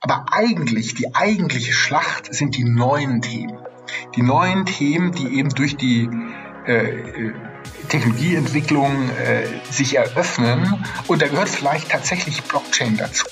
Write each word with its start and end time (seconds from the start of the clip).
Aber 0.00 0.26
eigentlich, 0.32 0.94
die 0.94 1.14
eigentliche 1.14 1.72
Schlacht 1.72 2.32
sind 2.32 2.56
die 2.56 2.64
neuen 2.64 3.22
Themen. 3.22 3.58
Die 4.14 4.22
neuen 4.22 4.66
Themen, 4.66 5.12
die 5.12 5.38
eben 5.38 5.50
durch 5.50 5.76
die 5.76 6.08
äh, 6.66 7.32
Technologieentwicklung 7.88 9.10
äh, 9.10 9.46
sich 9.70 9.96
eröffnen. 9.96 10.84
Und 11.06 11.22
da 11.22 11.28
gehört 11.28 11.48
vielleicht 11.48 11.90
tatsächlich 11.90 12.42
Blockchain 12.42 12.96
dazu. 12.96 13.26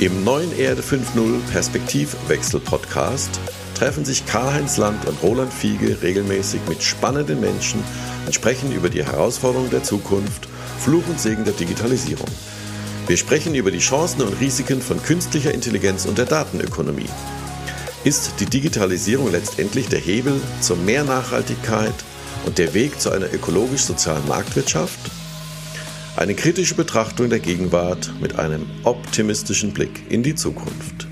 Im 0.00 0.24
neuen 0.24 0.56
Erde 0.56 0.82
5.0 0.82 1.40
Perspektivwechsel 1.50 2.60
Podcast 2.60 3.40
treffen 3.74 4.04
sich 4.04 4.26
Karl-Heinz 4.26 4.76
Land 4.76 5.06
und 5.06 5.22
Roland 5.22 5.52
Fiege 5.52 6.02
regelmäßig 6.02 6.60
mit 6.68 6.82
spannenden 6.82 7.40
Menschen 7.40 7.82
und 8.26 8.34
sprechen 8.34 8.72
über 8.72 8.90
die 8.90 9.04
Herausforderungen 9.04 9.70
der 9.70 9.82
Zukunft, 9.82 10.48
Fluch 10.78 11.06
und 11.08 11.20
Segen 11.20 11.44
der 11.44 11.54
Digitalisierung. 11.54 12.28
Wir 13.08 13.16
sprechen 13.16 13.54
über 13.54 13.70
die 13.70 13.78
Chancen 13.78 14.20
und 14.20 14.38
Risiken 14.38 14.82
von 14.82 15.02
künstlicher 15.02 15.54
Intelligenz 15.54 16.04
und 16.04 16.18
der 16.18 16.26
Datenökonomie. 16.26 17.08
Ist 18.04 18.34
die 18.38 18.44
Digitalisierung 18.44 19.32
letztendlich 19.32 19.88
der 19.88 19.98
Hebel 19.98 20.38
zur 20.60 20.76
mehr 20.76 21.04
Nachhaltigkeit 21.04 21.94
und 22.44 22.58
der 22.58 22.74
Weg 22.74 23.00
zu 23.00 23.10
einer 23.10 23.32
ökologisch-sozialen 23.32 24.28
Marktwirtschaft? 24.28 24.98
Eine 26.16 26.34
kritische 26.34 26.74
Betrachtung 26.74 27.30
der 27.30 27.38
Gegenwart 27.38 28.12
mit 28.20 28.38
einem 28.38 28.66
optimistischen 28.84 29.72
Blick 29.72 30.02
in 30.10 30.22
die 30.22 30.34
Zukunft. 30.34 31.08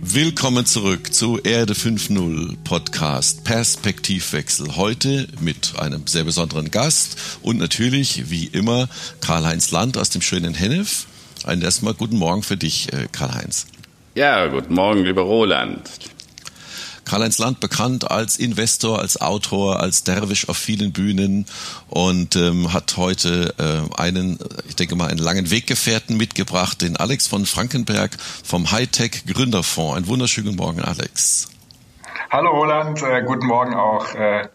Willkommen 0.00 0.66
zurück 0.66 1.14
zu 1.14 1.38
Erde 1.38 1.74
5.0 1.74 2.56
Podcast 2.64 3.44
Perspektivwechsel. 3.44 4.74
Heute 4.74 5.28
mit 5.38 5.74
einem 5.78 6.04
sehr 6.08 6.24
besonderen 6.24 6.72
Gast 6.72 7.16
und 7.42 7.58
natürlich, 7.58 8.28
wie 8.28 8.46
immer, 8.46 8.88
Karl-Heinz 9.20 9.70
Land 9.70 9.96
aus 9.98 10.10
dem 10.10 10.20
schönen 10.20 10.54
Hennef. 10.54 11.06
Einen 11.44 11.62
erstmal 11.62 11.94
guten 11.94 12.18
Morgen 12.18 12.42
für 12.42 12.56
dich, 12.56 12.92
äh, 12.92 13.08
Karl-Heinz. 13.10 13.66
Ja, 14.14 14.46
guten 14.48 14.74
Morgen, 14.74 15.04
lieber 15.04 15.22
Roland. 15.22 15.88
Karl-Heinz 17.08 17.38
Land 17.38 17.60
bekannt 17.60 18.10
als 18.10 18.38
Investor, 18.38 18.98
als 18.98 19.20
Autor, 19.20 19.80
als 19.80 20.04
Derwisch 20.04 20.48
auf 20.48 20.58
vielen 20.58 20.92
Bühnen 20.92 21.46
und 21.88 22.36
ähm, 22.36 22.72
hat 22.74 22.96
heute 22.98 23.54
äh, 23.58 24.00
einen, 24.00 24.38
ich 24.68 24.76
denke 24.76 24.94
mal, 24.94 25.08
einen 25.08 25.18
langen 25.18 25.50
Weggefährten 25.50 26.18
mitgebracht, 26.18 26.82
den 26.82 26.96
Alex 26.96 27.26
von 27.26 27.46
Frankenberg 27.46 28.10
vom 28.20 28.70
Hightech 28.70 29.24
Gründerfonds. 29.26 29.96
Einen 29.96 30.06
wunderschönen 30.06 30.54
Morgen, 30.54 30.80
Alex. 30.82 31.48
Hallo 32.30 32.50
Roland, 32.50 33.02
äh, 33.02 33.22
guten 33.22 33.46
Morgen 33.46 33.74
auch 33.74 34.14
äh, 34.14 34.48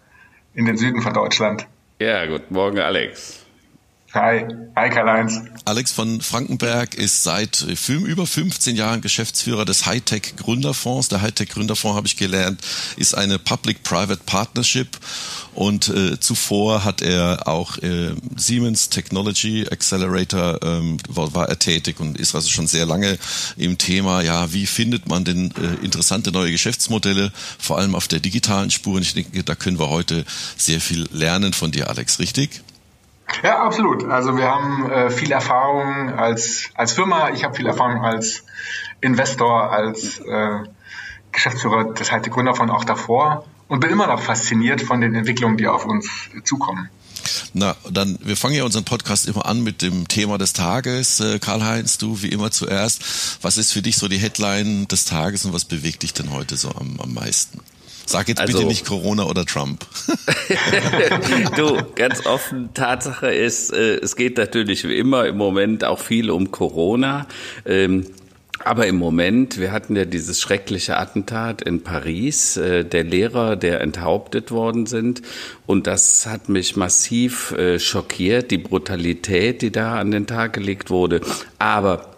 in 0.54 0.66
den 0.66 0.78
Süden 0.78 1.02
von 1.02 1.14
Deutschland. 1.14 1.66
Ja, 2.00 2.26
guten 2.28 2.54
Morgen, 2.54 2.80
Alex. 2.80 3.42
Hi, 4.14 4.45
hi 4.75 4.92
Karl-Heinz. 4.92 5.42
Alex 5.66 5.92
von 5.92 6.22
Frankenberg 6.22 6.94
ist 6.94 7.23
seit 7.23 7.66
über 7.89 8.28
15 8.28 8.75
Jahren 8.75 9.02
Geschäftsführer 9.02 9.66
des 9.66 9.88
Hightech 9.88 10.36
Gründerfonds. 10.36 11.08
Der 11.08 11.23
Hightech 11.23 11.50
Gründerfonds, 11.50 11.97
habe 11.97 12.05
ich 12.05 12.16
gelernt, 12.16 12.61
ist 12.95 13.16
eine 13.17 13.39
Public-Private 13.39 14.22
Partnership 14.23 15.00
und 15.55 15.89
äh, 15.89 16.20
zuvor 16.20 16.83
hat 16.83 17.02
er 17.02 17.47
auch 17.47 17.80
äh, 17.80 18.11
Siemens 18.36 18.89
Technology 18.89 19.66
Accelerator 19.72 20.59
ähm, 20.61 20.98
war, 21.09 21.33
war 21.33 21.50
er 21.50 21.58
tätig 21.58 22.00
und 22.00 22.20
ist 22.20 22.36
also 22.36 22.50
schon 22.50 22.67
sehr 22.67 22.86
lange 22.86 23.17
im 23.58 23.80
Thema, 23.80 24.22
ja, 24.22 24.53
wie 24.53 24.67
findet 24.67 25.08
man 25.08 25.25
denn 25.25 25.52
äh, 25.58 25.83
interessante 25.83 26.31
neue 26.31 26.52
Geschäftsmodelle, 26.52 27.31
vor 27.58 27.80
allem 27.80 27.95
auf 27.95 28.08
der 28.08 28.20
digitalen 28.20 28.70
Spur. 28.70 28.98
Und 28.98 29.02
ich 29.02 29.16
denke, 29.16 29.44
da 29.44 29.55
können 29.55 29.80
wir 29.80 29.89
heute 29.89 30.23
sehr 30.55 30.81
viel 30.81 31.08
lernen 31.11 31.53
von 31.53 31.72
dir, 31.72 31.89
Alex, 31.89 32.20
richtig? 32.20 32.61
Ja, 33.42 33.64
absolut. 33.64 34.06
Also 34.06 34.38
wir 34.38 34.50
haben 34.50 34.90
äh, 34.90 35.10
viel 35.10 35.32
Erfahrung 35.32 36.14
als, 36.14 36.70
als 36.76 36.94
Firma. 36.94 37.30
Ich 37.30 37.44
habe 37.44 37.56
viel 37.56 37.68
Erfahrung 37.68 38.04
als 38.04 38.44
Investor, 39.02 39.72
als 39.72 40.20
äh, 40.20 40.60
Geschäftsführer 41.32 41.94
des 41.94 42.12
Halte 42.12 42.30
Gründer 42.30 42.56
von 42.56 42.70
auch 42.70 42.84
davor 42.84 43.46
und 43.68 43.80
bin 43.80 43.90
immer 43.90 44.08
noch 44.08 44.22
fasziniert 44.22 44.82
von 44.82 45.02
den 45.02 45.16
Entwicklungen, 45.16 45.58
die 45.58 45.68
auf 45.68 45.86
uns 45.86 46.10
zukommen. 46.44 46.89
Na, 47.54 47.76
dann, 47.89 48.17
wir 48.22 48.36
fangen 48.36 48.56
ja 48.56 48.64
unseren 48.64 48.83
Podcast 48.83 49.28
immer 49.28 49.45
an 49.45 49.62
mit 49.62 49.82
dem 49.82 50.08
Thema 50.08 50.38
des 50.38 50.54
Tages. 50.54 51.20
Äh, 51.20 51.39
Karl-Heinz, 51.39 51.98
du 51.98 52.22
wie 52.22 52.30
immer 52.30 52.52
zuerst. 52.52 53.38
Was 53.42 53.58
ist 53.58 53.72
für 53.72 53.82
dich 53.82 53.98
so 53.98 54.08
die 54.08 54.17
Headline 54.17 54.88
des 54.88 55.06
Tages 55.06 55.45
und 55.45 55.54
was 55.54 55.66
bewegt 55.66 56.04
dich 56.04 56.14
denn 56.14 56.32
heute 56.32 56.58
so 56.58 56.70
am, 56.70 57.00
am 57.00 57.14
meisten? 57.14 57.60
Sag 58.05 58.27
jetzt 58.27 58.41
also, 58.41 58.58
bitte 58.58 58.67
nicht 58.67 58.86
Corona 58.86 59.23
oder 59.23 59.45
Trump. 59.45 59.86
du, 61.55 61.81
ganz 61.95 62.25
offen, 62.25 62.73
Tatsache 62.73 63.33
ist, 63.33 63.71
äh, 63.73 63.95
es 63.95 64.15
geht 64.15 64.37
natürlich 64.37 64.87
wie 64.87 64.97
immer 64.97 65.25
im 65.25 65.37
Moment 65.37 65.83
auch 65.83 65.99
viel 65.99 66.30
um 66.30 66.52
Corona. 66.52 67.27
Ähm, 67.65 68.05
aber 68.65 68.87
im 68.87 68.95
Moment, 68.95 69.59
wir 69.59 69.71
hatten 69.71 69.95
ja 69.95 70.05
dieses 70.05 70.39
schreckliche 70.39 70.97
Attentat 70.97 71.61
in 71.61 71.83
Paris, 71.83 72.55
äh, 72.55 72.86
der 72.86 73.03
Lehrer, 73.03 73.55
der 73.55 73.81
enthauptet 73.81 74.52
worden 74.52 74.85
sind. 74.85 75.21
Und 75.65 75.87
das 75.87 76.25
hat 76.25 76.49
mich 76.49 76.75
massiv 76.77 77.52
äh, 77.52 77.80
schockiert, 77.80 78.52
die 78.52 78.58
Brutalität, 78.58 79.61
die 79.61 79.71
da 79.71 79.99
an 79.99 80.11
den 80.11 80.27
Tag 80.27 80.53
gelegt 80.53 80.89
wurde. 80.89 81.21
Aber 81.59 82.13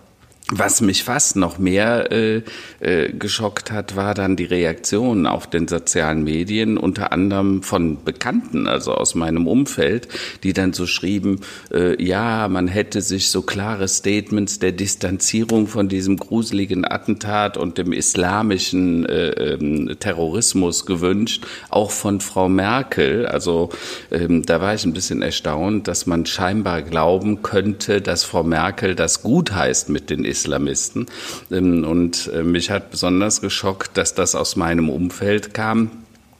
was 0.51 0.79
mich 0.79 1.03
fast 1.03 1.37
noch 1.37 1.57
mehr 1.57 2.11
äh, 2.11 2.43
äh, 2.79 3.11
geschockt 3.11 3.71
hat, 3.71 3.95
war 3.95 4.13
dann 4.13 4.35
die 4.35 4.45
Reaktion 4.45 5.25
auf 5.25 5.47
den 5.47 5.67
sozialen 5.67 6.23
Medien, 6.23 6.77
unter 6.77 7.11
anderem 7.11 7.63
von 7.63 8.03
Bekannten, 8.03 8.67
also 8.67 8.93
aus 8.93 9.15
meinem 9.15 9.47
Umfeld, 9.47 10.07
die 10.43 10.53
dann 10.53 10.71
so 10.73 10.85
schrieben, 10.85 11.41
äh, 11.73 12.01
ja, 12.03 12.47
man 12.47 12.67
hätte 12.67 13.01
sich 13.01 13.31
so 13.31 13.41
klare 13.41 13.87
Statements 13.87 14.59
der 14.59 14.71
Distanzierung 14.71 15.65
von 15.65 15.89
diesem 15.89 16.17
gruseligen 16.17 16.85
Attentat 16.85 17.57
und 17.57 17.79
dem 17.79 17.91
islamischen 17.91 19.07
äh, 19.07 19.29
ähm, 19.29 19.95
Terrorismus 19.99 20.85
gewünscht, 20.85 21.43
auch 21.71 21.89
von 21.89 22.21
Frau 22.21 22.49
Merkel. 22.49 23.25
Also 23.25 23.69
ähm, 24.11 24.45
da 24.45 24.61
war 24.61 24.75
ich 24.75 24.85
ein 24.85 24.93
bisschen 24.93 25.23
erstaunt, 25.23 25.87
dass 25.87 26.05
man 26.05 26.27
scheinbar 26.27 26.83
glauben 26.83 27.41
könnte, 27.41 27.99
dass 27.99 28.23
Frau 28.23 28.43
Merkel 28.43 28.93
das 28.93 29.23
gut 29.23 29.51
heißt 29.51 29.89
mit 29.89 30.11
den 30.11 30.23
Islamisten. 30.35 31.07
Ähm, 31.51 31.83
und 31.83 32.29
äh, 32.33 32.43
mich 32.43 32.69
hat 32.69 32.91
besonders 32.91 33.41
geschockt, 33.41 33.97
dass 33.97 34.13
das 34.13 34.35
aus 34.35 34.55
meinem 34.55 34.89
Umfeld 34.89 35.53
kam 35.53 35.91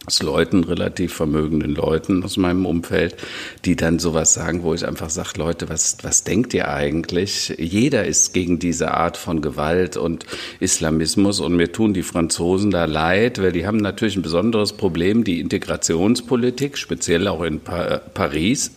aus 0.06 0.22
Leuten, 0.22 0.64
relativ 0.64 1.14
vermögenden 1.14 1.74
Leuten 1.74 2.24
aus 2.24 2.38
meinem 2.38 2.66
Umfeld, 2.66 3.16
die 3.66 3.76
dann 3.76 4.00
sowas 4.00 4.34
sagen, 4.34 4.64
wo 4.64 4.74
ich 4.74 4.88
einfach 4.88 5.10
sage, 5.10 5.32
Leute, 5.38 5.70
was, 5.70 5.98
was 6.04 6.24
denkt 6.24 6.54
ihr 6.54 6.68
eigentlich? 6.68 7.56
Jeder 7.58 8.06
ist 8.06 8.34
gegen 8.34 8.60
diese 8.60 8.94
Art 8.94 9.18
von 9.18 9.42
Gewalt 9.42 9.98
und 9.98 10.26
Islamismus 10.60 11.40
und 11.40 11.56
mir 11.56 11.72
tun 11.72 11.94
die 11.94 12.04
Franzosen 12.04 12.72
da 12.72 12.86
leid, 12.86 13.42
weil 13.42 13.52
die 13.52 13.66
haben 13.66 13.78
natürlich 13.78 14.16
ein 14.16 14.22
besonderes 14.22 14.74
Problem, 14.74 15.24
die 15.24 15.40
Integrationspolitik, 15.40 16.78
speziell 16.78 17.28
auch 17.28 17.42
in 17.42 17.60
pa 17.60 18.02
Paris 18.14 18.72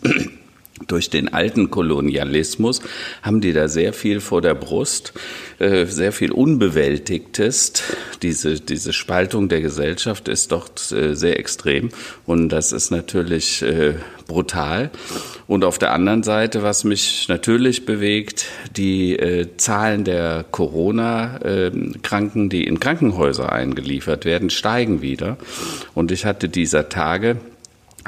durch 0.87 1.11
den 1.11 1.33
alten 1.33 1.71
Kolonialismus 1.71 2.81
haben 3.22 3.41
die 3.41 3.53
da 3.53 3.69
sehr 3.69 3.93
viel 3.93 4.21
vor 4.21 4.43
der 4.43 4.55
Brust, 4.55 5.12
äh, 5.59 5.87
sehr 5.87 6.12
viel 6.12 6.33
Unbewältigtes. 6.33 7.72
Diese, 8.22 8.61
diese 8.61 8.93
Spaltung 8.93 9.49
der 9.49 9.61
Gesellschaft 9.61 10.28
ist 10.28 10.53
doch 10.53 10.69
äh, 10.93 11.15
sehr 11.15 11.39
extrem 11.39 11.91
und 12.27 12.50
das 12.50 12.72
ist 12.72 12.91
natürlich 12.91 13.62
äh, 13.62 13.94
brutal. 14.27 14.91
Und 15.47 15.65
auf 15.65 15.78
der 15.78 15.93
anderen 15.93 16.22
Seite, 16.22 16.62
was 16.62 16.84
mich 16.84 17.27
natürlich 17.28 17.87
bewegt, 17.87 18.45
die 18.77 19.19
Zahlen 19.56 20.05
der 20.05 20.45
Corona-Kranken, 20.50 22.50
die 22.50 22.65
in 22.65 22.78
Krankenhäuser 22.78 23.50
eingeliefert 23.50 24.27
werden, 24.27 24.50
steigen 24.50 25.00
wieder. 25.00 25.39
Und 25.95 26.12
ich 26.12 26.27
hatte 26.27 26.50
dieser 26.50 26.91
Tage 26.91 27.39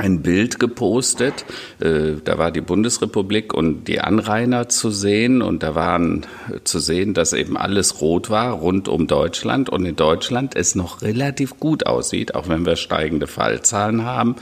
ein 0.01 0.23
Bild 0.23 0.59
gepostet. 0.59 1.45
Äh, 1.79 2.15
da 2.25 2.39
war 2.39 2.51
die 2.51 2.61
Bundesrepublik 2.61 3.55
und 3.55 3.85
die 3.85 4.01
Anrainer 4.01 4.69
zu 4.69 4.91
sehen 4.91 5.43
und 5.43 5.63
da 5.63 5.75
waren 5.75 6.27
zu 6.65 6.79
sehen, 6.79 7.15
dass 7.15 7.33
eben 7.33 7.57
alles 7.57 8.01
rot 8.01 8.31
war 8.31 8.53
rund 8.53 8.89
um 8.89 9.07
Deutschland 9.07 9.69
und 9.69 9.85
in 9.85 9.97
Deutschland 9.97 10.57
es 10.57 10.75
noch 10.75 11.03
relativ 11.03 11.61
gut 11.61 11.87
aussieht, 11.87 12.35
auch 12.35 12.49
wenn 12.49 12.67
wir 12.67 12.77
steigende 12.77 13.27
Fallzahlen 13.27 14.05
haben. 14.05 14.37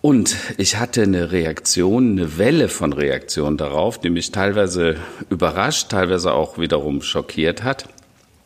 Und 0.00 0.36
ich 0.58 0.78
hatte 0.78 1.02
eine 1.02 1.30
Reaktion, 1.30 2.12
eine 2.12 2.36
Welle 2.36 2.68
von 2.68 2.92
Reaktionen 2.92 3.56
darauf, 3.56 4.00
die 4.00 4.10
mich 4.10 4.32
teilweise 4.32 4.96
überrascht, 5.30 5.90
teilweise 5.90 6.34
auch 6.34 6.58
wiederum 6.58 7.02
schockiert 7.02 7.62
hat. 7.62 7.88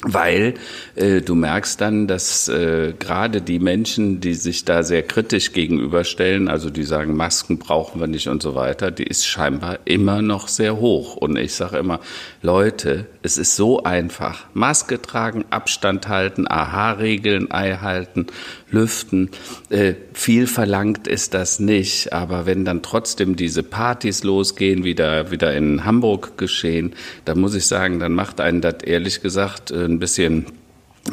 Weil 0.06 0.55
äh, 0.94 1.20
du 1.20 1.35
merkst 1.35 1.81
dann, 1.81 2.06
dass 2.06 2.49
äh, 2.49 2.94
gerade 2.99 3.43
die 3.43 3.58
Menschen, 3.58 4.20
die 4.20 4.35
sich 4.35 4.64
da 4.64 4.82
sehr 4.85 5.03
kritisch 5.03 5.53
gegenüberstellen, 5.53 6.49
also 6.49 6.70
die 6.70 6.85
sagen, 6.85 7.17
Masken 7.17 7.58
brauchen 7.58 8.00
wir 8.00 8.06
nicht 8.06 8.29
und 8.29 8.41
so 8.41 8.55
weiter, 8.55 8.93
die 8.93 9.03
ist 9.03 9.26
scheinbar 9.26 9.81
immer 9.85 10.23
noch 10.23 10.47
sehr 10.47 10.76
hoch. 10.76 11.17
Und 11.17 11.37
ich 11.37 11.55
sage 11.55 11.79
immer, 11.79 12.00
Leute, 12.41 13.06
es 13.23 13.37
ist 13.37 13.56
so 13.56 13.82
einfach. 13.82 14.47
Maske 14.55 15.03
tragen, 15.03 15.44
Abstand 15.50 16.06
halten, 16.06 16.47
AHA-Regeln 16.47 17.50
einhalten, 17.50 18.26
lüften. 18.70 19.30
Äh, 19.70 19.94
viel 20.12 20.46
verlangt 20.46 21.06
ist 21.06 21.34
das 21.34 21.60
nicht, 21.60 22.12
aber 22.12 22.46
wenn 22.46 22.64
dann 22.64 22.82
trotzdem 22.82 23.36
diese 23.36 23.62
Partys 23.62 24.24
losgehen, 24.24 24.84
wieder, 24.84 25.30
wieder 25.30 25.54
in 25.54 25.84
Hamburg 25.84 26.36
geschehen, 26.36 26.94
dann 27.24 27.38
muss 27.38 27.54
ich 27.54 27.66
sagen, 27.66 28.00
dann 28.00 28.12
macht 28.12 28.40
einen 28.40 28.60
das 28.60 28.82
ehrlich 28.82 29.22
gesagt 29.22 29.70
äh, 29.70 29.84
ein 29.84 29.98
bisschen 29.98 30.46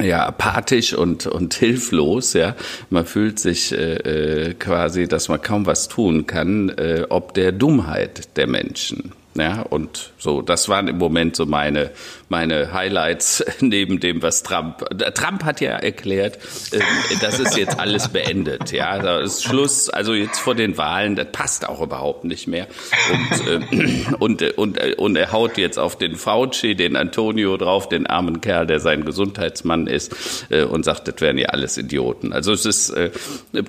ja 0.02 0.26
apathisch 0.26 0.96
und 0.96 1.28
und 1.28 1.54
hilflos 1.54 2.34
ja 2.34 2.56
man 2.90 3.06
fühlt 3.06 3.38
sich 3.38 3.72
äh, 3.72 4.48
äh, 4.48 4.54
quasi 4.56 5.08
dass 5.08 5.30
man 5.30 5.40
kaum 5.40 5.68
was 5.68 5.88
tun 5.88 6.26
kann 6.26 6.70
äh, 6.70 7.06
ob 7.10 7.36
der 7.36 7.52
Dummheit 7.52 8.36
der 8.38 8.48
Menschen 8.48 9.12
ja, 9.36 9.62
und 9.62 10.12
so, 10.18 10.42
das 10.42 10.70
waren 10.70 10.88
im 10.88 10.98
Moment 10.98 11.36
so 11.36 11.46
meine, 11.46 11.92
meine 12.30 12.72
Highlights 12.74 13.44
neben 13.60 14.00
dem, 14.00 14.22
was 14.22 14.44
Trump, 14.44 14.86
Trump 15.16 15.44
hat 15.44 15.60
ja 15.60 15.72
erklärt, 15.72 16.38
äh, 16.72 16.80
das 17.22 17.40
ist 17.40 17.58
jetzt 17.58 17.80
alles 17.80 18.10
beendet, 18.10 18.72
ja, 18.72 19.00
da 19.00 19.20
ist 19.20 19.44
Schluss, 19.44 19.90
also 19.90 20.14
jetzt 20.14 20.40
vor 20.40 20.56
den 20.56 20.78
Wahlen, 20.78 21.16
das 21.16 21.28
passt 21.32 21.68
auch 21.68 21.82
überhaupt 21.82 22.26
nicht 22.26 22.48
mehr 22.48 22.68
und, 23.12 23.48
äh, 23.48 24.16
und, 24.20 24.58
und, 24.58 24.98
und 24.98 25.16
er 25.16 25.32
haut 25.32 25.58
jetzt 25.58 25.80
auf 25.80 25.98
den 25.98 26.16
Fauci, 26.16 26.76
den 26.76 26.96
Antonio 26.96 27.58
drauf, 27.58 27.90
den 27.90 28.06
armen 28.08 28.42
Kerl, 28.42 28.68
der 28.68 28.80
sein 28.80 29.04
Gesundheitsmann 29.06 29.88
ist 29.88 30.46
äh, 30.50 30.64
und 30.64 30.86
sagt, 30.86 31.08
das 31.08 31.22
wären 31.22 31.38
ja 31.38 31.50
alles 31.50 31.78
Idioten. 31.78 32.34
Also 32.34 32.54
es 32.54 32.66
ist 32.66 32.92
äh, 32.92 33.12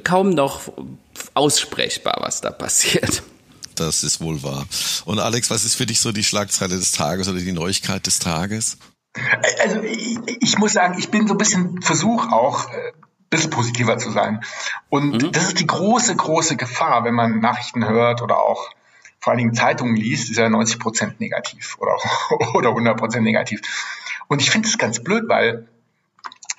kaum 0.03 0.31
noch 0.31 0.61
aussprechbar, 1.35 2.19
was 2.21 2.41
da 2.41 2.51
passiert. 2.51 3.23
Das 3.77 4.03
ist 4.03 4.21
wohl 4.21 4.43
wahr. 4.43 4.67
Und 5.05 5.19
Alex, 5.19 5.51
was 5.51 5.65
ist 5.65 5.75
für 5.75 5.87
dich 5.87 6.01
so 6.01 6.13
die 6.13 6.25
Schlagzeile 6.25 6.77
des 6.77 6.93
Tages 6.93 7.29
oder 7.29 7.39
die 7.39 7.53
Neuigkeit 7.53 8.07
des 8.07 8.19
Tages? 8.19 8.79
Also 9.63 9.81
ich, 9.83 10.19
ich 10.41 10.59
muss 10.59 10.73
sagen, 10.73 10.99
ich 10.99 11.11
bin 11.11 11.27
so 11.27 11.35
ein 11.35 11.39
bisschen 11.39 11.83
Versuch 11.83 12.31
auch, 12.33 12.69
ein 12.69 12.79
äh, 12.79 12.93
bisschen 13.31 13.51
positiver 13.51 13.99
zu 13.99 14.11
sein. 14.11 14.45
Und 14.89 15.23
mhm. 15.23 15.33
das 15.33 15.49
ist 15.49 15.61
die 15.61 15.67
große, 15.67 16.17
große 16.17 16.57
Gefahr, 16.57 17.05
wenn 17.05 17.15
man 17.15 17.41
Nachrichten 17.41 17.87
hört 17.87 18.23
oder 18.23 18.39
auch 18.39 18.71
vor 19.21 19.31
allen 19.31 19.39
Dingen 19.39 19.55
Zeitungen 19.55 19.97
liest, 19.97 20.31
ist 20.31 20.37
ja 20.37 20.49
90 20.51 20.79
Prozent 20.79 21.21
negativ 21.21 21.79
oder, 21.79 21.97
oder 22.55 22.71
100 22.71 22.97
Prozent 22.97 23.25
negativ. 23.25 23.61
Und 24.29 24.43
ich 24.43 24.51
finde 24.51 24.69
es 24.69 24.79
ganz 24.79 25.03
blöd, 25.03 25.25
weil 25.29 25.67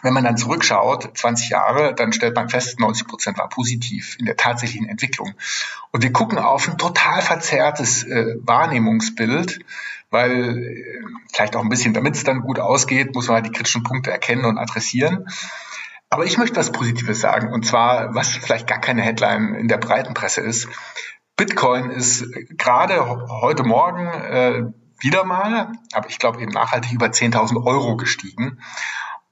wenn 0.06 0.14
man 0.14 0.24
dann 0.24 0.38
zurückschaut, 0.38 1.18
20 1.18 1.50
Jahre, 1.50 1.96
dann 1.96 2.14
stellt 2.14 2.36
man 2.36 2.48
fest, 2.48 2.80
90 2.80 3.08
Prozent 3.08 3.38
war 3.40 3.50
positiv 3.50 4.16
in 4.20 4.26
der 4.26 4.38
tatsächlichen 4.38 4.88
Entwicklung. 4.88 5.34
Und 5.92 6.04
wir 6.04 6.14
gucken 6.14 6.38
auf 6.38 6.70
ein 6.70 6.78
total 6.78 7.22
verzerrtes 7.22 8.04
äh, 8.04 8.36
Wahrnehmungsbild, 8.40 9.60
weil 10.12 10.60
äh, 10.60 11.02
vielleicht 11.34 11.56
auch 11.56 11.64
ein 11.64 11.70
bisschen, 11.70 11.94
damit 11.94 12.16
es 12.16 12.24
dann 12.24 12.42
gut 12.42 12.60
ausgeht, 12.60 13.16
muss 13.16 13.28
man 13.28 13.38
halt 13.38 13.48
die 13.48 13.52
kritischen 13.52 13.84
Punkte 13.84 14.12
erkennen 14.12 14.46
und 14.46 14.60
adressieren. 14.60 15.28
Aber 16.10 16.26
ich 16.26 16.38
möchte 16.38 16.58
was 16.58 16.72
Positives 16.72 17.20
sagen, 17.20 17.52
und 17.52 17.66
zwar, 17.66 18.14
was 18.14 18.30
vielleicht 18.30 18.68
gar 18.68 18.80
keine 18.80 19.02
Headline 19.02 19.56
in 19.56 19.68
der 19.68 19.78
breiten 19.78 20.14
Presse 20.14 20.42
ist. 20.42 20.68
Bitcoin 21.36 21.90
ist 21.90 22.32
gerade 22.58 23.06
heute 23.42 23.64
Morgen 23.64 24.08
äh, 24.08 24.64
wieder 25.00 25.26
mal, 25.26 25.74
aber 25.94 26.10
ich 26.10 26.20
glaube 26.20 26.42
eben 26.42 26.52
nachhaltig 26.52 26.94
über 26.94 27.08
10.000 27.08 27.66
Euro 27.66 27.98
gestiegen. 27.98 28.60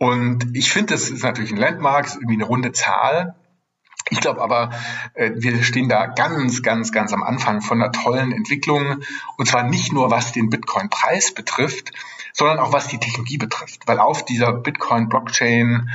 Und 0.03 0.47
ich 0.53 0.69
finde, 0.69 0.95
das 0.95 1.09
ist 1.09 1.23
natürlich 1.23 1.51
ein 1.51 1.57
Landmark, 1.57 2.13
irgendwie 2.13 2.33
eine 2.33 2.43
runde 2.43 2.73
Zahl. 2.73 3.35
Ich 4.09 4.19
glaube 4.19 4.41
aber, 4.41 4.71
äh, 5.13 5.31
wir 5.35 5.63
stehen 5.63 5.87
da 5.87 6.07
ganz, 6.07 6.61
ganz, 6.61 6.91
ganz 6.91 7.13
am 7.13 7.23
Anfang 7.23 7.61
von 7.61 7.81
einer 7.81 7.93
tollen 7.93 8.33
Entwicklung. 8.33 8.97
Und 9.37 9.47
zwar 9.47 9.63
nicht 9.63 9.93
nur, 9.93 10.11
was 10.11 10.33
den 10.33 10.49
Bitcoin-Preis 10.49 11.33
betrifft, 11.33 11.93
sondern 12.33 12.59
auch 12.59 12.73
was 12.73 12.89
die 12.89 12.97
Technologie 12.97 13.37
betrifft. 13.37 13.87
Weil 13.87 13.99
auf 13.99 14.25
dieser 14.25 14.51
Bitcoin-Blockchain 14.51 15.89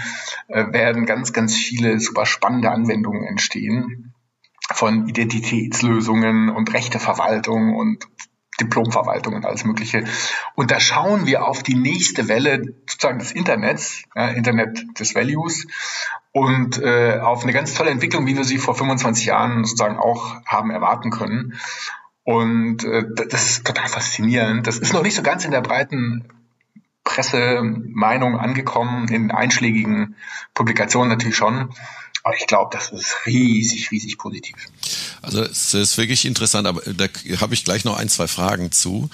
äh, 0.49 0.73
werden 0.73 1.05
ganz, 1.05 1.35
ganz 1.35 1.55
viele 1.55 2.01
super 2.01 2.25
spannende 2.25 2.71
Anwendungen 2.71 3.25
entstehen 3.25 4.15
von 4.73 5.07
Identitätslösungen 5.07 6.49
und 6.49 6.73
Rechteverwaltung 6.73 7.77
und 7.77 8.07
Diplomverwaltung 8.61 9.35
und 9.35 9.47
alles 9.47 9.65
Mögliche. 9.65 10.05
Und 10.55 10.71
da 10.71 10.81
schauen 10.81 11.27
wir 11.27 11.47
auf 11.47 11.63
die 11.63 11.75
nächste 11.75 12.29
Welle 12.29 12.75
sozusagen 12.89 13.19
des 13.19 13.33
Internets, 13.33 14.03
ja, 14.15 14.29
Internet 14.29 14.99
des 14.99 15.15
Values 15.15 15.67
und 16.33 16.81
äh, 16.83 17.19
auf 17.21 17.43
eine 17.43 17.53
ganz 17.53 17.75
tolle 17.75 17.91
Entwicklung, 17.91 18.27
wie 18.27 18.37
wir 18.37 18.45
sie 18.45 18.59
vor 18.59 18.75
25 18.75 19.27
Jahren 19.27 19.65
sozusagen 19.65 19.99
auch 19.99 20.37
haben 20.45 20.71
erwarten 20.71 21.11
können. 21.11 21.55
Und 22.25 22.85
äh, 22.85 23.05
das 23.29 23.47
ist 23.47 23.67
total 23.67 23.89
faszinierend. 23.89 24.67
Das 24.67 24.79
ist 24.79 24.93
noch 24.93 25.03
nicht 25.03 25.15
so 25.15 25.23
ganz 25.23 25.45
in 25.45 25.51
der 25.51 25.63
breiten 25.63 26.29
Pressemeinung 27.09 28.39
angekommen, 28.39 29.09
in 29.09 29.31
einschlägigen 29.31 30.15
Publikationen 30.53 31.09
natürlich 31.09 31.37
schon. 31.37 31.71
Aber 32.29 32.37
ich 32.37 32.47
glaube, 32.47 32.77
das 32.77 32.91
ist 32.91 33.15
riesig, 33.25 33.91
riesig 33.91 34.19
positiv. 34.19 34.55
Also 35.23 35.43
es 35.43 35.73
ist 35.73 35.97
wirklich 35.97 36.27
interessant, 36.27 36.67
aber 36.67 36.83
da 36.83 37.07
habe 37.41 37.55
ich 37.55 37.65
gleich 37.65 37.85
noch 37.85 37.97
ein, 37.97 38.11
zwei 38.11 38.27
Fragen 38.27 38.71
zu 38.71 39.09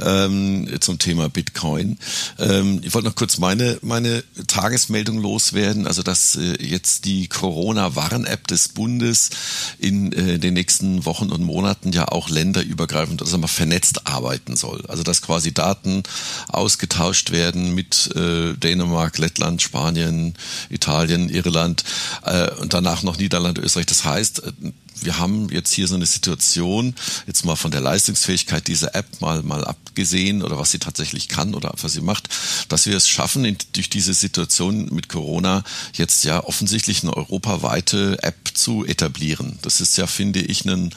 ähm, 0.00 0.68
zum 0.80 0.98
Thema 0.98 1.28
Bitcoin. 1.28 1.96
Ähm, 2.40 2.80
ich 2.82 2.92
wollte 2.92 3.06
noch 3.06 3.14
kurz 3.14 3.38
meine 3.38 3.78
meine 3.82 4.24
Tagesmeldung 4.48 5.18
loswerden, 5.18 5.86
also 5.86 6.02
dass 6.02 6.34
äh, 6.34 6.60
jetzt 6.60 7.04
die 7.04 7.28
Corona-Warn-App 7.28 8.48
des 8.48 8.68
Bundes 8.68 9.30
in 9.78 10.12
äh, 10.12 10.38
den 10.40 10.54
nächsten 10.54 11.04
Wochen 11.04 11.30
und 11.30 11.44
Monaten 11.44 11.92
ja 11.92 12.08
auch 12.08 12.28
länderübergreifend, 12.28 13.22
also 13.22 13.38
mal 13.38 13.46
vernetzt 13.46 14.08
arbeiten 14.08 14.56
soll. 14.56 14.84
Also 14.88 15.04
dass 15.04 15.22
quasi 15.22 15.52
Daten 15.54 16.02
ausgetauscht 16.48 17.30
werden 17.30 17.35
mit 17.74 18.10
äh, 18.14 18.54
Dänemark, 18.54 19.18
Lettland, 19.18 19.62
Spanien, 19.62 20.34
Italien, 20.70 21.28
Irland. 21.28 21.84
Äh, 22.24 22.50
und 22.60 22.74
danach 22.74 23.02
noch 23.02 23.18
Niederlande, 23.18 23.60
Österreich. 23.60 23.86
Das 23.86 24.04
heißt, 24.04 24.42
äh, 24.44 24.72
wir 25.00 25.18
haben 25.18 25.48
jetzt 25.50 25.72
hier 25.72 25.88
so 25.88 25.94
eine 25.94 26.06
Situation, 26.06 26.94
jetzt 27.26 27.44
mal 27.44 27.56
von 27.56 27.70
der 27.70 27.80
Leistungsfähigkeit 27.80 28.66
dieser 28.66 28.94
App 28.94 29.20
mal, 29.20 29.42
mal 29.42 29.64
abgesehen 29.64 30.42
oder 30.42 30.58
was 30.58 30.70
sie 30.70 30.78
tatsächlich 30.78 31.28
kann 31.28 31.54
oder 31.54 31.72
was 31.80 31.92
sie 31.92 32.00
macht, 32.00 32.28
dass 32.68 32.86
wir 32.86 32.96
es 32.96 33.08
schaffen, 33.08 33.44
in, 33.44 33.56
durch 33.72 33.90
diese 33.90 34.14
Situation 34.14 34.88
mit 34.92 35.08
Corona 35.08 35.64
jetzt 35.94 36.24
ja 36.24 36.42
offensichtlich 36.42 37.02
eine 37.02 37.16
europaweite 37.16 38.22
App 38.22 38.36
zu 38.54 38.84
etablieren. 38.84 39.58
Das 39.62 39.80
ist 39.80 39.96
ja, 39.98 40.06
finde 40.06 40.40
ich, 40.40 40.64
ein, 40.64 40.94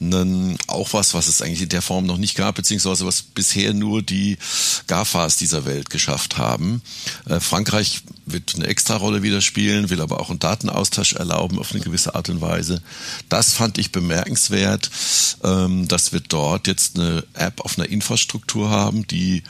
ein, 0.00 0.56
auch 0.68 0.92
was, 0.92 1.14
was 1.14 1.26
es 1.26 1.42
eigentlich 1.42 1.62
in 1.62 1.68
der 1.68 1.82
Form 1.82 2.06
noch 2.06 2.18
nicht 2.18 2.36
gab, 2.36 2.54
beziehungsweise 2.54 3.06
was 3.06 3.22
bisher 3.22 3.74
nur 3.74 4.02
die 4.02 4.38
GAFAs 4.86 5.36
dieser 5.36 5.64
Welt 5.64 5.90
geschafft 5.90 6.38
haben. 6.38 6.82
Äh, 7.28 7.40
Frankreich 7.40 8.02
wird 8.24 8.54
eine 8.54 8.66
extra 8.66 8.96
Rolle 8.96 9.22
wieder 9.22 9.40
spielen, 9.40 9.90
will 9.90 10.00
aber 10.00 10.20
auch 10.20 10.30
einen 10.30 10.38
Datenaustausch 10.38 11.14
erlauben 11.14 11.58
auf 11.58 11.72
eine 11.72 11.80
gewisse 11.80 12.14
Art 12.14 12.28
und 12.28 12.40
Weise. 12.40 12.82
Das 13.28 13.52
fand 13.52 13.78
ich 13.78 13.92
bemerkenswert, 13.92 14.90
ähm, 15.44 15.88
dass 15.88 16.12
wir 16.12 16.20
dort 16.20 16.66
jetzt 16.66 16.98
eine 16.98 17.24
App 17.34 17.60
auf 17.60 17.78
einer 17.78 17.88
Infrastruktur 17.88 18.70
haben, 18.70 19.06
die 19.06 19.42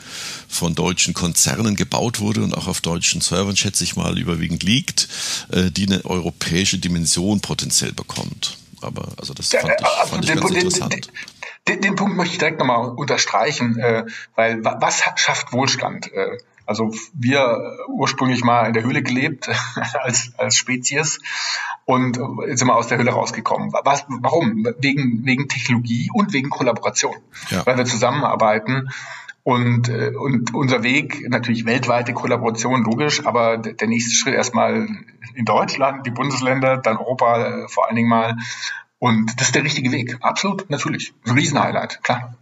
von 0.47 0.75
deutschen 0.75 1.13
Konzernen 1.13 1.75
gebaut 1.75 2.19
wurde 2.19 2.43
und 2.43 2.55
auch 2.55 2.67
auf 2.67 2.81
deutschen 2.81 3.21
Servern, 3.21 3.55
schätze 3.55 3.83
ich 3.83 3.95
mal, 3.95 4.17
überwiegend 4.17 4.63
liegt, 4.63 5.07
äh, 5.51 5.71
die 5.71 5.87
eine 5.87 6.05
europäische 6.05 6.77
Dimension 6.77 7.41
potenziell 7.41 7.93
bekommt. 7.93 8.57
Aber 8.81 9.07
also 9.17 9.33
das 9.33 9.49
fand 9.49 9.73
ich, 9.79 9.85
also 9.85 10.11
fand 10.11 10.25
ich 10.25 10.35
ganz 10.35 10.51
interessant. 10.51 11.11
Den, 11.67 11.79
den, 11.79 11.95
Punkt 11.95 12.17
möchte 12.17 12.33
ich 12.33 12.39
direkt 12.39 12.59
nochmal 12.59 12.89
unterstreichen, 12.89 13.79
äh, 13.79 14.03
weil 14.35 14.63
was 14.63 15.01
schafft 15.15 15.53
Wohlstand? 15.53 16.11
Äh, 16.11 16.37
also 16.65 16.91
wir 17.13 17.77
ursprünglich 17.89 18.43
mal 18.43 18.67
in 18.67 18.73
der 18.73 18.83
Höhle 18.83 19.03
gelebt 19.03 19.49
als, 20.01 20.31
als 20.37 20.55
Spezies 20.55 21.19
und 21.85 22.19
jetzt 22.47 22.59
sind 22.59 22.67
wir 22.67 22.75
aus 22.75 22.87
der 22.87 22.97
Höhle 22.97 23.11
rausgekommen. 23.11 23.73
Was, 23.83 24.05
warum? 24.07 24.65
Wegen, 24.79 25.25
wegen 25.25 25.47
Technologie 25.47 26.09
und 26.13 26.33
wegen 26.33 26.49
Kollaboration. 26.49 27.15
Ja. 27.49 27.65
Weil 27.65 27.77
wir 27.77 27.85
zusammenarbeiten 27.85 28.89
und, 29.43 29.89
äh, 29.89 30.13
und 30.15 30.53
unser 30.53 30.83
Weg, 30.83 31.29
natürlich 31.29 31.65
weltweite 31.65 32.13
Kollaboration, 32.13 32.83
logisch, 32.83 33.25
aber 33.25 33.57
der 33.57 33.87
nächste 33.87 34.15
Schritt 34.15 34.33
erstmal 34.33 34.87
in 35.35 35.45
Deutschland, 35.45 36.05
die 36.05 36.11
Bundesländer, 36.11 36.77
dann 36.77 36.97
Europa 36.97 37.63
äh, 37.63 37.67
vor 37.67 37.87
allen 37.87 37.97
Dingen 37.97 38.09
mal. 38.09 38.37
Und 38.99 39.37
das 39.37 39.47
ist 39.47 39.55
der 39.55 39.65
richtige 39.65 39.91
Weg. 39.91 40.17
Absolut, 40.21 40.69
natürlich. 40.69 41.13
Ein 41.25 41.33
Riesenhighlight, 41.33 42.01
klar. 42.03 42.35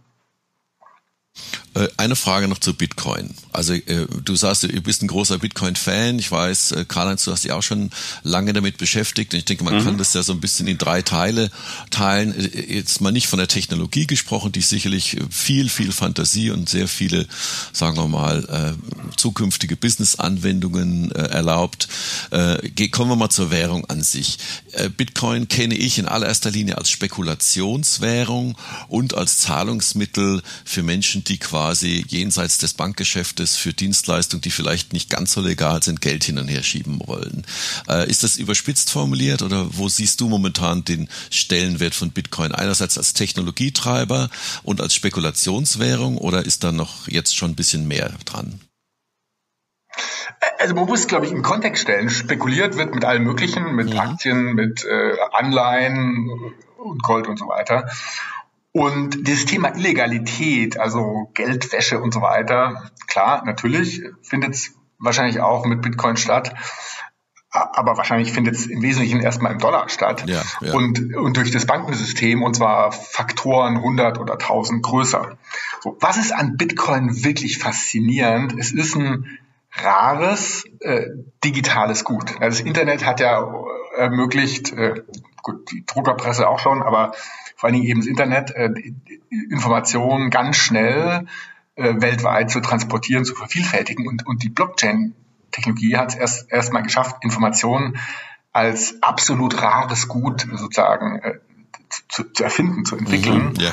Äh, 1.74 1.88
eine 1.96 2.16
Frage 2.16 2.48
noch 2.48 2.58
zu 2.58 2.74
Bitcoin. 2.74 3.30
Also 3.52 3.72
äh, 3.72 4.06
du 4.24 4.36
sagst, 4.36 4.64
du 4.64 4.80
bist 4.82 5.02
ein 5.02 5.08
großer 5.08 5.38
Bitcoin-Fan. 5.38 6.18
Ich 6.18 6.30
weiß, 6.30 6.72
äh, 6.72 6.84
Karl-Heinz, 6.86 7.24
du 7.24 7.32
hast 7.32 7.44
dich 7.44 7.52
auch 7.52 7.62
schon 7.62 7.90
lange 8.22 8.52
damit 8.52 8.76
beschäftigt. 8.76 9.32
Und 9.32 9.38
ich 9.38 9.44
denke, 9.46 9.64
man 9.64 9.78
mhm. 9.78 9.84
kann 9.84 9.98
das 9.98 10.12
ja 10.12 10.22
so 10.22 10.32
ein 10.32 10.40
bisschen 10.40 10.66
in 10.68 10.76
drei 10.76 11.00
Teile 11.00 11.50
teilen. 11.90 12.34
Jetzt 12.68 13.00
mal 13.00 13.10
nicht 13.10 13.26
von 13.26 13.38
der 13.38 13.48
Technologie 13.48 14.06
gesprochen, 14.06 14.52
die 14.52 14.60
sicherlich 14.60 15.16
viel, 15.30 15.70
viel 15.70 15.92
Fantasie 15.92 16.50
und 16.50 16.68
sehr 16.68 16.88
viele, 16.88 17.26
sagen 17.72 17.96
wir 17.96 18.08
mal, 18.08 18.76
zukünftige 19.16 19.76
Business-Anwendungen 19.76 21.12
erlaubt. 21.12 21.88
Kommen 22.30 23.10
wir 23.10 23.16
mal 23.16 23.30
zur 23.30 23.50
Währung 23.50 23.84
an 23.86 24.02
sich. 24.02 24.38
Bitcoin 24.96 25.48
kenne 25.48 25.74
ich 25.74 25.98
in 25.98 26.06
allererster 26.06 26.50
Linie 26.50 26.78
als 26.78 26.90
Spekulationswährung 26.90 28.56
und 28.88 29.14
als 29.14 29.38
Zahlungsmittel 29.38 30.42
für 30.64 30.82
Menschen, 30.82 31.24
die 31.24 31.38
quasi 31.38 31.61
quasi 31.62 32.04
jenseits 32.08 32.58
des 32.58 32.74
Bankgeschäftes 32.74 33.56
für 33.56 33.72
Dienstleistungen, 33.72 34.40
die 34.40 34.50
vielleicht 34.50 34.92
nicht 34.92 35.08
ganz 35.08 35.32
so 35.32 35.40
legal 35.40 35.80
sind, 35.80 36.00
Geld 36.00 36.24
hin 36.24 36.38
und 36.38 36.48
her 36.48 36.64
schieben 36.64 37.00
wollen. 37.06 37.44
Äh, 37.88 38.10
ist 38.10 38.24
das 38.24 38.36
überspitzt 38.36 38.90
formuliert 38.90 39.42
oder 39.42 39.66
wo 39.70 39.88
siehst 39.88 40.20
du 40.20 40.28
momentan 40.28 40.84
den 40.84 41.08
Stellenwert 41.30 41.94
von 41.94 42.10
Bitcoin? 42.10 42.50
Einerseits 42.52 42.98
als 42.98 43.14
Technologietreiber 43.14 44.28
und 44.64 44.80
als 44.80 44.92
Spekulationswährung 44.96 46.18
oder 46.18 46.44
ist 46.44 46.64
da 46.64 46.72
noch 46.72 47.06
jetzt 47.06 47.36
schon 47.36 47.52
ein 47.52 47.56
bisschen 47.56 47.86
mehr 47.86 48.12
dran? 48.24 48.58
Also 50.58 50.74
man 50.74 50.86
muss, 50.86 51.06
glaube 51.06 51.26
ich, 51.26 51.32
im 51.32 51.42
Kontext 51.42 51.82
stellen. 51.82 52.10
Spekuliert 52.10 52.76
wird 52.76 52.92
mit 52.92 53.04
allem 53.04 53.22
Möglichen, 53.22 53.76
mit 53.76 53.94
ja. 53.94 54.02
Aktien, 54.02 54.54
mit 54.54 54.84
äh, 54.84 55.12
Anleihen 55.30 56.28
und 56.76 57.02
Gold 57.04 57.28
und 57.28 57.38
so 57.38 57.46
weiter. 57.46 57.88
Und 58.72 59.26
dieses 59.28 59.44
Thema 59.44 59.74
Illegalität, 59.76 60.80
also 60.80 61.30
Geldwäsche 61.34 62.00
und 62.00 62.12
so 62.12 62.22
weiter, 62.22 62.90
klar, 63.06 63.44
natürlich 63.44 64.02
findet 64.22 64.54
es 64.54 64.72
wahrscheinlich 64.98 65.40
auch 65.40 65.66
mit 65.66 65.82
Bitcoin 65.82 66.16
statt. 66.16 66.54
Aber 67.50 67.98
wahrscheinlich 67.98 68.32
findet 68.32 68.54
es 68.54 68.64
im 68.64 68.80
Wesentlichen 68.80 69.20
erstmal 69.20 69.52
im 69.52 69.58
Dollar 69.58 69.90
statt. 69.90 70.24
Ja, 70.26 70.42
ja. 70.62 70.72
Und, 70.72 71.14
und 71.14 71.36
durch 71.36 71.50
das 71.50 71.66
Bankensystem 71.66 72.42
und 72.42 72.56
zwar 72.56 72.92
Faktoren 72.92 73.76
100 73.76 74.18
oder 74.18 74.34
1000 74.34 74.82
größer. 74.82 75.36
So, 75.82 75.98
was 76.00 76.16
ist 76.16 76.32
an 76.32 76.56
Bitcoin 76.56 77.24
wirklich 77.24 77.58
faszinierend? 77.58 78.54
Es 78.58 78.72
ist 78.72 78.96
ein 78.96 79.38
rares 79.74 80.64
äh, 80.80 81.08
digitales 81.44 82.04
Gut. 82.04 82.40
Also 82.40 82.58
das 82.58 82.60
Internet 82.60 83.04
hat 83.04 83.20
ja 83.20 83.46
ermöglicht, 83.96 84.72
äh, 84.72 85.02
gut, 85.42 85.70
die 85.70 85.84
Druckerpresse 85.84 86.48
auch 86.48 86.58
schon, 86.58 86.82
aber 86.82 87.12
vor 87.56 87.68
allen 87.68 87.74
Dingen 87.74 87.86
eben 87.86 88.00
das 88.00 88.08
Internet, 88.08 88.50
äh, 88.52 88.70
Informationen 89.50 90.30
ganz 90.30 90.56
schnell 90.56 91.26
äh, 91.74 91.94
weltweit 92.00 92.50
zu 92.50 92.60
transportieren, 92.60 93.24
zu 93.24 93.34
vervielfältigen. 93.34 94.06
Und, 94.06 94.26
und 94.26 94.42
die 94.42 94.48
Blockchain-Technologie 94.48 95.96
hat 95.96 96.10
es 96.10 96.14
erst 96.16 96.52
erstmal 96.52 96.82
geschafft, 96.82 97.16
Informationen 97.22 97.98
als 98.52 99.02
absolut 99.02 99.62
rares 99.62 100.08
Gut 100.08 100.46
sozusagen 100.52 101.20
äh, 101.20 101.38
zu, 102.08 102.24
zu 102.24 102.44
erfinden, 102.44 102.84
zu 102.84 102.96
entwickeln. 102.96 103.50
Mhm, 103.50 103.54
ja. 103.56 103.72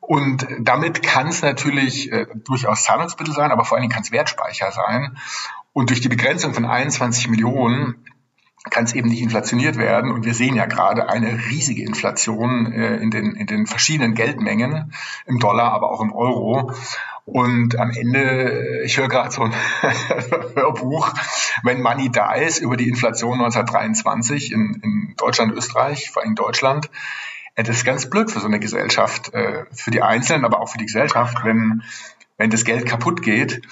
Und 0.00 0.46
damit 0.58 1.02
kann 1.02 1.28
es 1.28 1.42
natürlich 1.42 2.10
äh, 2.10 2.26
durchaus 2.44 2.84
Zahlungsmittel 2.84 3.32
sein, 3.32 3.52
aber 3.52 3.64
vor 3.64 3.76
allen 3.76 3.82
Dingen 3.82 3.92
kann 3.92 4.02
es 4.02 4.10
Wertspeicher 4.10 4.72
sein. 4.72 5.16
Und 5.72 5.90
durch 5.90 6.00
die 6.00 6.08
Begrenzung 6.08 6.54
von 6.54 6.66
21 6.66 7.28
Millionen 7.28 8.04
kann 8.70 8.84
es 8.84 8.94
eben 8.94 9.08
nicht 9.08 9.22
inflationiert 9.22 9.76
werden. 9.76 10.10
Und 10.10 10.24
wir 10.24 10.34
sehen 10.34 10.54
ja 10.54 10.66
gerade 10.66 11.08
eine 11.08 11.38
riesige 11.50 11.82
Inflation 11.82 12.72
äh, 12.72 12.96
in, 12.96 13.10
den, 13.10 13.34
in 13.34 13.46
den 13.46 13.66
verschiedenen 13.66 14.14
Geldmengen, 14.14 14.92
im 15.26 15.38
Dollar, 15.38 15.72
aber 15.72 15.90
auch 15.90 16.00
im 16.00 16.12
Euro. 16.12 16.72
Und 17.24 17.78
am 17.78 17.90
Ende, 17.90 18.82
ich 18.84 18.98
höre 18.98 19.08
gerade 19.08 19.30
so 19.30 19.42
ein 19.42 19.52
Hörbuch, 20.54 21.12
wenn 21.62 21.80
Money 21.80 22.10
Dies 22.10 22.58
über 22.58 22.76
die 22.76 22.88
Inflation 22.88 23.34
1923 23.34 24.52
in, 24.52 24.80
in 24.82 25.14
Deutschland, 25.16 25.52
Österreich, 25.52 26.10
vor 26.10 26.22
allem 26.22 26.34
Deutschland. 26.34 26.90
Das 27.54 27.68
ist 27.68 27.84
ganz 27.84 28.08
blöd 28.08 28.30
für 28.30 28.40
so 28.40 28.46
eine 28.46 28.58
Gesellschaft, 28.58 29.32
äh, 29.34 29.66
für 29.72 29.90
die 29.90 30.02
Einzelnen, 30.02 30.44
aber 30.44 30.60
auch 30.60 30.70
für 30.70 30.78
die 30.78 30.86
Gesellschaft, 30.86 31.44
wenn, 31.44 31.82
wenn 32.38 32.50
das 32.50 32.64
Geld 32.64 32.86
kaputt 32.86 33.22
geht. 33.22 33.62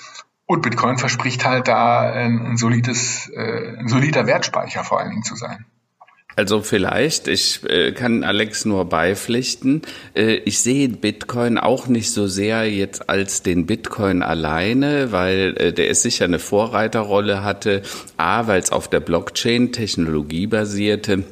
Und 0.51 0.63
Bitcoin 0.63 0.99
verspricht 0.99 1.45
halt 1.45 1.69
da 1.69 2.01
ein, 2.01 2.45
ein 2.45 2.57
solides, 2.57 3.31
äh, 3.33 3.79
ein 3.79 3.87
solider 3.87 4.27
Wertspeicher 4.27 4.83
vor 4.83 4.99
allen 4.99 5.11
Dingen 5.11 5.23
zu 5.23 5.37
sein. 5.37 5.65
Also 6.35 6.61
vielleicht, 6.61 7.29
ich 7.29 7.63
äh, 7.71 7.93
kann 7.93 8.25
Alex 8.25 8.65
nur 8.65 8.85
beipflichten, 8.87 9.83
äh, 10.17 10.39
ich 10.39 10.59
sehe 10.59 10.89
Bitcoin 10.89 11.57
auch 11.57 11.87
nicht 11.87 12.11
so 12.11 12.27
sehr 12.27 12.69
jetzt 12.69 13.09
als 13.09 13.45
den 13.45 13.67
Bitcoin 13.67 14.25
alleine, 14.25 15.13
weil 15.13 15.55
äh, 15.57 15.73
der 15.73 15.87
ist 15.87 16.03
sicher 16.03 16.25
eine 16.25 16.41
Vorreiterrolle 16.41 17.45
hatte, 17.45 17.83
a, 18.17 18.49
weil 18.49 18.61
es 18.61 18.73
auf 18.73 18.89
der 18.89 18.99
Blockchain-Technologie 18.99 20.49
basierte 20.49 21.23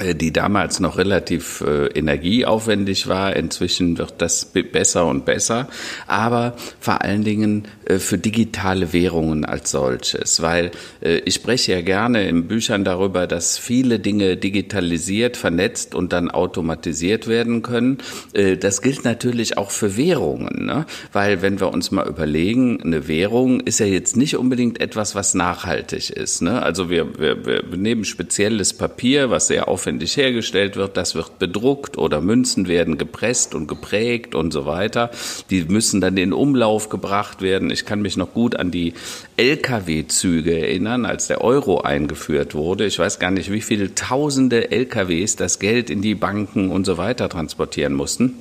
die 0.00 0.32
damals 0.32 0.80
noch 0.80 0.96
relativ 0.96 1.60
äh, 1.60 1.86
energieaufwendig 1.88 3.08
war. 3.08 3.36
Inzwischen 3.36 3.98
wird 3.98 4.14
das 4.18 4.46
besser 4.46 5.06
und 5.06 5.26
besser, 5.26 5.68
aber 6.06 6.56
vor 6.80 7.02
allen 7.02 7.24
Dingen 7.24 7.68
äh, 7.84 7.98
für 7.98 8.16
digitale 8.16 8.94
Währungen 8.94 9.44
als 9.44 9.70
solches, 9.70 10.40
weil 10.40 10.70
äh, 11.02 11.18
ich 11.26 11.34
spreche 11.34 11.72
ja 11.72 11.82
gerne 11.82 12.26
in 12.26 12.48
Büchern 12.48 12.84
darüber, 12.84 13.26
dass 13.26 13.58
viele 13.58 13.98
Dinge 13.98 14.38
digitalisiert, 14.38 15.36
vernetzt 15.36 15.94
und 15.94 16.14
dann 16.14 16.30
automatisiert 16.30 17.28
werden 17.28 17.60
können. 17.60 17.98
Äh, 18.32 18.56
das 18.56 18.80
gilt 18.80 19.04
natürlich 19.04 19.58
auch 19.58 19.70
für 19.70 19.98
Währungen, 19.98 20.66
ne? 20.66 20.86
weil 21.12 21.42
wenn 21.42 21.60
wir 21.60 21.70
uns 21.70 21.90
mal 21.90 22.08
überlegen, 22.08 22.82
eine 22.82 23.08
Währung 23.08 23.60
ist 23.60 23.78
ja 23.78 23.86
jetzt 23.86 24.16
nicht 24.16 24.36
unbedingt 24.36 24.80
etwas, 24.80 25.14
was 25.14 25.34
nachhaltig 25.34 26.08
ist. 26.08 26.40
Ne? 26.40 26.62
Also 26.62 26.88
wir, 26.88 27.18
wir, 27.18 27.44
wir 27.44 27.62
nehmen 27.76 28.06
spezielles 28.06 28.72
Papier, 28.72 29.28
was 29.28 29.48
sehr 29.48 29.68
auf 29.68 29.81
aufwendig 29.82 30.16
hergestellt 30.16 30.76
wird, 30.76 30.96
das 30.96 31.16
wird 31.16 31.40
bedruckt 31.40 31.98
oder 31.98 32.20
Münzen 32.20 32.68
werden 32.68 32.98
gepresst 32.98 33.52
und 33.52 33.66
geprägt 33.66 34.32
und 34.36 34.52
so 34.52 34.64
weiter. 34.64 35.10
Die 35.50 35.64
müssen 35.64 36.00
dann 36.00 36.16
in 36.16 36.32
Umlauf 36.32 36.88
gebracht 36.88 37.42
werden. 37.42 37.68
Ich 37.68 37.84
kann 37.84 38.00
mich 38.00 38.16
noch 38.16 38.32
gut 38.32 38.54
an 38.54 38.70
die 38.70 38.94
Lkw-Züge 39.36 40.56
erinnern, 40.56 41.04
als 41.04 41.26
der 41.26 41.40
Euro 41.40 41.80
eingeführt 41.80 42.54
wurde. 42.54 42.86
Ich 42.86 43.00
weiß 43.00 43.18
gar 43.18 43.32
nicht, 43.32 43.50
wie 43.50 43.60
viele 43.60 43.92
tausende 43.96 44.70
Lkws 44.70 45.34
das 45.34 45.58
Geld 45.58 45.90
in 45.90 46.00
die 46.00 46.14
Banken 46.14 46.70
und 46.70 46.84
so 46.84 46.96
weiter 46.96 47.28
transportieren 47.28 47.94
mussten. 47.94 48.34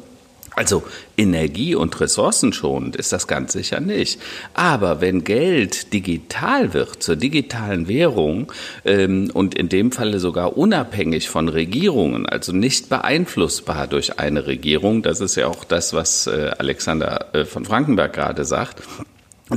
Also 0.54 0.84
energie- 1.18 1.76
und 1.76 2.00
ressourcenschonend 2.02 2.98
ist 2.98 3.14
das 3.14 3.28
ganz 3.28 3.54
sicher 3.54 3.80
nicht. 3.80 4.20
Aber 4.54 5.00
wenn 5.00 5.24
Geld 5.24 5.94
digital 5.94 6.74
wird, 6.74 7.02
zur 7.02 7.16
digitalen 7.16 7.88
Währung 7.88 8.52
ähm, 8.84 9.32
und 9.34 9.56
in 9.56 9.70
dem 9.70 9.94
Falle 9.94 10.20
sogar 10.20 10.58
unabhängig 10.58 11.30
von 11.30 11.48
Regierungen, 11.48 12.26
also 12.26 12.52
nicht 12.52 12.90
beeinflussbar 12.90 13.88
durch 13.88 14.20
eine 14.20 14.46
Regierung, 14.46 15.04
das 15.04 15.22
ist 15.22 15.36
ja 15.36 15.48
auch 15.48 15.64
das, 15.64 15.94
was 15.94 16.28
äh, 16.28 16.52
Alexander 16.58 17.34
äh, 17.34 17.46
von 17.46 17.64
Frankenberg 17.64 18.12
gerade 18.12 18.44
sagt, 18.44 18.84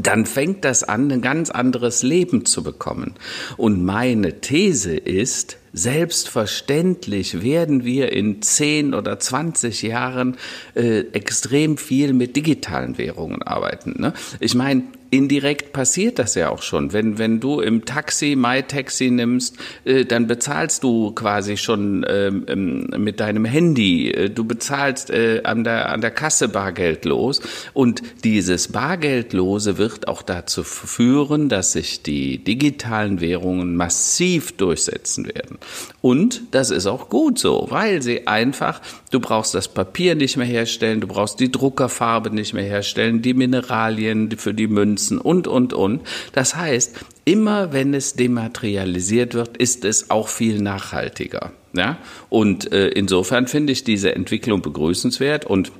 dann 0.00 0.26
fängt 0.26 0.64
das 0.64 0.82
an, 0.82 1.10
ein 1.10 1.22
ganz 1.22 1.50
anderes 1.50 2.02
Leben 2.02 2.44
zu 2.44 2.62
bekommen. 2.62 3.14
Und 3.56 3.84
meine 3.84 4.40
These 4.40 4.96
ist, 4.96 5.58
selbstverständlich 5.72 7.42
werden 7.42 7.84
wir 7.84 8.12
in 8.12 8.40
10 8.40 8.94
oder 8.94 9.18
20 9.18 9.82
Jahren 9.82 10.36
äh, 10.74 11.00
extrem 11.12 11.76
viel 11.76 12.12
mit 12.12 12.36
digitalen 12.36 12.96
Währungen 12.96 13.42
arbeiten. 13.42 14.00
Ne? 14.00 14.14
Ich 14.40 14.54
meine, 14.54 14.84
indirekt 15.14 15.72
passiert 15.72 16.18
das 16.18 16.34
ja 16.34 16.50
auch 16.50 16.62
schon. 16.62 16.92
Wenn, 16.92 17.18
wenn 17.18 17.38
du 17.38 17.60
im 17.60 17.84
Taxi 17.84 18.34
MyTaxi 18.36 19.10
nimmst, 19.10 19.56
äh, 19.84 20.04
dann 20.04 20.26
bezahlst 20.26 20.82
du 20.82 21.12
quasi 21.12 21.56
schon 21.56 22.04
ähm, 22.08 22.44
ähm, 22.48 22.90
mit 22.98 23.20
deinem 23.20 23.44
Handy. 23.44 24.10
Äh, 24.10 24.30
du 24.30 24.44
bezahlst 24.44 25.10
äh, 25.10 25.42
an, 25.44 25.62
der, 25.62 25.90
an 25.90 26.00
der 26.00 26.10
Kasse 26.10 26.48
bargeldlos. 26.48 27.40
Und 27.72 28.02
dieses 28.24 28.68
Bargeldlose 28.68 29.78
wird 29.78 30.08
auch 30.08 30.22
dazu 30.22 30.64
führen, 30.64 31.48
dass 31.48 31.72
sich 31.72 32.02
die 32.02 32.42
digitalen 32.42 33.20
Währungen 33.20 33.76
massiv 33.76 34.52
durchsetzen 34.56 35.26
werden. 35.26 35.58
Und 36.00 36.42
das 36.50 36.70
ist 36.70 36.86
auch 36.86 37.08
gut 37.08 37.38
so, 37.38 37.66
weil 37.70 38.02
sie 38.02 38.26
einfach, 38.26 38.80
du 39.10 39.20
brauchst 39.20 39.54
das 39.54 39.68
Papier 39.68 40.16
nicht 40.16 40.36
mehr 40.36 40.46
herstellen, 40.46 41.00
du 41.00 41.06
brauchst 41.06 41.38
die 41.38 41.52
Druckerfarbe 41.52 42.30
nicht 42.30 42.52
mehr 42.52 42.64
herstellen, 42.64 43.22
die 43.22 43.34
Mineralien 43.34 44.30
für 44.36 44.54
die 44.54 44.66
Münzen 44.66 45.03
nutzen 45.10 45.18
und, 45.18 45.46
und, 45.46 45.72
und. 45.72 46.02
Das 46.32 46.56
heißt, 46.56 46.96
immer 47.24 47.72
wenn 47.72 47.94
es 47.94 48.14
dematerialisiert 48.14 49.34
wird, 49.34 49.56
ist 49.56 49.84
es 49.84 50.10
auch 50.10 50.28
viel 50.28 50.60
nachhaltiger. 50.60 51.52
Ja? 51.72 51.98
Und 52.28 52.72
äh, 52.72 52.88
insofern 52.88 53.46
finde 53.46 53.72
ich 53.72 53.84
diese 53.84 54.14
Entwicklung 54.14 54.62
begrüßenswert 54.62 55.44
und 55.44 55.72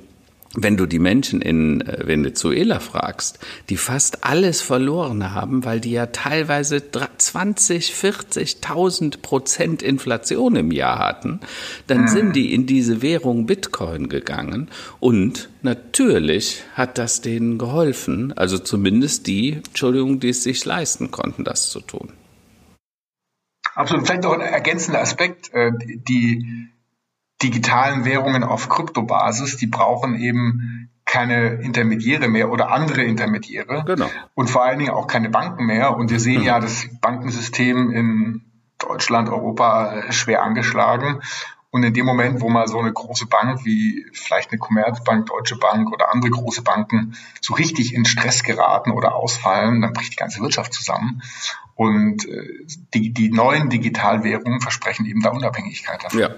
wenn 0.55 0.77
du 0.77 0.85
die 0.85 0.99
Menschen 0.99 1.41
in 1.41 1.81
äh, 1.81 2.07
Venezuela 2.07 2.79
fragst, 2.79 3.39
die 3.69 3.77
fast 3.77 4.23
alles 4.23 4.61
verloren 4.61 5.33
haben, 5.33 5.65
weil 5.65 5.79
die 5.79 5.91
ja 5.91 6.07
teilweise 6.07 6.81
20, 6.91 7.93
40.000 7.93 9.21
Prozent 9.21 9.81
Inflation 9.81 10.55
im 10.55 10.71
Jahr 10.71 10.99
hatten, 10.99 11.39
dann 11.87 12.01
mhm. 12.01 12.07
sind 12.07 12.35
die 12.35 12.53
in 12.53 12.65
diese 12.65 13.01
Währung 13.01 13.45
Bitcoin 13.45 14.09
gegangen 14.09 14.69
und 14.99 15.49
natürlich 15.61 16.63
hat 16.73 16.97
das 16.97 17.21
denen 17.21 17.57
geholfen, 17.57 18.33
also 18.35 18.57
zumindest 18.57 19.27
die, 19.27 19.53
Entschuldigung, 19.53 20.19
die 20.19 20.29
es 20.29 20.43
sich 20.43 20.63
leisten 20.65 21.11
konnten, 21.11 21.43
das 21.43 21.69
zu 21.69 21.81
tun. 21.81 22.11
Absolut. 23.75 24.05
Vielleicht 24.05 24.23
noch 24.23 24.33
ein 24.33 24.41
ergänzender 24.41 25.01
Aspekt. 25.01 25.53
Äh, 25.53 25.71
die 25.77 26.69
digitalen 27.41 28.05
Währungen 28.05 28.43
auf 28.43 28.69
Kryptobasis, 28.69 29.57
die 29.57 29.67
brauchen 29.67 30.15
eben 30.15 30.89
keine 31.05 31.61
Intermediäre 31.61 32.27
mehr 32.27 32.51
oder 32.51 32.71
andere 32.71 33.03
Intermediäre. 33.03 33.83
Genau. 33.85 34.09
Und 34.33 34.49
vor 34.49 34.63
allen 34.63 34.79
Dingen 34.79 34.91
auch 34.91 35.07
keine 35.07 35.29
Banken 35.29 35.65
mehr. 35.65 35.95
Und 35.95 36.09
wir 36.09 36.19
sehen 36.19 36.41
mhm. 36.41 36.47
ja 36.47 36.59
das 36.59 36.87
Bankensystem 37.01 37.91
in 37.91 38.41
Deutschland, 38.79 39.29
Europa 39.29 40.11
schwer 40.11 40.43
angeschlagen. 40.43 41.21
Und 41.69 41.83
in 41.83 41.93
dem 41.93 42.05
Moment, 42.05 42.41
wo 42.41 42.49
mal 42.49 42.67
so 42.67 42.79
eine 42.79 42.91
große 42.91 43.27
Bank 43.27 43.65
wie 43.65 44.05
vielleicht 44.13 44.51
eine 44.51 44.59
Commerzbank, 44.59 45.25
Deutsche 45.25 45.57
Bank 45.57 45.91
oder 45.91 46.11
andere 46.11 46.31
große 46.31 46.63
Banken 46.63 47.15
so 47.41 47.53
richtig 47.53 47.93
in 47.93 48.05
Stress 48.05 48.43
geraten 48.43 48.91
oder 48.91 49.15
ausfallen, 49.15 49.81
dann 49.81 49.91
bricht 49.91 50.13
die 50.13 50.17
ganze 50.17 50.39
Wirtschaft 50.39 50.73
zusammen. 50.73 51.21
Und 51.75 52.27
äh, 52.29 52.65
die, 52.93 53.11
die 53.11 53.29
neuen 53.29 53.69
Digitalwährungen 53.69 54.61
versprechen 54.61 55.05
eben 55.05 55.21
da 55.21 55.31
Unabhängigkeit 55.31 56.03
davon. 56.03 56.19
Ja. 56.19 56.29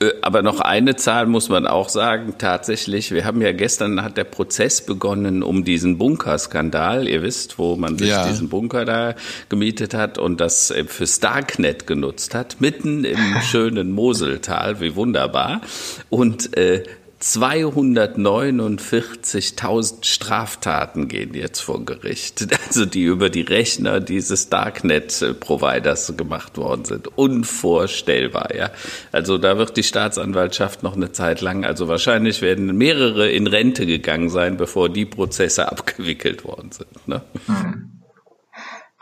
Äh, 0.00 0.12
aber 0.20 0.42
noch 0.42 0.60
eine 0.60 0.94
Zahl 0.96 1.26
muss 1.26 1.48
man 1.48 1.66
auch 1.66 1.88
sagen, 1.88 2.34
tatsächlich, 2.38 3.10
wir 3.10 3.24
haben 3.24 3.40
ja 3.40 3.52
gestern 3.52 4.02
hat 4.02 4.18
der 4.18 4.24
Prozess 4.24 4.84
begonnen 4.84 5.42
um 5.42 5.64
diesen 5.64 5.96
Bunkerskandal, 5.96 7.08
ihr 7.08 7.22
wisst, 7.22 7.58
wo 7.58 7.76
man 7.76 7.96
sich 7.96 8.10
ja. 8.10 8.28
diesen 8.28 8.50
Bunker 8.50 8.84
da 8.84 9.14
gemietet 9.48 9.94
hat 9.94 10.18
und 10.18 10.40
das 10.40 10.70
äh, 10.70 10.84
für 10.84 11.06
Starknet 11.06 11.86
genutzt 11.86 12.34
hat, 12.34 12.60
mitten 12.60 13.04
im 13.04 13.36
schönen 13.42 13.92
Moseltal, 13.92 14.80
wie 14.80 14.94
wunderbar. 14.96 15.62
Und 16.10 16.56
äh, 16.56 16.84
249.000 17.20 20.04
Straftaten 20.04 21.08
gehen 21.08 21.34
jetzt 21.34 21.58
vor 21.60 21.84
Gericht, 21.84 22.46
also 22.66 22.86
die 22.86 23.02
über 23.02 23.28
die 23.28 23.42
Rechner 23.42 23.98
dieses 24.00 24.48
Darknet-Providers 24.50 26.14
gemacht 26.16 26.56
worden 26.56 26.84
sind. 26.84 27.08
Unvorstellbar, 27.18 28.54
ja. 28.54 28.70
Also 29.10 29.38
da 29.38 29.58
wird 29.58 29.76
die 29.76 29.82
Staatsanwaltschaft 29.82 30.84
noch 30.84 30.94
eine 30.94 31.10
Zeit 31.10 31.40
lang, 31.40 31.64
also 31.64 31.88
wahrscheinlich 31.88 32.40
werden 32.40 32.76
mehrere 32.76 33.28
in 33.28 33.48
Rente 33.48 33.86
gegangen 33.86 34.30
sein, 34.30 34.56
bevor 34.56 34.88
die 34.88 35.04
Prozesse 35.04 35.72
abgewickelt 35.78 36.44
worden 36.44 36.70
sind. 36.70 37.08
Ne? 37.08 37.22
Mhm. 37.46 38.02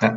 Ja. 0.01 0.17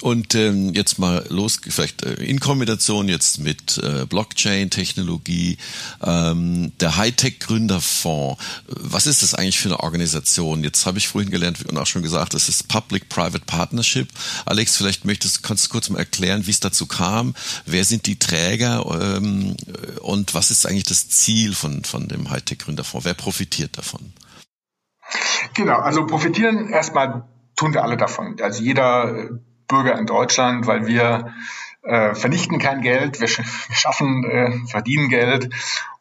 Und 0.00 0.34
ähm, 0.34 0.72
jetzt 0.74 0.98
mal 0.98 1.24
los, 1.28 1.60
vielleicht 1.68 2.02
äh, 2.02 2.14
in 2.14 2.40
Kombination 2.40 3.08
jetzt 3.08 3.38
mit 3.38 3.78
äh, 3.78 4.06
Blockchain-Technologie, 4.06 5.58
ähm, 6.02 6.72
der 6.80 6.96
Hightech-Gründerfonds. 6.96 8.42
Was 8.66 9.06
ist 9.06 9.22
das 9.22 9.34
eigentlich 9.34 9.58
für 9.58 9.68
eine 9.68 9.80
Organisation? 9.80 10.64
Jetzt 10.64 10.86
habe 10.86 10.98
ich 10.98 11.08
vorhin 11.08 11.30
gelernt 11.30 11.64
und 11.66 11.76
auch 11.78 11.86
schon 11.86 12.02
gesagt, 12.02 12.34
das 12.34 12.48
ist 12.48 12.68
Public-Private 12.68 13.44
Partnership. 13.46 14.08
Alex, 14.44 14.76
vielleicht 14.76 15.04
möchtest 15.04 15.42
kannst 15.42 15.66
du 15.66 15.70
kurz 15.70 15.90
mal 15.90 15.98
erklären, 15.98 16.46
wie 16.46 16.50
es 16.50 16.60
dazu 16.60 16.86
kam. 16.86 17.34
Wer 17.64 17.84
sind 17.84 18.06
die 18.06 18.18
Träger 18.18 19.16
ähm, 19.16 19.56
und 20.00 20.34
was 20.34 20.50
ist 20.50 20.66
eigentlich 20.66 20.84
das 20.84 21.08
Ziel 21.08 21.54
von, 21.54 21.84
von 21.84 22.08
dem 22.08 22.30
Hightech-Gründerfonds? 22.30 23.04
Wer 23.04 23.14
profitiert 23.14 23.78
davon? 23.78 24.12
Genau, 25.54 25.78
also 25.78 26.06
profitieren 26.06 26.68
erstmal 26.68 27.24
tun 27.56 27.74
wir 27.74 27.82
alle 27.82 27.96
davon. 27.96 28.36
Also 28.40 28.62
jeder 28.62 29.30
Bürger 29.68 29.98
in 29.98 30.06
Deutschland, 30.06 30.66
weil 30.66 30.86
wir 30.86 31.34
äh, 31.86 32.14
vernichten 32.14 32.58
kein 32.58 32.82
Geld, 32.82 33.20
wir, 33.20 33.28
sch 33.28 33.38
wir 33.68 33.76
schaffen, 33.76 34.24
äh, 34.24 34.66
verdienen 34.68 35.08
Geld 35.08 35.50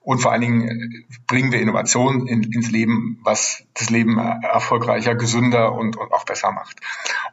und 0.01 0.19
vor 0.19 0.31
allen 0.31 0.41
Dingen 0.41 0.67
äh, 0.67 1.03
bringen 1.27 1.51
wir 1.51 1.59
Innovation 1.59 2.27
in, 2.27 2.43
ins 2.43 2.71
Leben, 2.71 3.19
was 3.23 3.63
das 3.73 3.89
Leben 3.89 4.17
erfolgreicher, 4.17 5.15
gesünder 5.15 5.73
und, 5.73 5.97
und 5.97 6.11
auch 6.11 6.25
besser 6.25 6.51
macht. 6.51 6.79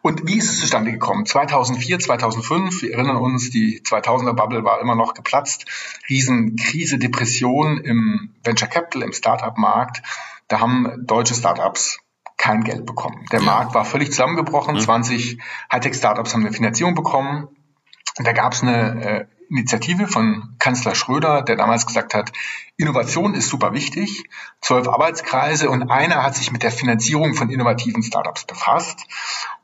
Und 0.03 0.27
wie 0.27 0.37
ist 0.37 0.51
es 0.51 0.61
zustande 0.61 0.93
gekommen? 0.93 1.27
2004, 1.27 1.99
2005, 1.99 2.83
wir 2.83 2.95
erinnern 2.95 3.17
uns, 3.17 3.51
die 3.51 3.81
2000er 3.81 4.35
Bubble 4.35 4.65
war 4.65 4.81
immer 4.81 4.97
noch 4.97 5.15
geplatzt, 5.15 5.67
Riesenkrise, 6.09 6.99
Depression 6.99 7.79
im 7.79 8.35
Venture 8.43 8.69
Capital, 8.69 9.03
im 9.03 9.13
Startup-Markt. 9.13 10.03
Da 10.49 10.61
haben 10.61 11.07
deutsche 11.07 11.35
Startups 11.35 12.02
kein 12.43 12.65
Geld 12.65 12.87
bekommen. 12.87 13.25
Der. 13.31 13.41
Markt 13.41 13.73
war 13.73 13.85
völlig 13.85 14.11
zusammengebrochen. 14.11 14.75
Mhm. 14.75 14.81
20 14.81 15.39
Hightech-Startups 15.73 16.35
haben 16.35 16.41
eine 16.41 16.53
Finanzierung 16.53 16.97
bekommen. 16.97 17.49
Und 18.19 18.27
da 18.27 18.33
gab 18.33 18.53
es 18.53 18.63
eine 18.63 19.05
äh, 19.05 19.27
Initiative 19.49 20.09
von 20.09 20.57
Kanzler 20.59 20.97
Schröder, 20.97 21.43
der 21.43 21.55
damals 21.55 21.87
gesagt 21.87 22.15
hat, 22.15 22.33
Innovation 22.77 23.35
ist 23.35 23.49
super 23.49 23.75
wichtig, 23.75 24.25
zwölf 24.61 24.89
Arbeitskreise 24.89 25.71
und 25.71 25.91
einer 25.91 26.23
hat 26.23 26.35
sich 26.35 26.51
mit 26.51 26.63
der 26.63 26.73
Finanzierung 26.73 27.35
von 27.35 27.49
innovativen 27.49 28.03
Startups 28.03 28.45
befasst 28.45 29.07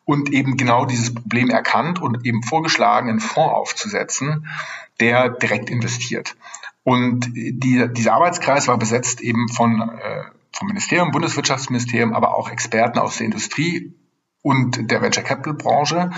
und 0.05 0.33
eben 0.33 0.57
genau 0.57 0.85
dieses 0.85 1.13
Problem 1.13 1.51
erkannt 1.51 2.01
und 2.01 2.25
eben 2.25 2.43
vorgeschlagen, 2.43 3.09
einen 3.09 3.21
Fonds 3.21 3.55
aufzusetzen, 3.55 4.47
der 5.01 5.31
direkt 5.31 5.69
investiert. 5.69 6.37
Und 6.85 7.33
die, 7.35 7.89
dieser 7.93 8.13
Arbeitskreis 8.13 8.69
war 8.69 8.79
besetzt 8.79 9.21
eben 9.21 9.49
von 9.49 9.81
äh, 9.81 10.25
vom 10.53 10.69
Ministerium, 10.69 11.11
Bundeswirtschaftsministerium, 11.11 12.13
aber 12.13 12.35
auch 12.35 12.51
Experten 12.51 12.99
aus 12.99 13.19
der 13.19 13.27
Industrie 13.27 13.95
und 14.43 14.91
der 14.91 15.03
Venture 15.03 15.25
Capital 15.25 15.55
Branche. 15.55 16.11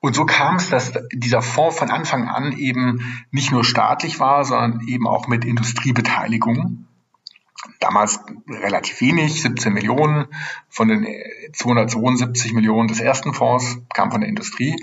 Und 0.00 0.14
so 0.14 0.26
kam 0.26 0.56
es, 0.56 0.70
dass 0.70 0.92
dieser 1.12 1.42
Fonds 1.42 1.78
von 1.78 1.90
Anfang 1.90 2.28
an 2.28 2.52
eben 2.52 3.24
nicht 3.30 3.52
nur 3.52 3.64
staatlich 3.64 4.20
war, 4.20 4.44
sondern 4.44 4.86
eben 4.86 5.06
auch 5.08 5.28
mit 5.28 5.44
Industriebeteiligung. 5.44 6.86
Damals 7.80 8.20
relativ 8.48 9.00
wenig, 9.00 9.40
17 9.40 9.72
Millionen 9.72 10.26
von 10.68 10.88
den 10.88 11.06
272 11.52 12.52
Millionen 12.52 12.88
des 12.88 13.00
ersten 13.00 13.32
Fonds 13.32 13.78
kam 13.94 14.10
von 14.10 14.20
der 14.20 14.28
Industrie. 14.28 14.76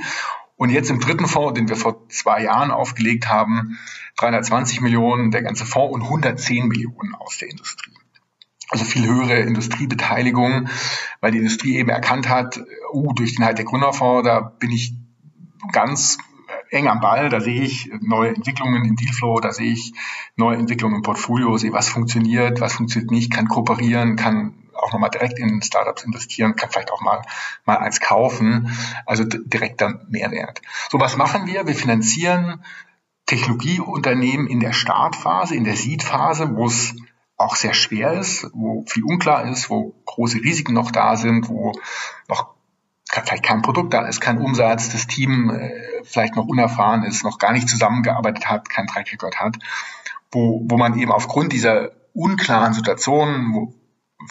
Und 0.57 0.69
jetzt 0.69 0.89
im 0.89 0.99
dritten 0.99 1.27
Fonds, 1.27 1.53
den 1.53 1.69
wir 1.69 1.75
vor 1.75 2.07
zwei 2.09 2.43
Jahren 2.43 2.71
aufgelegt 2.71 3.29
haben, 3.29 3.79
320 4.17 4.81
Millionen 4.81 5.31
der 5.31 5.43
ganze 5.43 5.65
Fonds 5.65 5.93
und 5.93 6.03
110 6.03 6.67
Millionen 6.67 7.15
aus 7.15 7.37
der 7.37 7.49
Industrie 7.49 7.90
also 8.71 8.85
viel 8.85 9.05
höhere 9.05 9.39
Industriebeteiligung, 9.41 10.69
weil 11.19 11.31
die 11.31 11.39
Industrie 11.39 11.75
eben 11.75 11.89
erkannt 11.89 12.29
hat, 12.29 12.59
uh, 12.93 13.13
durch 13.13 13.35
den 13.35 13.45
Hightech 13.45 13.65
Gründerfonds, 13.65 14.25
da 14.25 14.39
bin 14.39 14.71
ich 14.71 14.93
ganz 15.73 16.17
eng 16.69 16.87
am 16.87 17.01
Ball, 17.01 17.27
da 17.27 17.41
sehe 17.41 17.61
ich 17.61 17.91
neue 17.99 18.29
Entwicklungen 18.29 18.85
im 18.85 18.95
Dealflow, 18.95 19.41
da 19.41 19.51
sehe 19.51 19.73
ich 19.73 19.93
neue 20.37 20.55
Entwicklungen 20.55 20.95
im 20.95 21.01
Portfolio, 21.01 21.57
sehe, 21.57 21.73
was 21.73 21.89
funktioniert, 21.89 22.61
was 22.61 22.73
funktioniert 22.73 23.11
nicht, 23.11 23.33
kann 23.33 23.49
kooperieren, 23.49 24.15
kann 24.15 24.53
auch 24.73 24.93
nochmal 24.93 25.09
direkt 25.09 25.37
in 25.37 25.61
Startups 25.61 26.03
investieren, 26.03 26.55
kann 26.55 26.69
vielleicht 26.69 26.91
auch 26.91 27.01
mal, 27.01 27.21
mal 27.65 27.77
eins 27.77 27.99
kaufen, 27.99 28.71
also 29.05 29.25
direkt 29.25 29.81
dann 29.81 30.07
Mehrwert. 30.09 30.61
So, 30.89 30.99
was 30.99 31.17
machen 31.17 31.45
wir? 31.45 31.67
Wir 31.67 31.75
finanzieren 31.75 32.63
Technologieunternehmen 33.25 34.47
in 34.47 34.61
der 34.61 34.73
Startphase, 34.73 35.55
in 35.55 35.65
der 35.65 35.75
Seed-Phase, 35.75 36.55
wo 36.55 36.67
es 36.67 36.95
auch 37.41 37.55
sehr 37.55 37.73
schwer 37.73 38.13
ist, 38.13 38.47
wo 38.53 38.85
viel 38.87 39.03
unklar 39.03 39.49
ist, 39.49 39.69
wo 39.69 39.93
große 40.05 40.37
Risiken 40.37 40.73
noch 40.73 40.91
da 40.91 41.15
sind, 41.15 41.49
wo 41.49 41.73
noch 42.27 42.53
vielleicht 43.11 43.43
kein 43.43 43.61
Produkt 43.61 43.93
da 43.93 44.07
ist, 44.07 44.21
kein 44.21 44.37
Umsatz, 44.37 44.89
das 44.89 45.07
Team 45.07 45.49
äh, 45.49 45.71
vielleicht 46.03 46.35
noch 46.35 46.47
unerfahren 46.47 47.03
ist, 47.03 47.23
noch 47.23 47.39
gar 47.39 47.51
nicht 47.51 47.67
zusammengearbeitet 47.67 48.49
hat, 48.49 48.69
kein 48.69 48.87
Track 48.87 49.11
Record 49.11 49.39
hat, 49.39 49.57
wo, 50.31 50.61
wo 50.65 50.77
man 50.77 50.97
eben 50.97 51.11
aufgrund 51.11 51.51
dieser 51.51 51.91
unklaren 52.13 52.73
Situationen, 52.73 53.53
wo 53.53 53.73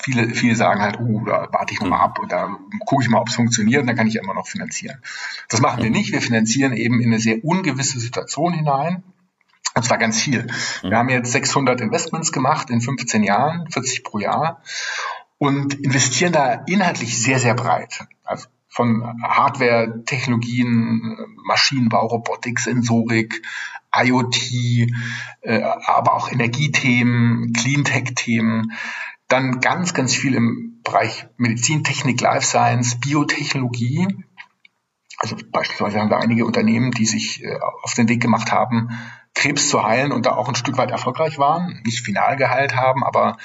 viele, 0.03 0.35
viele 0.35 0.55
sagen 0.55 0.81
halt, 0.81 0.99
oh, 1.01 1.25
da 1.25 1.49
warte 1.53 1.75
ich 1.75 1.81
nochmal 1.81 2.01
ab 2.01 2.19
und 2.19 2.33
da 2.33 2.57
gucke 2.87 3.03
ich 3.03 3.11
mal, 3.11 3.21
ob 3.21 3.29
es 3.29 3.35
funktioniert 3.35 3.89
dann 3.89 3.97
kann 3.97 4.07
ich 4.07 4.17
immer 4.17 4.35
noch 4.35 4.47
finanzieren. 4.47 5.03
Das 5.49 5.61
machen 5.61 5.83
wir 5.83 5.91
nicht. 5.91 6.13
Wir 6.13 6.21
finanzieren 6.21 6.73
eben 6.73 7.01
in 7.01 7.11
eine 7.11 7.21
sehr 7.21 7.45
ungewisse 7.45 7.99
Situation 7.99 8.53
hinein 8.53 9.03
und 9.81 9.85
zwar 9.87 9.97
ganz 9.97 10.21
viel. 10.21 10.47
Wir 10.83 10.99
haben 10.99 11.09
jetzt 11.09 11.33
600 11.33 11.81
Investments 11.81 12.33
gemacht 12.33 12.69
in 12.69 12.83
15 12.83 13.23
Jahren, 13.23 13.67
40 13.71 14.05
pro 14.05 14.19
Jahr 14.19 14.63
und 15.39 15.73
investieren 15.73 16.35
da 16.35 16.53
inhaltlich 16.67 17.19
sehr, 17.19 17.39
sehr 17.39 17.55
breit. 17.55 18.05
Also 18.25 18.49
von 18.69 19.03
Hardware, 19.23 20.05
Technologien, 20.05 21.17
Maschinenbau, 21.47 22.09
Robotik, 22.09 22.61
Sensorik, 22.61 23.41
IoT, 23.97 24.53
äh, 25.41 25.63
aber 25.63 26.13
auch 26.13 26.31
Energiethemen, 26.31 27.55
Cleantech-Themen. 27.55 28.73
Dann 29.29 29.61
ganz, 29.61 29.95
ganz 29.95 30.15
viel 30.15 30.35
im 30.35 30.83
Bereich 30.85 31.27
Medizin, 31.39 31.85
Technik, 31.85 32.21
Life 32.21 32.47
Science, 32.47 33.01
Biotechnologie. 33.01 34.09
Also 35.17 35.37
beispielsweise 35.51 36.01
haben 36.01 36.11
wir 36.11 36.19
einige 36.19 36.45
Unternehmen, 36.45 36.91
die 36.91 37.07
sich 37.07 37.43
äh, 37.43 37.59
auf 37.83 37.95
den 37.95 38.11
Weg 38.11 38.21
gemacht 38.21 38.53
haben, 38.53 38.91
Krebs 39.41 39.69
zu 39.69 39.83
heilen 39.83 40.13
und 40.13 40.27
da 40.27 40.33
auch 40.33 40.49
ein 40.49 40.55
Stück 40.55 40.77
weit 40.77 40.91
erfolgreich 40.91 41.39
waren, 41.39 41.81
nicht 41.85 42.05
final 42.05 42.37
geheilt 42.37 42.77
haben, 42.77 43.03
aber 43.03 43.39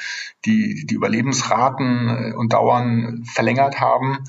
die, 0.44 0.86
die 0.86 0.94
Überlebensraten 0.94 2.34
und 2.34 2.54
Dauern 2.54 3.24
verlängert 3.26 3.80
haben. 3.80 4.20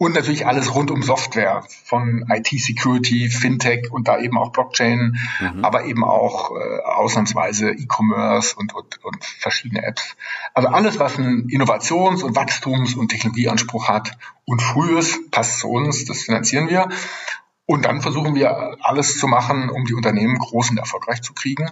Und 0.00 0.14
natürlich 0.14 0.46
alles 0.46 0.76
rund 0.76 0.92
um 0.92 1.02
Software, 1.02 1.64
von 1.84 2.24
IT-Security, 2.28 3.30
Fintech 3.30 3.90
und 3.90 4.06
da 4.06 4.20
eben 4.20 4.38
auch 4.38 4.52
Blockchain, 4.52 5.18
mhm. 5.40 5.64
aber 5.64 5.86
eben 5.86 6.04
auch 6.04 6.52
äh, 6.52 6.82
ausnahmsweise 6.84 7.72
E-Commerce 7.72 8.54
und, 8.54 8.76
und, 8.76 9.04
und 9.04 9.24
verschiedene 9.24 9.84
Apps. 9.84 10.14
Also 10.54 10.68
alles, 10.68 11.00
was 11.00 11.18
einen 11.18 11.48
Innovations- 11.48 12.22
und 12.22 12.36
Wachstums- 12.36 12.94
und 12.94 13.08
Technologieanspruch 13.08 13.88
hat 13.88 14.16
und 14.44 14.62
früh 14.62 14.96
ist, 14.96 15.32
passt 15.32 15.58
zu 15.58 15.68
uns, 15.68 16.04
das 16.04 16.22
finanzieren 16.22 16.68
wir. 16.68 16.88
Und 17.70 17.84
dann 17.84 18.00
versuchen 18.00 18.34
wir 18.34 18.78
alles 18.80 19.18
zu 19.18 19.28
machen, 19.28 19.68
um 19.68 19.84
die 19.84 19.92
Unternehmen 19.92 20.38
groß 20.38 20.70
und 20.70 20.78
erfolgreich 20.78 21.20
zu 21.20 21.34
kriegen, 21.34 21.68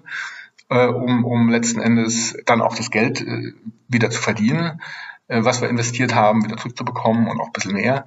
äh, 0.68 0.88
um, 0.88 1.24
um 1.24 1.48
letzten 1.48 1.80
Endes 1.80 2.36
dann 2.44 2.60
auch 2.60 2.76
das 2.76 2.90
Geld 2.90 3.22
äh, 3.22 3.54
wieder 3.88 4.10
zu 4.10 4.20
verdienen. 4.20 4.82
Äh, 5.28 5.42
was 5.42 5.62
wir 5.62 5.70
investiert 5.70 6.14
haben, 6.14 6.44
wieder 6.44 6.58
zurückzubekommen 6.58 7.28
und 7.28 7.40
auch 7.40 7.46
ein 7.46 7.52
bisschen 7.52 7.72
mehr. 7.72 8.04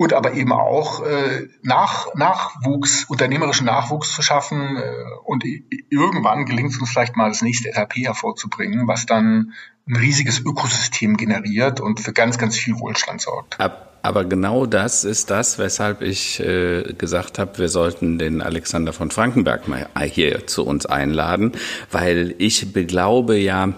Und 0.00 0.14
aber 0.14 0.32
eben 0.32 0.50
auch 0.54 1.04
äh, 1.04 1.48
nach, 1.60 2.14
Nachwuchs, 2.14 3.04
unternehmerischen 3.04 3.66
Nachwuchs 3.66 4.14
zu 4.14 4.22
schaffen 4.22 4.78
äh, 4.78 4.92
und 5.26 5.44
irgendwann 5.90 6.46
gelingt 6.46 6.70
es 6.70 6.78
uns 6.78 6.88
vielleicht 6.88 7.16
mal 7.16 7.28
das 7.28 7.42
nächste 7.42 7.70
SAP 7.70 7.96
hervorzubringen, 7.96 8.88
was 8.88 9.04
dann 9.04 9.52
ein 9.86 9.96
riesiges 9.96 10.40
Ökosystem 10.40 11.18
generiert 11.18 11.80
und 11.80 12.00
für 12.00 12.14
ganz, 12.14 12.38
ganz 12.38 12.56
viel 12.56 12.80
Wohlstand 12.80 13.20
sorgt. 13.20 13.58
Aber 14.00 14.24
genau 14.24 14.64
das 14.64 15.04
ist 15.04 15.28
das, 15.28 15.58
weshalb 15.58 16.00
ich 16.00 16.40
äh, 16.40 16.94
gesagt 16.96 17.38
habe, 17.38 17.58
wir 17.58 17.68
sollten 17.68 18.18
den 18.18 18.40
Alexander 18.40 18.94
von 18.94 19.10
Frankenberg 19.10 19.68
mal 19.68 19.86
hier 20.06 20.46
zu 20.46 20.64
uns 20.64 20.86
einladen, 20.86 21.52
weil 21.90 22.34
ich 22.38 22.72
beglaube 22.72 23.36
ja, 23.36 23.74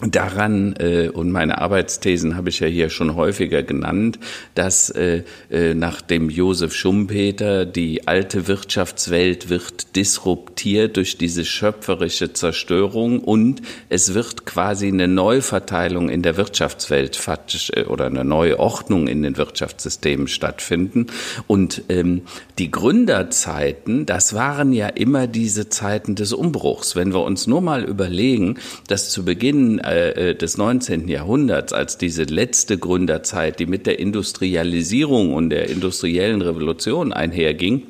daran, 0.00 0.74
äh, 0.78 1.08
und 1.08 1.32
meine 1.32 1.58
Arbeitsthesen 1.58 2.36
habe 2.36 2.50
ich 2.50 2.60
ja 2.60 2.68
hier 2.68 2.88
schon 2.88 3.16
häufiger 3.16 3.64
genannt, 3.64 4.18
dass 4.54 4.90
äh, 4.90 5.24
äh, 5.50 5.74
nach 5.74 6.00
dem 6.00 6.30
Josef 6.30 6.72
Schumpeter 6.72 7.66
die 7.66 8.06
alte 8.06 8.46
Wirtschaftswelt 8.46 9.48
wird 9.48 9.96
disruptiert 9.96 10.96
durch 10.96 11.18
diese 11.18 11.44
schöpferische 11.44 12.32
Zerstörung 12.32 13.20
und 13.20 13.60
es 13.88 14.14
wird 14.14 14.46
quasi 14.46 14.86
eine 14.86 15.08
Neuverteilung 15.08 16.08
in 16.08 16.22
der 16.22 16.36
Wirtschaftswelt 16.36 17.18
äh, 17.72 17.84
oder 17.84 18.06
eine 18.06 18.24
neue 18.24 18.60
Ordnung 18.60 19.08
in 19.08 19.22
den 19.22 19.36
Wirtschaftssystemen 19.36 20.28
stattfinden. 20.28 21.06
Und 21.48 21.82
ähm, 21.88 22.22
die 22.60 22.70
Gründerzeiten, 22.70 24.06
das 24.06 24.32
waren 24.34 24.72
ja 24.72 24.86
immer 24.86 25.26
diese 25.26 25.68
Zeiten 25.68 26.14
des 26.14 26.32
Umbruchs. 26.32 26.94
Wenn 26.94 27.12
wir 27.12 27.24
uns 27.24 27.48
nur 27.48 27.62
mal 27.62 27.82
überlegen, 27.82 28.58
dass 28.86 29.10
zu 29.10 29.24
Beginn 29.24 29.80
äh, 29.90 30.30
äh, 30.30 30.34
des 30.34 30.56
19. 30.56 31.08
Jahrhunderts, 31.08 31.72
als 31.72 31.98
diese 31.98 32.24
letzte 32.24 32.78
Gründerzeit, 32.78 33.58
die 33.58 33.66
mit 33.66 33.86
der 33.86 33.98
Industrialisierung 33.98 35.34
und 35.34 35.50
der 35.50 35.68
industriellen 35.68 36.42
Revolution 36.42 37.12
einherging, 37.12 37.82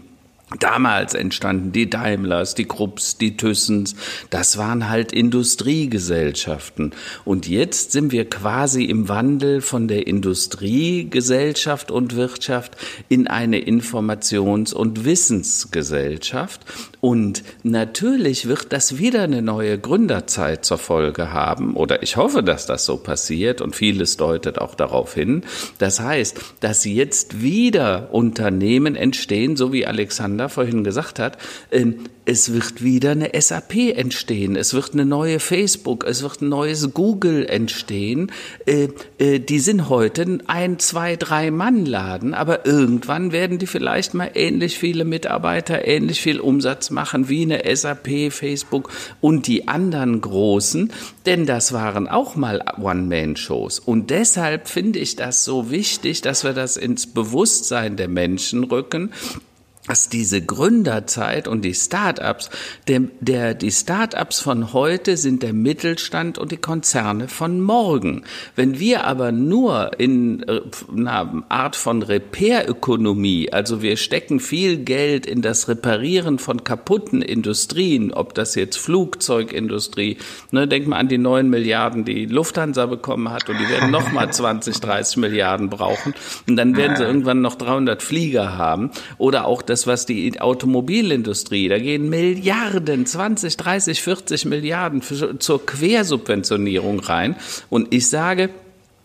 Damals 0.60 1.12
entstanden 1.12 1.72
die 1.72 1.90
Daimlers, 1.90 2.54
die 2.54 2.64
Krupps, 2.64 3.18
die 3.18 3.36
Thyssens. 3.36 3.94
Das 4.30 4.56
waren 4.56 4.88
halt 4.88 5.12
Industriegesellschaften. 5.12 6.94
Und 7.26 7.46
jetzt 7.46 7.92
sind 7.92 8.12
wir 8.12 8.30
quasi 8.30 8.84
im 8.84 9.10
Wandel 9.10 9.60
von 9.60 9.88
der 9.88 10.06
Industriegesellschaft 10.06 11.90
und 11.90 12.16
Wirtschaft 12.16 12.78
in 13.10 13.26
eine 13.26 13.58
Informations- 13.58 14.72
und 14.72 15.04
Wissensgesellschaft. 15.04 16.62
Und 17.00 17.44
natürlich 17.62 18.48
wird 18.48 18.72
das 18.72 18.96
wieder 18.96 19.24
eine 19.24 19.42
neue 19.42 19.78
Gründerzeit 19.78 20.64
zur 20.64 20.78
Folge 20.78 21.30
haben. 21.30 21.76
Oder 21.76 22.02
ich 22.02 22.16
hoffe, 22.16 22.42
dass 22.42 22.64
das 22.64 22.86
so 22.86 22.96
passiert. 22.96 23.60
Und 23.60 23.76
vieles 23.76 24.16
deutet 24.16 24.58
auch 24.58 24.74
darauf 24.74 25.12
hin. 25.12 25.42
Das 25.76 26.00
heißt, 26.00 26.40
dass 26.60 26.86
jetzt 26.86 27.42
wieder 27.42 28.14
Unternehmen 28.14 28.96
entstehen, 28.96 29.54
so 29.54 29.74
wie 29.74 29.86
Alexander 29.86 30.37
Alexander 30.38 30.48
vorhin 30.48 30.84
gesagt 30.84 31.18
hat, 31.18 31.38
ähm, 31.70 32.04
es 32.24 32.52
wird 32.52 32.82
wieder 32.82 33.12
eine 33.12 33.30
SAP 33.38 33.96
entstehen, 33.96 34.54
es 34.54 34.74
wird 34.74 34.92
eine 34.92 35.06
neue 35.06 35.40
Facebook, 35.40 36.04
es 36.04 36.22
wird 36.22 36.42
ein 36.42 36.50
neues 36.50 36.92
Google 36.92 37.46
entstehen. 37.46 38.30
Äh, 38.66 38.88
äh, 39.18 39.40
die 39.40 39.60
sind 39.60 39.88
heute 39.88 40.38
ein, 40.46 40.78
zwei, 40.78 41.16
drei 41.16 41.50
Mann-Laden, 41.50 42.34
aber 42.34 42.66
irgendwann 42.66 43.32
werden 43.32 43.58
die 43.58 43.66
vielleicht 43.66 44.12
mal 44.14 44.30
ähnlich 44.34 44.78
viele 44.78 45.04
Mitarbeiter, 45.04 45.86
ähnlich 45.86 46.20
viel 46.20 46.38
Umsatz 46.38 46.90
machen 46.90 47.28
wie 47.28 47.42
eine 47.42 47.62
SAP, 47.74 48.30
Facebook 48.30 48.90
und 49.20 49.46
die 49.46 49.66
anderen 49.68 50.20
großen, 50.20 50.92
denn 51.24 51.46
das 51.46 51.72
waren 51.72 52.08
auch 52.08 52.36
mal 52.36 52.62
One-Man-Shows. 52.80 53.78
Und 53.78 54.10
deshalb 54.10 54.68
finde 54.68 54.98
ich 54.98 55.16
das 55.16 55.44
so 55.44 55.70
wichtig, 55.70 56.20
dass 56.20 56.44
wir 56.44 56.52
das 56.52 56.76
ins 56.76 57.06
Bewusstsein 57.06 57.96
der 57.96 58.08
Menschen 58.08 58.64
rücken 58.64 59.12
dass 59.88 60.08
diese 60.08 60.40
Gründerzeit 60.42 61.48
und 61.48 61.64
die 61.64 61.74
Start-ups, 61.74 62.50
der, 62.86 63.02
der, 63.20 63.54
die 63.54 63.70
Start-ups 63.70 64.40
von 64.40 64.72
heute 64.72 65.16
sind 65.16 65.42
der 65.42 65.54
Mittelstand 65.54 66.38
und 66.38 66.52
die 66.52 66.58
Konzerne 66.58 67.28
von 67.28 67.60
morgen. 67.60 68.24
Wenn 68.54 68.78
wir 68.78 69.04
aber 69.04 69.32
nur 69.32 69.98
in 69.98 70.42
äh, 70.42 70.60
einer 70.94 71.44
Art 71.48 71.74
von 71.74 72.02
Repair-Ökonomie, 72.02 73.50
also 73.50 73.82
wir 73.82 73.96
stecken 73.96 74.40
viel 74.40 74.76
Geld 74.76 75.26
in 75.26 75.42
das 75.42 75.68
Reparieren 75.68 76.38
von 76.38 76.64
kaputten 76.64 77.22
Industrien, 77.22 78.12
ob 78.12 78.34
das 78.34 78.54
jetzt 78.54 78.76
Flugzeugindustrie, 78.76 80.18
ne, 80.50 80.68
denk 80.68 80.86
mal 80.86 80.98
an 80.98 81.08
die 81.08 81.18
neun 81.18 81.48
Milliarden, 81.48 82.04
die 82.04 82.26
Lufthansa 82.26 82.86
bekommen 82.86 83.30
hat 83.30 83.48
und 83.48 83.58
die 83.58 83.68
werden 83.68 83.90
nochmal 83.90 84.32
20, 84.32 84.80
30 84.80 85.16
Milliarden 85.16 85.70
brauchen. 85.70 86.14
Und 86.46 86.56
dann 86.56 86.76
werden 86.76 86.96
sie 86.96 87.04
irgendwann 87.04 87.40
noch 87.40 87.54
300 87.54 88.02
Flieger 88.02 88.58
haben. 88.58 88.90
Oder 89.16 89.46
auch 89.46 89.62
das 89.62 89.77
das, 89.78 89.86
was 89.86 90.06
die 90.06 90.40
Automobilindustrie, 90.40 91.68
da 91.68 91.78
gehen 91.78 92.08
Milliarden, 92.08 93.06
20, 93.06 93.56
30, 93.56 94.02
40 94.02 94.44
Milliarden 94.46 95.02
für, 95.02 95.38
zur 95.38 95.64
Quersubventionierung 95.64 97.00
rein. 97.00 97.36
Und 97.70 97.94
ich 97.94 98.08
sage, 98.08 98.50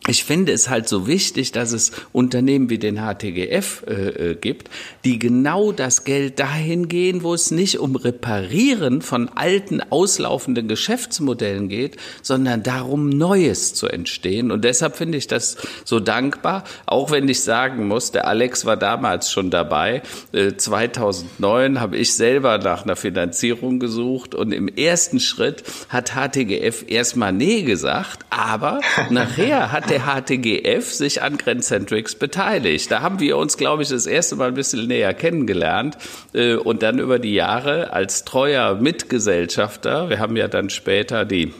ich 0.08 0.26
finde 0.26 0.52
es 0.52 0.70
halt 0.70 0.90
so 0.90 1.08
wichtig, 1.08 1.54
dass 1.54 1.72
es 1.72 1.94
Unternehmen 2.12 2.70
wie 2.70 2.78
den 2.78 2.98
HTGF 2.98 3.84
äh, 3.88 4.32
äh, 4.32 4.36
gibt, 4.36 4.70
die 5.06 5.18
genau 5.18 5.72
das 5.72 6.04
Geld 6.04 6.40
dahin 6.40 6.90
gehen, 6.90 7.24
wo 7.24 7.34
es 7.34 7.52
nicht 7.52 7.80
um 7.80 7.96
Reparieren 7.96 9.02
von 9.02 9.30
alten, 9.30 9.80
auslaufenden 9.82 10.68
Geschäftsmodellen 10.68 11.70
geht, 11.70 11.96
sondern 12.22 12.64
darum, 12.64 13.08
Neues 13.08 13.76
zu 13.76 13.88
entstehen. 13.88 14.52
Und 14.52 14.66
deshalb 14.66 14.98
finde 14.98 15.18
ich 15.18 15.28
das 15.28 15.56
so 15.86 16.02
dankbar, 16.02 16.66
auch 16.86 17.12
wenn 17.12 17.30
ich 17.30 17.42
sagen 17.42 17.88
muss, 17.88 18.12
der 18.12 18.28
Alex 18.28 18.66
war 18.66 18.76
damals 18.76 19.32
schon 19.32 19.52
dabei. 19.52 20.02
Äh, 20.34 20.58
2009 20.58 21.80
habe 21.80 21.96
ich 21.96 22.14
selber 22.14 22.58
nach 22.58 22.84
einer 22.84 22.98
Finanzierung 22.98 23.80
gesucht 23.80 24.36
und 24.36 24.52
im 24.52 24.68
ersten 24.68 25.22
Schritt 25.22 25.64
hat 25.88 26.12
HTGF 26.12 26.84
erstmal 26.90 27.32
nee 27.32 27.62
gesagt, 27.62 28.26
aber 28.30 28.82
nachher 29.10 29.72
hat 29.72 29.93
der 29.94 30.06
HTGF 30.06 30.92
sich 30.92 31.22
an 31.22 31.38
Grenzcentrics 31.38 32.16
beteiligt. 32.16 32.90
Da 32.90 33.02
haben 33.02 33.20
wir 33.20 33.38
uns, 33.38 33.58
glaube 33.58 33.84
ich, 33.84 33.90
das 33.90 34.08
erste 34.08 34.36
Mal 34.36 34.48
ein 34.48 34.54
bisschen 34.56 34.88
näher 34.88 35.14
kennengelernt 35.14 35.98
äh, 36.34 36.56
und 36.56 36.82
dann 36.82 36.98
über 36.98 37.20
die 37.20 37.36
Jahre 37.36 37.94
als 37.94 38.26
treuer 38.26 38.74
Mitgesellschafter, 38.74 40.10
wir 40.10 40.18
haben 40.18 40.36
ja 40.36 40.48
dann 40.48 40.72
später 40.72 41.26
die 41.26 41.54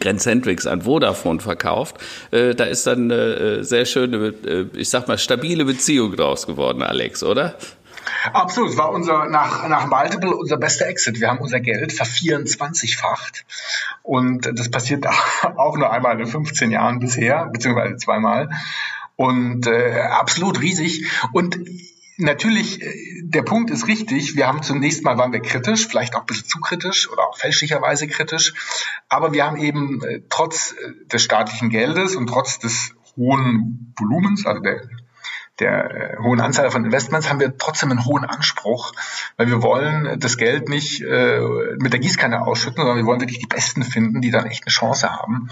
Grenzcentrics 0.00 0.66
an 0.66 0.82
Vodafone 0.82 1.40
verkauft. 1.40 1.96
Äh, 2.30 2.54
da 2.54 2.64
ist 2.64 2.86
dann 2.86 3.12
eine 3.12 3.62
sehr 3.62 3.84
schöne, 3.84 4.32
äh, 4.46 4.64
ich 4.74 4.88
sag 4.88 5.06
mal, 5.06 5.18
stabile 5.18 5.66
Beziehung 5.66 6.16
draus 6.16 6.46
geworden, 6.46 6.82
Alex, 6.82 7.22
oder? 7.22 7.56
Absolut, 8.32 8.76
war 8.76 8.90
unser 8.90 9.26
nach, 9.26 9.68
nach 9.68 9.86
Multiple 9.86 10.34
unser 10.34 10.56
bester 10.56 10.86
Exit. 10.86 11.20
Wir 11.20 11.28
haben 11.28 11.38
unser 11.38 11.60
Geld 11.60 11.92
ver24-facht 11.92 13.44
und 14.02 14.50
das 14.58 14.70
passiert 14.70 15.06
auch 15.56 15.76
nur 15.76 15.90
einmal 15.90 16.20
in 16.20 16.26
15 16.26 16.70
Jahren 16.70 16.98
bisher, 17.00 17.46
beziehungsweise 17.46 17.96
zweimal. 17.96 18.50
Und 19.16 19.66
äh, 19.66 20.00
absolut 20.00 20.60
riesig. 20.60 21.10
Und 21.32 21.58
natürlich, 22.18 22.82
äh, 22.82 23.22
der 23.22 23.42
Punkt 23.42 23.70
ist 23.70 23.86
richtig. 23.88 24.36
Wir 24.36 24.46
haben 24.46 24.62
zunächst 24.62 25.04
mal 25.04 25.18
waren 25.18 25.32
wir 25.32 25.40
kritisch, 25.40 25.86
vielleicht 25.88 26.14
auch 26.14 26.20
ein 26.20 26.26
bisschen 26.26 26.48
zu 26.48 26.60
kritisch 26.60 27.10
oder 27.10 27.26
auch 27.26 27.38
fälschlicherweise 27.38 28.08
kritisch. 28.08 28.52
Aber 29.08 29.32
wir 29.32 29.44
haben 29.44 29.56
eben 29.56 30.02
äh, 30.02 30.20
trotz 30.28 30.72
äh, 30.72 31.06
des 31.06 31.22
staatlichen 31.22 31.70
Geldes 31.70 32.14
und 32.14 32.26
trotz 32.26 32.58
des 32.58 32.94
hohen 33.16 33.94
Volumens, 33.96 34.44
also 34.46 34.60
der 34.60 34.82
der 35.58 35.90
äh, 35.90 36.16
hohen 36.18 36.40
Anzahl 36.40 36.70
von 36.70 36.84
Investments 36.84 37.30
haben 37.30 37.40
wir 37.40 37.56
trotzdem 37.56 37.90
einen 37.90 38.04
hohen 38.04 38.24
Anspruch, 38.24 38.92
weil 39.36 39.48
wir 39.48 39.62
wollen 39.62 40.20
das 40.20 40.36
Geld 40.36 40.68
nicht 40.68 41.02
äh, 41.02 41.40
mit 41.78 41.92
der 41.92 42.00
Gießkanne 42.00 42.46
ausschütten, 42.46 42.76
sondern 42.76 42.96
wir 42.96 43.06
wollen 43.06 43.20
wirklich 43.20 43.38
die 43.38 43.46
Besten 43.46 43.82
finden, 43.82 44.20
die 44.20 44.30
dann 44.30 44.46
echt 44.46 44.64
eine 44.64 44.72
Chance 44.72 45.10
haben, 45.10 45.48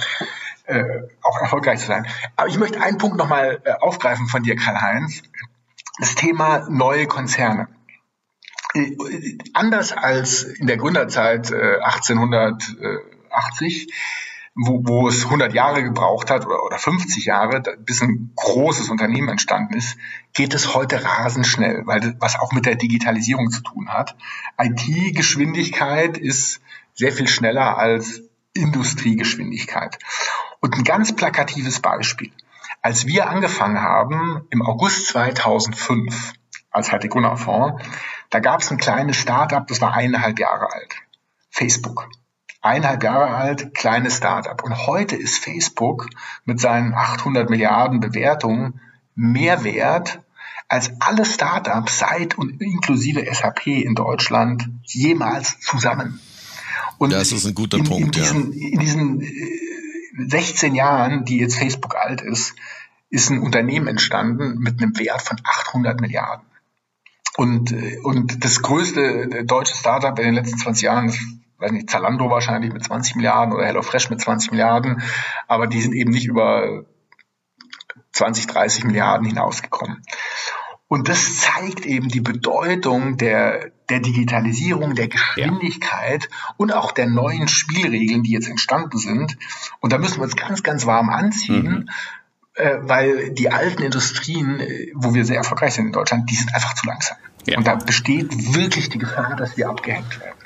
äh, 0.67 0.85
auch 1.23 1.41
erfolgreich 1.41 1.81
zu 1.81 1.87
sein. 1.87 2.07
Aber 2.37 2.49
ich 2.49 2.59
möchte 2.59 2.81
einen 2.81 2.99
Punkt 2.99 3.17
nochmal 3.17 3.61
äh, 3.65 3.73
aufgreifen 3.73 4.27
von 4.27 4.43
dir, 4.43 4.57
Karl-Heinz. 4.57 5.23
Das 5.99 6.17
Thema 6.17 6.67
neue 6.69 7.07
Konzerne. 7.07 7.69
anders 9.53 9.93
als 9.93 10.43
in 10.43 10.67
der 10.67 10.77
Gründerzeit 10.77 11.51
äh, 11.51 11.79
1880, 11.81 13.93
wo, 14.55 14.81
wo 14.85 15.09
es 15.09 15.25
100 15.25 15.53
Jahre 15.53 15.83
gebraucht 15.83 16.31
hat 16.31 16.47
oder, 16.47 16.63
oder 16.63 16.79
50 16.79 17.25
Jahre, 17.25 17.61
bis 17.79 18.03
ein 18.03 18.33
großes 18.37 18.89
Unternehmen 18.89 19.29
entstanden 19.29 19.75
ist, 19.75 19.97
geht 20.33 20.55
es 20.55 20.75
heute 20.75 21.05
rasend 21.05 21.47
schnell, 21.47 21.83
weil 21.87 22.01
das, 22.01 22.15
was 22.21 22.39
auch 22.39 22.53
mit 22.53 22.67
der 22.67 22.77
Digitalisierung 22.77 23.51
zu 23.51 23.63
tun 23.63 23.89
hat. 23.89 24.17
IT-Geschwindigkeit 24.59 26.17
ist 26.17 26.61
sehr 26.95 27.13
viel 27.13 27.27
schneller 27.27 27.77
als 27.79 28.23
Industriegeschwindigkeit. 28.55 29.99
Und 30.61 30.75
ein 30.75 30.85
ganz 30.85 31.15
plakatives 31.15 31.81
Beispiel. 31.81 32.31
Als 32.81 33.07
wir 33.07 33.29
angefangen 33.29 33.83
haben 33.83 34.47
im 34.51 34.63
August 34.63 35.09
2005 35.09 36.33
als 36.71 36.93
Heitekuna 36.93 37.37
Fonds, 37.37 37.83
da 38.31 38.39
gab 38.39 38.61
es 38.61 38.71
ein 38.71 38.79
kleines 38.79 39.17
Startup, 39.17 39.67
das 39.67 39.81
war 39.81 39.95
eineinhalb 39.95 40.39
Jahre 40.39 40.73
alt. 40.73 40.95
Facebook 41.51 42.09
eineinhalb 42.65 43.03
Jahre 43.05 43.29
alt, 43.29 43.75
kleines 43.75 44.17
Startup. 44.17 44.63
Und 44.65 44.87
heute 44.87 45.17
ist 45.17 45.39
Facebook 45.39 46.09
mit 46.45 46.61
seinen 46.61 46.95
800 46.95 47.51
Milliarden 47.51 48.01
Bewertungen 48.01 48.81
mehr 49.15 49.65
wert 49.65 50.21
als 50.69 50.91
alle 51.01 51.27
Startups 51.27 51.99
seit 51.99 52.39
und 52.39 52.61
inklusive 52.61 53.25
SAP 53.33 53.67
in 53.67 53.95
Deutschland 53.95 54.71
jemals 54.83 55.61
zusammen. 55.61 56.21
Und 56.97 57.13
das 57.13 57.33
ist 57.33 57.45
ein 57.45 57.55
guter 57.55 57.77
in, 57.79 57.85
Punkt. 57.85 58.17
In 58.17 58.23
diesen, 58.23 58.53
ja. 58.53 58.69
in 58.69 58.79
diesen 58.81 60.29
16 60.29 60.73
äh, 60.73 60.77
Jahren, 60.79 61.25
die 61.27 61.39
jetzt 61.39 61.59
Facebook 61.59 61.97
alt 61.97 62.23
ist, 62.23 62.55
ist 63.11 63.31
ein 63.31 63.41
Unternehmen 63.41 63.89
entstanden 63.89 64.59
mit 64.59 64.83
einem 64.83 64.99
Wert 64.99 65.21
von 65.21 65.37
800 65.45 66.01
Milliarden. 66.01 66.47
Und, 67.37 67.73
äh, 67.73 67.99
und 68.03 68.43
das 68.45 68.63
größte 68.63 69.03
äh, 69.03 69.45
deutsche 69.45 69.75
Startup 69.75 70.19
in 70.19 70.25
den 70.25 70.35
letzten 70.35 70.59
20 70.59 70.83
Jahren, 70.85 71.13
weiß 71.65 71.73
nicht, 71.73 71.91
Zalando 71.91 72.31
wahrscheinlich 72.31 72.73
mit 72.73 72.85
20 72.85 73.17
Milliarden 73.17 73.55
oder 73.55 73.65
HelloFresh 73.67 74.11
mit 74.11 74.21
20 74.21 74.51
Milliarden, 74.51 75.03
aber 75.49 75.67
die 75.67 75.81
sind 75.81 75.95
eben 75.95 76.11
nicht 76.11 76.27
über 76.27 76.85
20, 78.13 78.47
30 78.47 78.85
Milliarden 78.85 79.27
hinausgekommen. 79.27 80.03
Und 80.87 81.09
das 81.09 81.39
zeigt 81.39 81.87
eben 81.87 82.09
die 82.09 82.21
Bedeutung 82.21 83.17
der, 83.17 83.73
der 83.89 84.01
Digitalisierung, 84.01 84.95
der 84.95 85.09
Geschwindigkeit 85.09 86.29
ja. 86.31 86.55
und 86.57 86.73
auch 86.73 86.93
der 86.93 87.09
neuen 87.09 87.49
Spielregeln, 87.49 88.23
die 88.23 88.33
jetzt 88.33 88.49
entstanden 88.49 88.99
sind. 88.99 89.37
Und 89.81 89.93
da 89.93 89.99
müssen 89.99 90.19
wir 90.19 90.25
uns 90.25 90.37
ganz, 90.37 90.63
ganz 90.63 90.87
warm 90.87 91.09
anziehen, 91.09 91.89
mhm. 91.89 91.89
äh, 92.55 92.77
weil 92.83 93.31
die 93.31 93.51
alten 93.51 93.83
Industrien, 93.83 94.61
äh, 94.61 94.93
wo 94.95 95.15
wir 95.15 95.25
sehr 95.25 95.39
erfolgreich 95.39 95.75
sind 95.75 95.87
in 95.87 95.93
Deutschland, 95.93 96.31
die 96.31 96.37
sind 96.37 96.55
einfach 96.55 96.75
zu 96.75 96.87
langsam. 96.87 97.17
Ja. 97.47 97.59
Und 97.59 97.67
da 97.67 97.75
besteht 97.75 98.55
wirklich 98.55 98.89
die 98.91 98.99
Gefahr, 98.99 99.37
dass 99.37 99.57
wir 99.57 99.69
abgehängt 99.69 100.21
werden. 100.21 100.39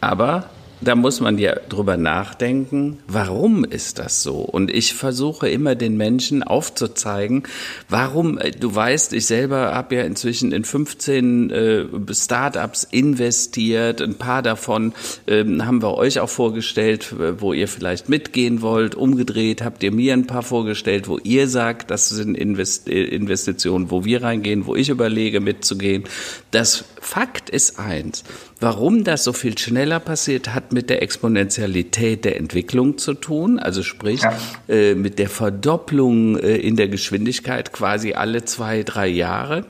Aber 0.00 0.48
da 0.80 0.94
muss 0.94 1.20
man 1.20 1.38
ja 1.38 1.54
drüber 1.68 1.96
nachdenken, 1.96 2.98
warum 3.08 3.64
ist 3.64 3.98
das 3.98 4.22
so? 4.22 4.36
Und 4.36 4.70
ich 4.70 4.94
versuche 4.94 5.48
immer 5.48 5.74
den 5.74 5.96
Menschen 5.96 6.42
aufzuzeigen, 6.42 7.42
warum, 7.88 8.38
äh, 8.38 8.52
du 8.52 8.74
weißt, 8.74 9.12
ich 9.12 9.26
selber 9.26 9.74
habe 9.74 9.96
ja 9.96 10.02
inzwischen 10.02 10.52
in 10.52 10.64
15 10.64 11.50
äh, 11.50 11.84
Startups 12.12 12.84
investiert, 12.90 14.00
ein 14.00 14.14
paar 14.16 14.42
davon 14.42 14.92
ähm, 15.26 15.66
haben 15.66 15.82
wir 15.82 15.94
euch 15.94 16.20
auch 16.20 16.28
vorgestellt, 16.28 17.14
wo 17.38 17.52
ihr 17.52 17.68
vielleicht 17.68 18.08
mitgehen 18.08 18.62
wollt. 18.62 18.94
Umgedreht 18.94 19.62
habt 19.62 19.82
ihr 19.82 19.92
mir 19.92 20.12
ein 20.12 20.26
paar 20.26 20.42
vorgestellt, 20.42 21.08
wo 21.08 21.18
ihr 21.18 21.48
sagt, 21.48 21.90
das 21.90 22.08
sind 22.08 22.36
Invest 22.36 22.88
äh, 22.88 23.04
Investitionen, 23.04 23.90
wo 23.90 24.04
wir 24.04 24.22
reingehen, 24.22 24.66
wo 24.66 24.76
ich 24.76 24.88
überlege 24.88 25.40
mitzugehen. 25.40 26.04
Das 26.50 26.84
Fakt 27.00 27.50
ist 27.50 27.78
eins, 27.78 28.24
Warum 28.60 29.04
das 29.04 29.22
so 29.22 29.32
viel 29.32 29.56
schneller 29.56 30.00
passiert, 30.00 30.52
hat 30.52 30.72
mit 30.72 30.90
der 30.90 31.00
Exponentialität 31.00 32.24
der 32.24 32.36
Entwicklung 32.36 32.98
zu 32.98 33.14
tun, 33.14 33.60
also 33.60 33.84
sprich 33.84 34.22
ja. 34.22 34.36
äh, 34.68 34.96
mit 34.96 35.20
der 35.20 35.28
Verdopplung 35.28 36.36
äh, 36.36 36.56
in 36.56 36.74
der 36.74 36.88
Geschwindigkeit 36.88 37.72
quasi 37.72 38.14
alle 38.14 38.44
zwei, 38.44 38.82
drei 38.82 39.06
Jahre. 39.06 39.64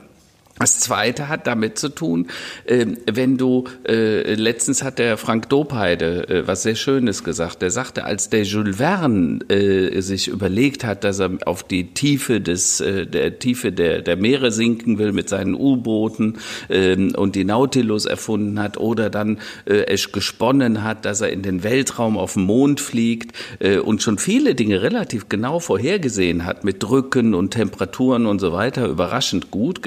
Das 0.59 0.77
zweite 0.77 1.29
hat 1.29 1.47
damit 1.47 1.79
zu 1.79 1.87
tun, 1.87 2.27
äh, 2.65 2.85
wenn 3.09 3.37
du, 3.37 3.63
äh, 3.87 4.33
letztens 4.33 4.83
hat 4.83 4.99
der 4.99 5.15
Frank 5.15 5.47
Dopeide 5.47 6.27
äh, 6.27 6.47
was 6.47 6.63
sehr 6.63 6.75
Schönes 6.75 7.23
gesagt. 7.23 7.61
Der 7.61 7.71
sagte, 7.71 8.03
als 8.03 8.29
der 8.29 8.43
Jules 8.43 8.75
Verne 8.75 9.39
äh, 9.47 10.01
sich 10.01 10.27
überlegt 10.27 10.83
hat, 10.83 11.05
dass 11.05 11.19
er 11.19 11.31
auf 11.45 11.63
die 11.63 11.93
Tiefe 11.93 12.41
des, 12.41 12.79
der 12.79 13.39
Tiefe 13.39 13.71
der, 13.71 14.01
der 14.01 14.17
Meere 14.17 14.51
sinken 14.51 14.97
will 14.97 15.13
mit 15.13 15.29
seinen 15.29 15.53
U-Booten 15.53 16.37
ähm, 16.69 17.13
und 17.15 17.35
die 17.35 17.45
Nautilus 17.45 18.05
erfunden 18.05 18.59
hat 18.59 18.77
oder 18.77 19.09
dann 19.09 19.37
es 19.65 20.11
gesponnen 20.11 20.83
hat, 20.83 21.05
dass 21.05 21.21
er 21.21 21.31
in 21.31 21.41
den 21.41 21.63
Weltraum 21.63 22.17
auf 22.17 22.33
den 22.33 22.43
Mond 22.43 22.81
fliegt 22.81 23.35
und 23.83 24.01
schon 24.01 24.17
viele 24.17 24.55
Dinge 24.55 24.81
relativ 24.81 25.29
genau 25.29 25.59
vorhergesehen 25.59 26.45
hat 26.45 26.63
mit 26.63 26.83
Drücken 26.83 27.33
und 27.33 27.51
Temperaturen 27.51 28.25
und 28.25 28.39
so 28.39 28.51
weiter, 28.51 28.87
überraschend 28.87 29.51
gut, 29.51 29.81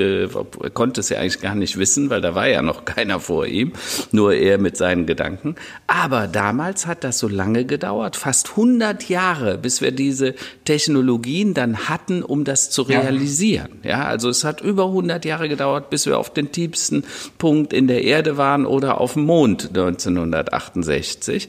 er 0.63 0.71
konnte 0.71 1.01
es 1.01 1.09
ja 1.09 1.19
eigentlich 1.19 1.41
gar 1.41 1.55
nicht 1.55 1.79
wissen, 1.79 2.11
weil 2.11 2.21
da 2.21 2.35
war 2.35 2.49
ja 2.49 2.63
noch 2.63 2.85
keiner 2.87 3.21
vor 3.21 3.47
ihm, 3.47 3.73
nur 4.11 4.35
er 4.35 4.59
mit 4.59 4.77
seinen 4.77 5.07
Gedanken. 5.07 5.57
Aber 5.87 6.27
damals 6.27 6.87
hat 6.87 7.05
das 7.05 7.19
so 7.19 7.29
lange 7.29 7.65
gedauert, 7.65 8.17
fast 8.17 8.51
100 8.51 9.09
Jahre, 9.09 9.59
bis 9.59 9.81
wir 9.81 9.93
diese 9.93 10.35
Technologien 10.65 11.55
dann 11.55 11.89
hatten, 11.89 12.23
um 12.23 12.45
das 12.45 12.71
zu 12.71 12.83
realisieren. 12.83 13.81
Ja, 13.83 13.91
ja 13.91 14.05
also 14.07 14.29
es 14.29 14.45
hat 14.45 14.61
über 14.61 14.87
100 14.87 15.25
Jahre 15.25 15.49
gedauert, 15.49 15.91
bis 15.91 16.07
wir 16.07 16.19
auf 16.19 16.33
den 16.33 16.53
tiefsten 16.53 17.05
Punkt 17.39 17.73
in 17.73 17.87
der 17.87 18.05
Erde 18.05 18.37
waren 18.37 18.67
oder 18.67 19.01
auf 19.01 19.15
dem 19.15 19.25
Mond 19.25 19.69
1968. 19.69 21.49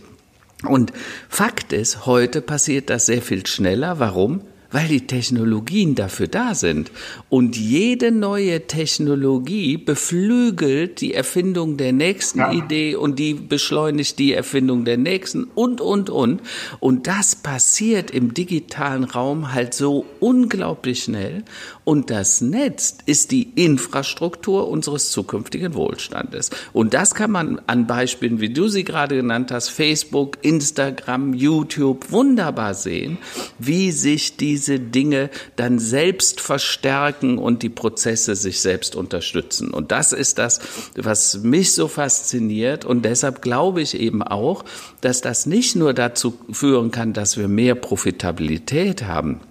Und 0.66 0.94
Fakt 1.30 1.74
ist, 1.74 2.06
heute 2.06 2.42
passiert 2.42 2.90
das 2.90 3.06
sehr 3.06 3.22
viel 3.22 3.46
schneller. 3.46 4.00
Warum? 4.00 4.42
Weil 4.74 4.88
die 4.88 5.08
Technologien 5.08 5.96
dafür 5.96 6.28
da 6.28 6.56
sind. 6.56 6.92
Und 7.30 7.56
jede 7.56 8.12
neue 8.12 8.68
Technologie 8.68 9.78
beflügelt 9.78 11.00
die 11.00 11.14
Erfindung 11.14 11.78
der 11.78 11.94
nächsten 11.94 12.40
ja. 12.40 12.52
Idee 12.52 12.96
und 12.96 13.20
die 13.20 13.36
beschleunigt 13.36 14.20
die 14.20 14.34
Erfindung 14.34 14.84
der 14.84 14.98
nächsten 14.98 15.46
und, 15.56 15.80
und, 15.80 16.10
und. 16.10 16.42
Und 16.80 17.08
das 17.08 17.36
passiert 17.36 18.12
im 18.12 18.34
digitalen 18.34 19.04
Raum 19.04 19.54
halt 19.54 19.74
so 19.76 20.06
unglaublich 20.20 21.04
schnell. 21.04 21.44
Und 21.86 22.10
das 22.10 22.40
Netz 22.42 22.98
ist 23.06 23.32
die 23.32 23.50
Infrastruktur 23.56 24.68
unseres 24.70 25.12
zukünftigen 25.12 25.74
Wohlstandes. 25.74 26.50
Und 26.72 26.94
das 26.94 27.14
kann 27.14 27.32
man 27.32 27.62
an 27.68 27.88
Beispielen, 27.88 28.40
wie 28.40 28.50
du 28.50 28.68
sie 28.70 28.84
gerade 28.84 29.16
genannt 29.16 29.52
hast, 29.52 29.70
Facebook, 29.70 30.38
Instagram, 30.42 31.34
YouTube, 31.34 32.12
wunderbar 32.12 32.74
sehen, 32.74 33.18
wie 33.60 33.92
sich 33.92 34.38
diese 34.38 34.80
Dinge 34.80 35.30
dann 35.58 35.78
selbst 35.80 36.40
verstärken 36.40 37.38
und 37.38 37.64
die 37.64 37.70
Prozesse 37.70 38.36
sich 38.36 38.62
selbst 38.62 38.96
unterstützen. 38.96 39.72
Und 39.72 39.92
das 39.92 40.14
ist 40.14 40.38
das, 40.38 40.62
was 40.96 41.44
mich 41.44 41.74
so 41.74 41.90
fasziniert. 41.90 42.86
Und 42.86 43.04
deshalb 43.04 43.42
glaube 43.42 43.82
ich 43.82 44.00
eben 44.00 44.24
auch, 44.24 44.64
dass 45.02 45.20
das 45.22 45.46
nicht 45.46 45.76
nur 45.76 45.94
dazu 45.94 46.38
führen 46.52 46.92
kann, 46.92 47.12
dass 47.12 47.38
wir 47.38 47.50
mehr 47.50 47.76
Profitabilität 47.76 49.04
haben, 49.04 49.42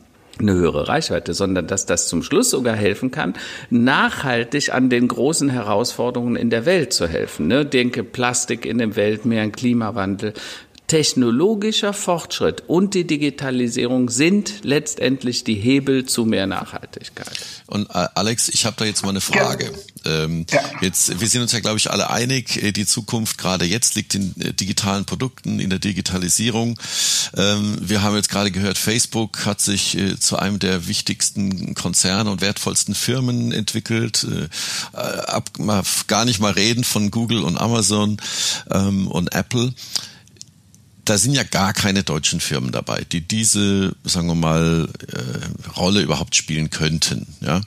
eine 0.43 0.55
höhere 0.55 0.89
Reichweite, 0.89 1.35
sondern 1.35 1.67
dass 1.67 1.87
das 1.87 2.09
zum 2.09 2.23
Schluss 2.23 2.51
sogar 2.51 2.77
helfen 2.77 3.11
kann, 3.11 3.35
nachhaltig 3.71 4.75
an 4.75 4.91
den 4.91 5.09
großen 5.09 5.49
Herausforderungen 5.49 6.37
in 6.37 6.51
der 6.51 6.67
Welt 6.67 6.93
zu 6.93 7.07
helfen. 7.07 7.47
Ne? 7.47 7.65
Denke 7.65 8.05
Plastik 8.05 8.67
in 8.67 8.79
dem 8.79 8.97
Weltmeer, 8.97 9.49
Klimawandel, 9.51 10.35
technologischer 10.93 11.95
Fortschritt 11.95 12.65
und 12.67 12.93
die 12.93 13.07
Digitalisierung 13.07 14.11
sind 14.11 14.57
letztendlich 14.63 15.43
die 15.43 15.55
Hebel 15.55 16.05
zu 16.05 16.27
mehr 16.27 16.47
Nachhaltigkeit. 16.47 17.33
Und 17.67 17.89
äh, 17.89 18.09
Alex, 18.15 18.51
ich 18.51 18.67
habe 18.67 18.77
da 18.79 18.85
jetzt 18.85 19.03
mal 19.03 19.09
eine 19.09 19.23
Frage. 19.23 19.73
Ja. 20.05 20.25
Ähm, 20.25 20.45
ja. 20.51 20.61
Jetzt, 20.83 21.19
wir 21.19 21.29
sind 21.29 21.41
uns 21.41 21.53
ja, 21.53 21.61
glaube 21.61 21.79
ich, 21.79 21.91
alle 21.91 22.11
einig, 22.11 22.63
äh, 22.63 22.73
die 22.73 22.85
Zukunft 22.85 23.39
gerade 23.39 23.65
jetzt 23.65 23.95
liegt 23.95 24.15
in 24.15 24.39
äh, 24.39 24.53
digitalen 24.53 25.07
Produkten, 25.07 25.61
in 25.61 25.71
der 25.71 25.79
Digitalisierung. 25.79 26.79
Ähm, 27.39 27.79
wir 27.81 28.03
haben 28.03 28.15
jetzt 28.15 28.29
gerade 28.29 28.51
gehört, 28.51 28.77
Facebook 28.77 29.47
hat 29.47 29.63
sich 29.63 29.97
äh, 29.97 30.19
zu 30.19 30.37
einem 30.37 30.59
der 30.59 30.89
wichtigsten 30.89 31.75
Konzerne 31.75 32.31
und 32.31 32.43
wertvollsten 32.43 32.95
Firmen 32.95 33.51
entwickelt. 33.51 34.27
Äh, 34.93 34.99
ab, 34.99 35.49
mal, 35.59 35.85
gar 36.07 36.27
nicht 36.27 36.39
mal 36.39 36.53
reden 36.53 36.85
von 36.85 37.11
Google 37.11 37.45
und 37.45 37.57
Amazon 37.57 38.19
ähm, 38.71 39.09
und 39.09 39.35
Apple 39.35 39.73
da 41.05 41.19
sind 41.19 41.35
ja 41.35 41.43
gar 41.43 41.73
keine 41.73 42.05
deutschen 42.05 42.41
Firmen 42.41 42.71
dabei, 42.71 43.05
die 43.11 43.21
diese, 43.21 43.95
sagen 44.05 44.29
wir 44.29 44.37
mal, 44.37 44.89
äh, 45.09 45.71
Rolle 45.77 46.01
überhaupt 46.01 46.37
spielen 46.37 46.71
könnten. 46.71 47.27
Ja, 47.41 47.61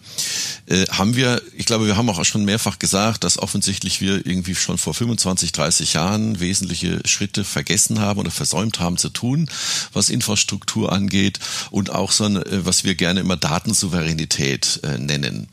äh, 0.67 0.85
haben 0.89 1.15
wir, 1.15 1.41
ich 1.55 1.65
glaube, 1.65 1.85
wir 1.85 1.97
haben 1.97 2.09
auch 2.09 2.23
schon 2.23 2.45
mehrfach 2.45 2.79
gesagt, 2.79 3.25
dass 3.25 3.37
offensichtlich 3.37 3.99
wir 3.99 4.25
irgendwie 4.25 4.55
schon 4.55 4.77
vor 4.77 4.93
25, 4.93 5.51
30 5.51 5.93
Jahren 5.93 6.39
wesentliche 6.39 7.01
Schritte 7.05 7.43
vergessen 7.43 7.99
haben 7.99 8.19
oder 8.19 8.31
versäumt 8.31 8.79
haben 8.79 8.97
zu 8.97 9.09
tun, 9.09 9.49
was 9.91 10.09
Infrastruktur 10.09 10.93
angeht 10.93 11.39
und 11.71 11.89
auch 11.89 12.13
so, 12.13 12.23
ein, 12.25 12.37
äh, 12.37 12.65
was 12.65 12.85
wir 12.85 12.95
gerne 12.95 13.19
immer 13.19 13.35
Datensouveränität 13.35 14.79
äh, 14.83 14.97
nennen. 14.97 15.47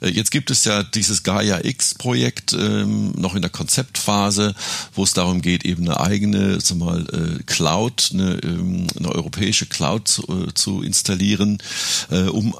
Äh, 0.00 0.08
jetzt 0.08 0.32
gibt 0.32 0.50
es 0.50 0.64
ja 0.64 0.82
dieses 0.82 1.22
Gaia 1.22 1.64
X-Projekt 1.64 2.54
ähm, 2.54 3.12
noch 3.12 3.36
in 3.36 3.42
der 3.42 3.50
Konzeptphase, 3.50 4.54
wo 4.94 5.04
es 5.04 5.12
darum 5.12 5.42
geht, 5.42 5.64
eben 5.64 5.84
eine 5.84 6.00
eigene, 6.00 6.60
sag 6.60 6.78
mal, 6.78 7.06
äh, 7.20 7.42
Cloud, 7.44 8.10
eine, 8.12 8.38
ähm, 8.42 8.86
eine 8.98 9.10
europäische 9.12 9.66
Cloud 9.66 10.08
zu, 10.08 10.22
äh, 10.28 10.54
zu 10.54 10.82
installieren, 10.82 11.58
äh, 12.10 12.22
um, 12.24 12.54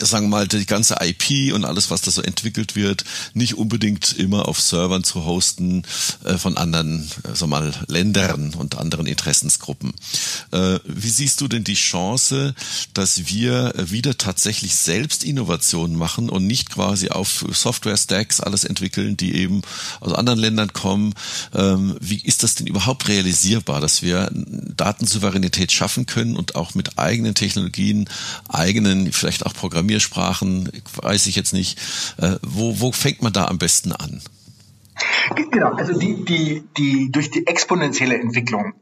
sagen 0.00 0.26
wir 0.26 0.38
mal, 0.38 0.48
die 0.48 0.66
ganze 0.66 0.96
IP 1.00 1.52
und 1.54 1.64
alles, 1.64 1.90
was 1.90 2.02
da 2.02 2.10
so 2.10 2.22
entwickelt 2.22 2.76
wird, 2.76 3.04
nicht 3.34 3.54
unbedingt 3.54 4.12
immer 4.18 4.48
auf 4.48 4.60
Servern 4.60 5.04
zu 5.04 5.24
hosten 5.24 5.82
von 6.38 6.56
anderen, 6.56 7.10
sag 7.34 7.48
mal, 7.48 7.74
Ländern 7.88 8.54
und 8.54 8.78
anderen 8.78 9.06
Interessensgruppen. 9.06 9.92
Wie 10.84 11.08
siehst 11.08 11.40
du 11.40 11.48
denn 11.48 11.64
die 11.64 11.74
Chance, 11.74 12.54
dass 12.94 13.26
wir 13.26 13.74
wieder 13.76 14.16
tatsächlich 14.16 14.74
selbst 14.74 15.24
Innovationen 15.24 15.96
machen 15.96 16.30
und 16.30 16.46
nicht 16.46 16.70
quasi 16.70 17.08
auf 17.10 17.44
Software-Stacks 17.50 18.40
alles 18.40 18.64
entwickeln, 18.64 19.16
die 19.16 19.34
eben 19.34 19.62
aus 20.00 20.12
anderen 20.12 20.38
Ländern 20.38 20.72
kommen? 20.72 21.14
Ähm, 21.54 21.96
wie 22.00 22.20
ist 22.20 22.42
das 22.42 22.54
denn 22.54 22.66
überhaupt 22.66 23.08
realisierbar, 23.08 23.80
dass 23.80 24.01
wir 24.02 24.30
Datensouveränität 24.32 25.72
schaffen 25.72 26.06
können 26.06 26.36
und 26.36 26.54
auch 26.54 26.74
mit 26.74 26.98
eigenen 26.98 27.34
Technologien, 27.34 28.08
eigenen, 28.48 29.12
vielleicht 29.12 29.46
auch 29.46 29.54
Programmiersprachen, 29.54 30.70
weiß 31.02 31.26
ich 31.26 31.36
jetzt 31.36 31.52
nicht, 31.52 31.78
äh, 32.18 32.36
wo, 32.42 32.80
wo 32.80 32.92
fängt 32.92 33.22
man 33.22 33.32
da 33.32 33.46
am 33.46 33.58
besten 33.58 33.92
an? 33.92 34.20
Genau, 35.50 35.72
also 35.72 35.98
die, 35.98 36.24
die, 36.24 36.64
die, 36.76 37.10
durch 37.10 37.30
die 37.30 37.46
exponentielle 37.46 38.20
Entwicklung 38.20 38.74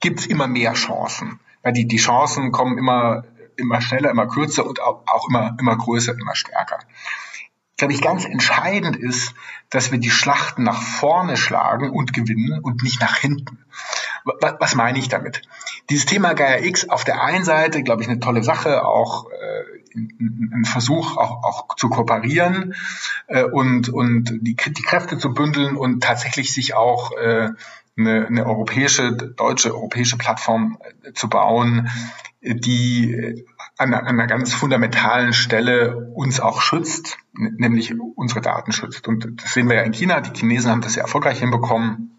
gibt 0.00 0.20
es 0.20 0.26
immer 0.26 0.46
mehr 0.46 0.74
Chancen. 0.74 1.40
Weil 1.62 1.72
die, 1.72 1.86
die 1.86 1.96
Chancen 1.96 2.52
kommen 2.52 2.76
immer, 2.76 3.24
immer 3.56 3.80
schneller, 3.80 4.10
immer 4.10 4.26
kürzer 4.26 4.66
und 4.66 4.80
auch, 4.80 5.28
immer, 5.28 5.56
immer 5.58 5.76
größer, 5.76 6.12
immer 6.12 6.34
stärker 6.34 6.78
glaube 7.76 7.92
ich, 7.92 8.00
ganz 8.00 8.24
entscheidend 8.24 8.96
ist, 8.96 9.34
dass 9.70 9.90
wir 9.90 9.98
die 9.98 10.10
Schlachten 10.10 10.62
nach 10.62 10.80
vorne 10.80 11.36
schlagen 11.36 11.90
und 11.90 12.12
gewinnen 12.12 12.60
und 12.60 12.82
nicht 12.82 13.00
nach 13.00 13.16
hinten. 13.16 13.58
Was, 14.24 14.74
meine 14.74 14.98
ich 14.98 15.08
damit? 15.08 15.42
Dieses 15.90 16.06
Thema 16.06 16.32
Gaia 16.32 16.64
X 16.64 16.88
auf 16.88 17.04
der 17.04 17.22
einen 17.22 17.44
Seite, 17.44 17.82
glaube 17.82 18.02
ich, 18.02 18.08
eine 18.08 18.20
tolle 18.20 18.42
Sache, 18.42 18.84
auch 18.86 19.30
äh, 19.30 19.64
ein 19.94 20.64
Versuch, 20.64 21.16
auch, 21.16 21.44
auch 21.44 21.76
zu 21.76 21.88
kooperieren 21.88 22.74
äh, 23.26 23.44
und, 23.44 23.90
und 23.90 24.38
die, 24.40 24.56
die 24.56 24.82
Kräfte 24.82 25.18
zu 25.18 25.34
bündeln 25.34 25.76
und 25.76 26.02
tatsächlich 26.02 26.54
sich 26.54 26.74
auch 26.74 27.12
äh, 27.12 27.50
eine, 27.96 28.26
eine 28.26 28.46
europäische, 28.46 29.12
deutsche 29.12 29.74
europäische 29.74 30.16
Plattform 30.16 30.78
äh, 31.02 31.12
zu 31.12 31.28
bauen, 31.28 31.88
die 32.40 33.44
an, 33.78 33.94
an 33.94 34.06
einer 34.06 34.26
ganz 34.26 34.52
fundamentalen 34.52 35.32
Stelle 35.32 36.10
uns 36.14 36.40
auch 36.40 36.60
schützt, 36.60 37.18
nämlich 37.32 37.94
unsere 38.16 38.42
Daten 38.42 38.72
schützt. 38.72 39.08
Und 39.08 39.42
das 39.42 39.54
sehen 39.54 39.68
wir 39.68 39.76
ja 39.76 39.82
in 39.82 39.92
China. 39.92 40.20
Die 40.20 40.38
Chinesen 40.38 40.70
haben 40.70 40.82
das 40.82 40.94
sehr 40.94 41.04
erfolgreich 41.04 41.38
hinbekommen 41.38 42.13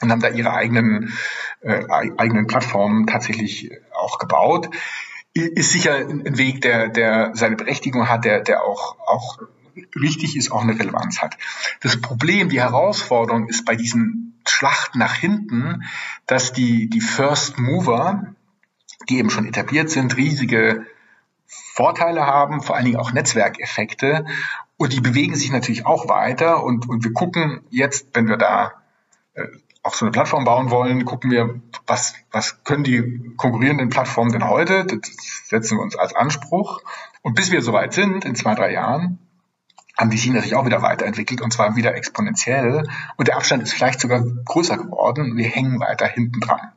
und 0.00 0.10
haben 0.10 0.20
da 0.20 0.28
ihre 0.28 0.52
eigenen, 0.52 1.12
äh, 1.60 1.84
eigenen 1.88 2.46
Plattformen 2.46 3.06
tatsächlich 3.06 3.70
auch 3.92 4.18
gebaut. 4.18 4.70
Ist 5.34 5.72
sicher 5.72 5.96
ein 5.96 6.38
Weg, 6.38 6.62
der, 6.62 6.88
der 6.88 7.30
seine 7.34 7.56
Berechtigung 7.56 8.08
hat, 8.08 8.24
der, 8.24 8.40
der 8.40 8.64
auch, 8.64 8.96
auch 9.06 9.38
richtig 10.00 10.36
ist, 10.36 10.50
auch 10.50 10.62
eine 10.62 10.78
Relevanz 10.78 11.20
hat. 11.20 11.36
Das 11.80 12.00
Problem, 12.00 12.48
die 12.48 12.60
Herausforderung 12.60 13.48
ist 13.48 13.64
bei 13.64 13.76
diesen 13.76 14.40
Schlachten 14.46 14.98
nach 14.98 15.14
hinten, 15.14 15.84
dass 16.26 16.52
die, 16.52 16.88
die 16.88 17.00
First 17.00 17.58
Mover, 17.58 18.34
die 19.08 19.18
eben 19.18 19.30
schon 19.30 19.46
etabliert 19.46 19.90
sind, 19.90 20.16
riesige 20.16 20.86
Vorteile 21.46 22.26
haben, 22.26 22.62
vor 22.62 22.76
allen 22.76 22.84
Dingen 22.84 22.98
auch 22.98 23.12
Netzwerkeffekte. 23.12 24.26
Und 24.76 24.92
die 24.92 25.00
bewegen 25.00 25.34
sich 25.34 25.50
natürlich 25.50 25.86
auch 25.86 26.08
weiter. 26.08 26.62
Und, 26.62 26.88
und 26.88 27.04
wir 27.04 27.12
gucken 27.12 27.62
jetzt, 27.70 28.08
wenn 28.14 28.28
wir 28.28 28.36
da 28.36 28.74
äh, 29.34 29.46
auf 29.88 29.94
so 29.94 30.04
eine 30.04 30.12
Plattform 30.12 30.44
bauen 30.44 30.70
wollen, 30.70 31.06
gucken 31.06 31.30
wir, 31.30 31.62
was, 31.86 32.14
was 32.30 32.62
können 32.62 32.84
die 32.84 33.32
konkurrierenden 33.38 33.88
Plattformen 33.88 34.30
denn 34.32 34.46
heute? 34.46 34.84
Das 34.84 35.00
setzen 35.46 35.78
wir 35.78 35.82
uns 35.82 35.96
als 35.96 36.14
Anspruch. 36.14 36.82
Und 37.22 37.34
bis 37.34 37.50
wir 37.50 37.62
soweit 37.62 37.94
sind, 37.94 38.26
in 38.26 38.34
zwei, 38.34 38.54
drei 38.54 38.70
Jahren, 38.70 39.18
haben 39.96 40.10
die 40.10 40.18
sich 40.18 40.30
natürlich 40.30 40.56
auch 40.56 40.66
wieder 40.66 40.82
weiterentwickelt 40.82 41.40
und 41.40 41.54
zwar 41.54 41.74
wieder 41.74 41.94
exponentiell. 41.94 42.86
Und 43.16 43.28
der 43.28 43.36
Abstand 43.36 43.62
ist 43.62 43.72
vielleicht 43.72 43.98
sogar 43.98 44.22
größer 44.44 44.76
geworden. 44.76 45.38
Wir 45.38 45.48
hängen 45.48 45.80
weiter 45.80 46.06
hinten 46.06 46.40
dran. 46.40 46.72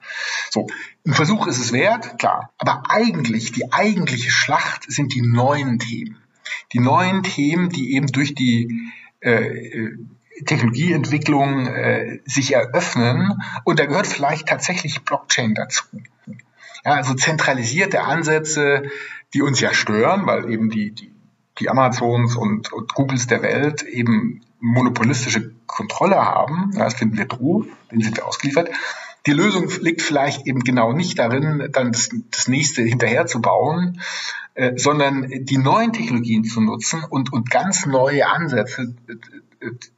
So, 0.49 0.67
ein 1.05 1.13
Versuch 1.13 1.47
ist 1.47 1.59
es 1.59 1.73
wert, 1.73 2.17
klar. 2.17 2.53
Aber 2.57 2.83
eigentlich, 2.87 3.51
die 3.51 3.73
eigentliche 3.73 4.31
Schlacht 4.31 4.89
sind 4.89 5.13
die 5.13 5.21
neuen 5.21 5.79
Themen. 5.79 6.15
Die 6.71 6.79
neuen 6.79 7.23
Themen, 7.23 7.67
die 7.67 7.93
eben 7.93 8.07
durch 8.07 8.35
die 8.35 8.89
äh, 9.19 9.97
Technologieentwicklung 10.45 11.67
äh, 11.67 12.19
sich 12.25 12.53
eröffnen. 12.53 13.41
Und 13.63 13.79
da 13.79 13.85
gehört 13.85 14.07
vielleicht 14.07 14.47
tatsächlich 14.47 15.03
Blockchain 15.03 15.53
dazu. 15.55 15.83
Ja, 16.83 16.93
also 16.93 17.13
zentralisierte 17.13 18.03
Ansätze, 18.03 18.83
die 19.33 19.41
uns 19.41 19.59
ja 19.59 19.73
stören, 19.73 20.25
weil 20.25 20.51
eben 20.51 20.69
die, 20.69 20.91
die 20.91 21.11
die 21.61 21.69
Amazons 21.69 22.35
und, 22.35 22.73
und 22.73 22.93
Googles 22.93 23.27
der 23.27 23.41
Welt 23.43 23.83
eben 23.83 24.41
monopolistische 24.59 25.53
Kontrolle 25.67 26.17
haben. 26.17 26.71
Das 26.75 26.95
finden 26.95 27.17
wir 27.17 27.25
doof, 27.25 27.65
denen 27.91 28.01
sind 28.01 28.17
wir 28.17 28.27
ausgeliefert. 28.27 28.69
Die 29.27 29.33
Lösung 29.33 29.69
liegt 29.81 30.01
vielleicht 30.01 30.47
eben 30.47 30.61
genau 30.61 30.93
nicht 30.93 31.19
darin, 31.19 31.69
dann 31.71 31.91
das, 31.91 32.09
das 32.31 32.47
nächste 32.47 32.81
hinterher 32.81 33.27
zu 33.27 33.39
bauen, 33.41 34.01
äh, 34.55 34.73
sondern 34.77 35.27
die 35.29 35.57
neuen 35.57 35.93
Technologien 35.93 36.43
zu 36.43 36.59
nutzen 36.59 37.03
und, 37.03 37.31
und 37.31 37.51
ganz 37.51 37.85
neue 37.85 38.27
Ansätze 38.27 38.95
äh, 39.07 39.13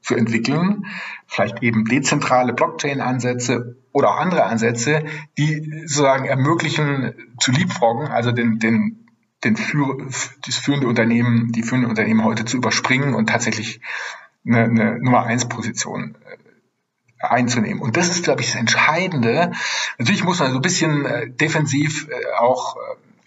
zu 0.02 0.15
entwickeln, 0.15 0.86
vielleicht 1.28 1.63
eben 1.63 1.86
dezentrale 1.86 2.54
Blockchain-Ansätze 2.54 3.78
oder 3.91 4.10
auch 4.10 4.19
andere 4.19 4.43
Ansätze, 4.43 5.04
die 5.38 5.84
sozusagen 5.86 6.26
ermöglichen 6.26 7.13
zu 7.39 7.52
liebfroggen, 7.52 8.08
also 8.08 8.32
den, 8.32 8.60
den 8.60 9.04
den 9.43 9.56
Führ 9.58 10.08
das 10.45 10.56
führende 10.56 10.88
Unternehmen, 10.88 11.52
die 11.52 11.63
führende 11.63 11.89
Unternehmen 11.89 12.23
heute 12.23 12.45
zu 12.45 12.58
überspringen 12.58 13.13
und 13.13 13.28
tatsächlich 13.28 13.82
eine, 14.45 14.63
eine 14.63 14.99
Nummer 14.99 15.23
eins 15.23 15.47
Position 15.47 16.15
äh, 16.26 17.26
einzunehmen. 17.26 17.82
Und 17.82 17.97
das 17.97 18.10
ist, 18.10 18.23
glaube 18.23 18.41
ich, 18.41 18.47
das 18.47 18.56
Entscheidende. 18.60 19.52
Natürlich 19.97 20.23
muss 20.23 20.39
man 20.39 20.52
so 20.52 20.58
ein 20.58 20.62
bisschen 20.62 21.06
äh, 21.06 21.30
defensiv 21.30 22.08
äh, 22.10 22.13
auch 22.39 22.76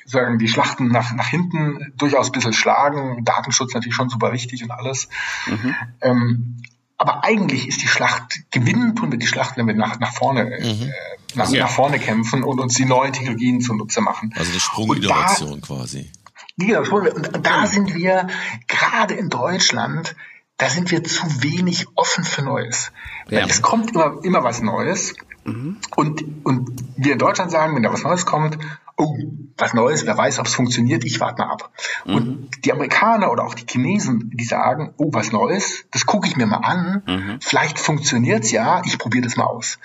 sagen, 0.06 0.38
die 0.38 0.48
Schlachten 0.48 0.88
nach, 0.88 1.12
nach 1.12 1.28
hinten 1.28 1.92
durchaus 1.96 2.26
ein 2.26 2.32
bisschen 2.32 2.52
schlagen. 2.52 3.24
Datenschutz 3.24 3.74
natürlich 3.74 3.94
schon 3.94 4.08
super 4.08 4.32
wichtig 4.32 4.62
und 4.62 4.70
alles. 4.70 5.08
Mhm. 5.46 5.74
Ähm, 6.00 6.62
aber 6.98 7.24
eigentlich 7.24 7.68
ist 7.68 7.82
die 7.82 7.88
Schlacht, 7.88 8.50
gewinnen 8.50 8.96
tun 8.96 9.10
wir 9.10 9.18
die 9.18 9.26
Schlacht, 9.26 9.56
wenn 9.56 9.66
wir 9.66 9.74
nach, 9.74 9.98
nach 9.98 10.14
vorne 10.14 10.58
äh, 10.58 10.74
mhm 10.74 10.92
nach, 11.36 11.50
ja. 11.50 11.64
nach 11.64 11.70
vorne 11.70 11.98
kämpfen 11.98 12.42
und 12.42 12.60
uns 12.60 12.74
die 12.74 12.84
neuen 12.84 13.12
Technologien 13.12 13.60
zunutze 13.60 14.00
machen. 14.00 14.32
Also 14.36 14.50
eine 14.50 14.60
Sprunginnovation 14.60 15.60
quasi. 15.60 16.10
Genau, 16.58 16.80
und 16.90 17.46
da 17.46 17.66
sind 17.66 17.94
wir 17.94 18.28
gerade 18.66 19.14
in 19.14 19.28
Deutschland, 19.28 20.16
da 20.56 20.70
sind 20.70 20.90
wir 20.90 21.04
zu 21.04 21.42
wenig 21.42 21.86
offen 21.94 22.24
für 22.24 22.42
Neues. 22.42 22.92
Ja. 23.28 23.46
Es 23.46 23.60
kommt 23.60 23.90
immer, 23.90 24.24
immer 24.24 24.42
was 24.42 24.62
Neues. 24.62 25.14
Mhm. 25.44 25.76
Und, 25.94 26.24
und 26.44 26.70
wir 26.96 27.12
in 27.12 27.18
Deutschland 27.18 27.50
sagen, 27.50 27.76
wenn 27.76 27.82
da 27.82 27.92
was 27.92 28.02
Neues 28.02 28.24
kommt, 28.24 28.56
oh, 28.96 29.16
was 29.58 29.74
Neues, 29.74 30.06
wer 30.06 30.16
weiß, 30.16 30.38
ob 30.38 30.46
es 30.46 30.54
funktioniert, 30.54 31.04
ich 31.04 31.20
warte 31.20 31.42
mal 31.42 31.50
ab. 31.50 31.70
Mhm. 32.04 32.14
Und 32.14 32.64
die 32.64 32.72
Amerikaner 32.72 33.30
oder 33.30 33.44
auch 33.44 33.54
die 33.54 33.66
Chinesen, 33.66 34.30
die 34.34 34.44
sagen, 34.44 34.94
oh, 34.96 35.10
was 35.12 35.32
Neues, 35.32 35.84
das 35.90 36.06
gucke 36.06 36.26
ich 36.28 36.36
mir 36.36 36.46
mal 36.46 36.58
an, 36.58 37.02
mhm. 37.06 37.38
vielleicht 37.40 37.78
funktioniert's 37.78 38.50
ja, 38.50 38.82
ich 38.84 38.98
probiere 38.98 39.24
das 39.24 39.36
mal 39.36 39.44
aus. 39.44 39.78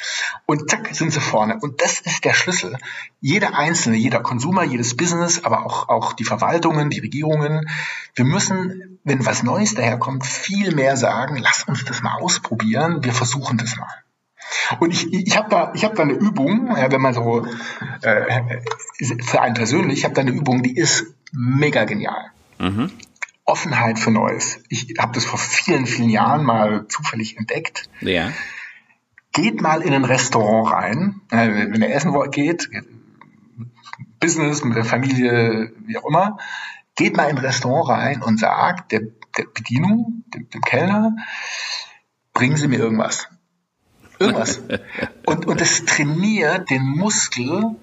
Und 0.46 0.70
zack, 0.70 0.90
sind 0.94 1.12
sie 1.12 1.20
vorne. 1.20 1.60
Und 1.62 1.82
das 1.82 2.00
ist 2.00 2.24
der 2.24 2.34
Schlüssel. 2.34 2.78
Jeder 3.20 3.58
Einzelne, 3.58 3.98
jeder 3.98 4.22
Konsumer, 4.22 4.64
jedes 4.64 4.96
Business, 4.96 5.44
aber 5.44 5.66
auch, 5.66 5.90
auch 5.90 6.14
die 6.14 6.26
Verwaltungen, 6.26 6.90
die 6.90 7.00
Regierungen, 7.00 7.70
wir 8.16 8.26
müssen, 8.26 9.00
wenn 9.04 9.26
was 9.26 9.44
Neues 9.44 9.76
daherkommt, 9.76 10.26
viel 10.26 10.74
mehr 10.74 10.96
sagen, 10.96 11.38
lass 11.38 11.64
uns 11.64 11.86
das 11.86 12.02
mal 12.02 12.16
ausprobieren, 12.20 13.04
wir 13.04 13.14
versuchen 13.14 13.58
das 13.58 13.76
mal. 13.76 14.04
Und 14.80 14.94
ich, 14.94 15.14
ich 15.14 15.38
habe 15.38 15.50
da, 15.50 15.72
ich 15.76 15.84
hab 15.84 15.96
da 15.96 16.04
eine 16.04 16.14
Übung, 16.14 16.68
ja, 16.68 16.92
wenn 16.92 17.02
man 17.02 17.14
so, 17.14 17.46
äh, 18.02 18.60
für 19.24 19.42
einen 19.42 19.56
persönlich, 19.56 20.00
ich 20.00 20.04
habe 20.06 20.14
da 20.14 20.22
eine 20.22 20.32
Übung, 20.32 20.64
die 20.64 20.76
ist 20.76 21.06
mega 21.32 21.86
genial. 21.86 22.32
Mhm. 22.60 22.92
Offenheit 23.46 24.00
für 24.00 24.12
Neues. 24.12 24.60
Ich 24.70 24.96
habe 25.00 25.14
das 25.14 25.26
vor 25.26 25.40
vielen, 25.40 25.86
vielen 25.86 26.10
Jahren 26.10 26.46
mal 26.46 26.88
zufällig 26.88 27.38
entdeckt. 27.38 27.90
Ja. 28.00 28.32
geht 29.34 29.62
mal 29.62 29.82
in 29.82 29.94
ein 29.94 30.06
Restaurant 30.06 30.72
rein, 30.72 31.22
äh, 31.32 31.48
wenn 31.72 31.82
ihr 31.82 31.94
essen 31.94 32.14
geht, 32.32 32.70
Business 34.20 34.64
mit 34.64 34.78
der 34.78 34.86
Familie, 34.86 35.74
wie 35.86 35.98
auch 35.98 36.06
immer, 36.06 36.38
geht 36.96 37.18
mal 37.18 37.30
in 37.30 37.38
ein 37.38 37.44
Restaurant 37.44 37.90
rein 37.90 38.22
und 38.22 38.40
sagt 38.40 38.92
der, 38.92 39.02
der 39.38 39.46
Bedienung, 39.54 40.24
dem, 40.34 40.50
dem 40.50 40.62
Kellner, 40.62 41.16
bringen 42.34 42.58
Sie 42.58 42.68
mir 42.68 42.80
irgendwas. 42.80 43.28
Irgendwas. 44.22 44.62
Und, 45.26 45.48
und 45.48 45.62
es 45.62 45.86
trainiert 45.86 46.70
den 46.70 46.84
Muskel 46.84 47.76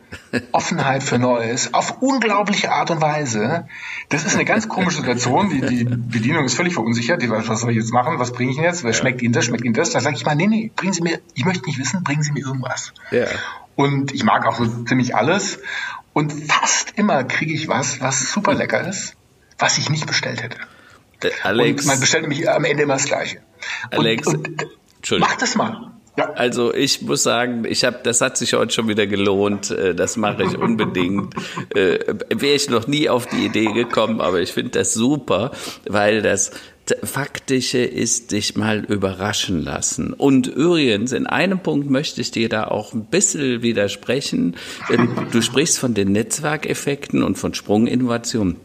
Offenheit 0.52 1.02
für 1.02 1.18
Neues 1.18 1.74
auf 1.74 2.00
unglaubliche 2.00 2.70
Art 2.70 2.90
und 2.90 3.00
Weise. 3.00 3.66
Das 4.08 4.24
ist 4.24 4.34
eine 4.34 4.44
ganz 4.44 4.68
komische 4.68 4.98
Situation. 4.98 5.50
Die, 5.50 5.60
die 5.60 5.84
Bedienung 5.84 6.44
ist 6.44 6.54
völlig 6.54 6.74
verunsichert. 6.74 7.20
Die 7.22 7.30
weiß, 7.30 7.48
was 7.48 7.60
soll 7.60 7.70
ich 7.70 7.76
jetzt 7.76 7.92
machen? 7.92 8.18
Was 8.18 8.32
bringe 8.32 8.52
ich 8.52 8.56
jetzt? 8.56 8.84
Was 8.84 8.96
schmeckt 8.96 9.20
Ihnen 9.20 9.32
das? 9.32 9.46
Schmeckt 9.46 9.64
Ihnen 9.64 9.74
das? 9.74 9.90
Da 9.90 10.00
sage 10.00 10.16
ich 10.16 10.24
mal, 10.24 10.36
nee, 10.36 10.46
nee, 10.46 10.70
bringen 10.74 10.92
Sie 10.92 11.02
mir, 11.02 11.20
ich 11.34 11.44
möchte 11.44 11.66
nicht 11.66 11.78
wissen, 11.78 12.04
bringen 12.04 12.22
Sie 12.22 12.32
mir 12.32 12.40
irgendwas. 12.40 12.92
Ja. 13.10 13.26
Und 13.74 14.14
ich 14.14 14.24
mag 14.24 14.46
auch 14.46 14.56
so 14.56 14.66
ziemlich 14.84 15.16
alles. 15.16 15.58
Und 16.12 16.32
fast 16.32 16.92
immer 16.96 17.24
kriege 17.24 17.52
ich 17.52 17.68
was, 17.68 18.00
was 18.00 18.32
super 18.32 18.54
lecker 18.54 18.86
ist, 18.86 19.14
was 19.58 19.78
ich 19.78 19.90
nicht 19.90 20.06
bestellt 20.06 20.42
hätte. 20.42 20.58
Äh, 21.22 21.30
Alex. 21.42 21.82
Und 21.82 21.88
man 21.88 22.00
bestellt 22.00 22.22
nämlich 22.22 22.48
am 22.48 22.64
Ende 22.64 22.84
immer 22.84 22.94
das 22.94 23.04
Gleiche. 23.04 23.40
Alex. 23.90 24.26
Und, 24.26 24.62
und 24.62 25.20
mach 25.20 25.36
das 25.36 25.54
mal. 25.54 25.92
Ja. 26.18 26.32
Also 26.32 26.74
ich 26.74 27.02
muss 27.02 27.22
sagen, 27.22 27.64
ich 27.64 27.84
habe, 27.84 28.00
das 28.02 28.20
hat 28.20 28.36
sich 28.36 28.54
heute 28.54 28.74
schon 28.74 28.88
wieder 28.88 29.06
gelohnt. 29.06 29.70
Äh, 29.70 29.94
das 29.94 30.16
mache 30.16 30.42
ich 30.44 30.58
unbedingt. 30.58 31.34
Äh, 31.74 31.98
Wäre 32.30 32.54
ich 32.54 32.70
noch 32.70 32.86
nie 32.86 33.08
auf 33.08 33.26
die 33.26 33.44
Idee 33.44 33.72
gekommen, 33.72 34.20
aber 34.20 34.40
ich 34.40 34.52
finde 34.52 34.70
das 34.70 34.94
super, 34.94 35.50
weil 35.86 36.22
das 36.22 36.50
Faktische 37.02 37.78
ist, 37.78 38.32
dich 38.32 38.56
mal 38.56 38.84
überraschen 38.84 39.62
lassen. 39.62 40.12
Und 40.12 40.46
übrigens, 40.46 41.12
in 41.12 41.26
einem 41.26 41.60
Punkt 41.60 41.90
möchte 41.90 42.20
ich 42.20 42.30
dir 42.30 42.48
da 42.48 42.64
auch 42.64 42.94
ein 42.94 43.04
bisschen 43.04 43.62
widersprechen. 43.62 44.56
Ähm, 44.90 45.14
du 45.30 45.42
sprichst 45.42 45.78
von 45.78 45.94
den 45.94 46.12
Netzwerkeffekten 46.12 47.22
und 47.22 47.36
von 47.36 47.54
Sprunginnovationen. 47.54 48.56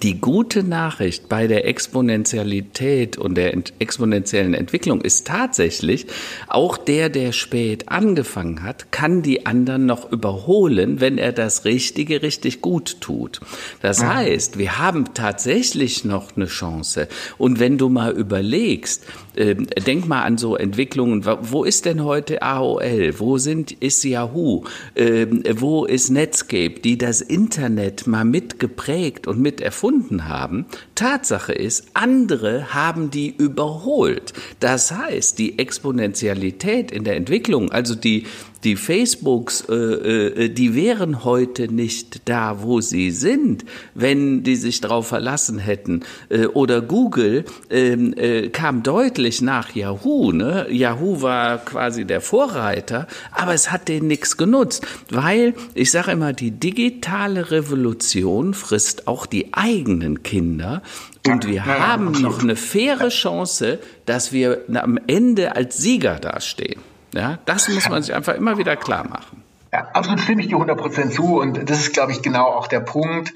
Die 0.00 0.18
gute 0.18 0.62
Nachricht 0.62 1.28
bei 1.28 1.46
der 1.46 1.66
Exponentialität 1.66 3.18
und 3.18 3.34
der 3.34 3.54
exponentiellen 3.78 4.54
Entwicklung 4.54 5.02
ist 5.02 5.26
tatsächlich, 5.26 6.06
auch 6.48 6.78
der, 6.78 7.10
der 7.10 7.32
spät 7.32 7.90
angefangen 7.90 8.62
hat, 8.62 8.90
kann 8.90 9.20
die 9.20 9.44
anderen 9.44 9.84
noch 9.84 10.10
überholen, 10.10 11.00
wenn 11.00 11.18
er 11.18 11.32
das 11.32 11.66
Richtige 11.66 12.22
richtig 12.22 12.62
gut 12.62 13.02
tut. 13.02 13.40
Das 13.82 14.02
heißt, 14.02 14.56
wir 14.56 14.78
haben 14.78 15.12
tatsächlich 15.12 16.06
noch 16.06 16.36
eine 16.36 16.46
Chance. 16.46 17.06
Und 17.36 17.60
wenn 17.60 17.76
du 17.76 17.90
mal 17.90 18.12
überlegst, 18.12 19.04
äh, 19.34 19.54
denk 19.54 20.06
mal 20.06 20.22
an 20.22 20.38
so 20.38 20.56
Entwicklungen, 20.56 21.24
wo 21.24 21.64
ist 21.64 21.84
denn 21.84 22.04
heute 22.04 22.42
AOL? 22.42 23.14
Wo 23.18 23.38
sind, 23.38 23.72
ist 23.72 24.04
Yahoo? 24.04 24.64
Äh, 24.94 25.26
wo 25.56 25.84
ist 25.84 26.10
Netscape, 26.10 26.80
die 26.80 26.98
das 26.98 27.20
Internet 27.20 28.06
mal 28.06 28.24
mitgeprägt 28.24 29.26
und 29.26 29.40
mit 29.40 29.60
erfunden 29.60 30.28
haben. 30.28 30.66
Tatsache 30.94 31.52
ist, 31.52 31.86
andere 31.94 32.74
haben 32.74 33.10
die 33.10 33.34
überholt. 33.34 34.32
Das 34.60 34.92
heißt, 34.92 35.38
die 35.38 35.58
Exponentialität 35.58 36.90
in 36.90 37.04
der 37.04 37.16
Entwicklung, 37.16 37.70
also 37.70 37.94
die 37.94 38.26
die 38.64 38.76
Facebooks, 38.76 39.64
äh, 39.68 39.74
äh, 39.74 40.48
die 40.48 40.74
wären 40.74 41.24
heute 41.24 41.72
nicht 41.72 42.28
da, 42.28 42.62
wo 42.62 42.80
sie 42.80 43.10
sind, 43.10 43.64
wenn 43.94 44.42
die 44.42 44.56
sich 44.56 44.80
darauf 44.80 45.08
verlassen 45.08 45.58
hätten. 45.58 46.02
Äh, 46.28 46.46
oder 46.46 46.80
Google 46.80 47.44
ähm, 47.70 48.14
äh, 48.16 48.48
kam 48.50 48.82
deutlich 48.82 49.42
nach 49.42 49.74
Yahoo. 49.74 50.32
Ne? 50.32 50.66
Yahoo 50.70 51.22
war 51.22 51.58
quasi 51.58 52.04
der 52.04 52.20
Vorreiter, 52.20 53.08
aber 53.32 53.54
es 53.54 53.72
hat 53.72 53.88
denen 53.88 54.06
nichts 54.06 54.36
genutzt, 54.36 54.86
weil 55.10 55.54
ich 55.74 55.90
sage 55.90 56.12
immer, 56.12 56.32
die 56.32 56.52
digitale 56.52 57.50
Revolution 57.50 58.54
frisst 58.54 59.08
auch 59.08 59.26
die 59.26 59.52
eigenen 59.54 60.22
Kinder. 60.22 60.82
Und 61.26 61.46
wir 61.46 61.66
haben 61.66 62.10
noch 62.20 62.42
eine 62.42 62.56
faire 62.56 63.08
Chance, 63.08 63.78
dass 64.06 64.32
wir 64.32 64.62
am 64.72 64.98
Ende 65.06 65.54
als 65.54 65.78
Sieger 65.78 66.18
dastehen. 66.18 66.91
Ja, 67.14 67.38
das 67.44 67.68
muss 67.68 67.88
man 67.88 68.02
sich 68.02 68.14
einfach 68.14 68.34
immer 68.34 68.58
wieder 68.58 68.76
klar 68.76 69.06
machen. 69.06 69.42
Ja, 69.74 69.88
absolut 69.94 70.20
stimme 70.20 70.42
ich 70.42 70.48
dir 70.48 70.58
100% 70.58 71.12
zu 71.12 71.40
und 71.40 71.70
das 71.70 71.80
ist, 71.80 71.94
glaube 71.94 72.12
ich, 72.12 72.20
genau 72.20 72.44
auch 72.44 72.66
der 72.66 72.80
Punkt. 72.80 73.32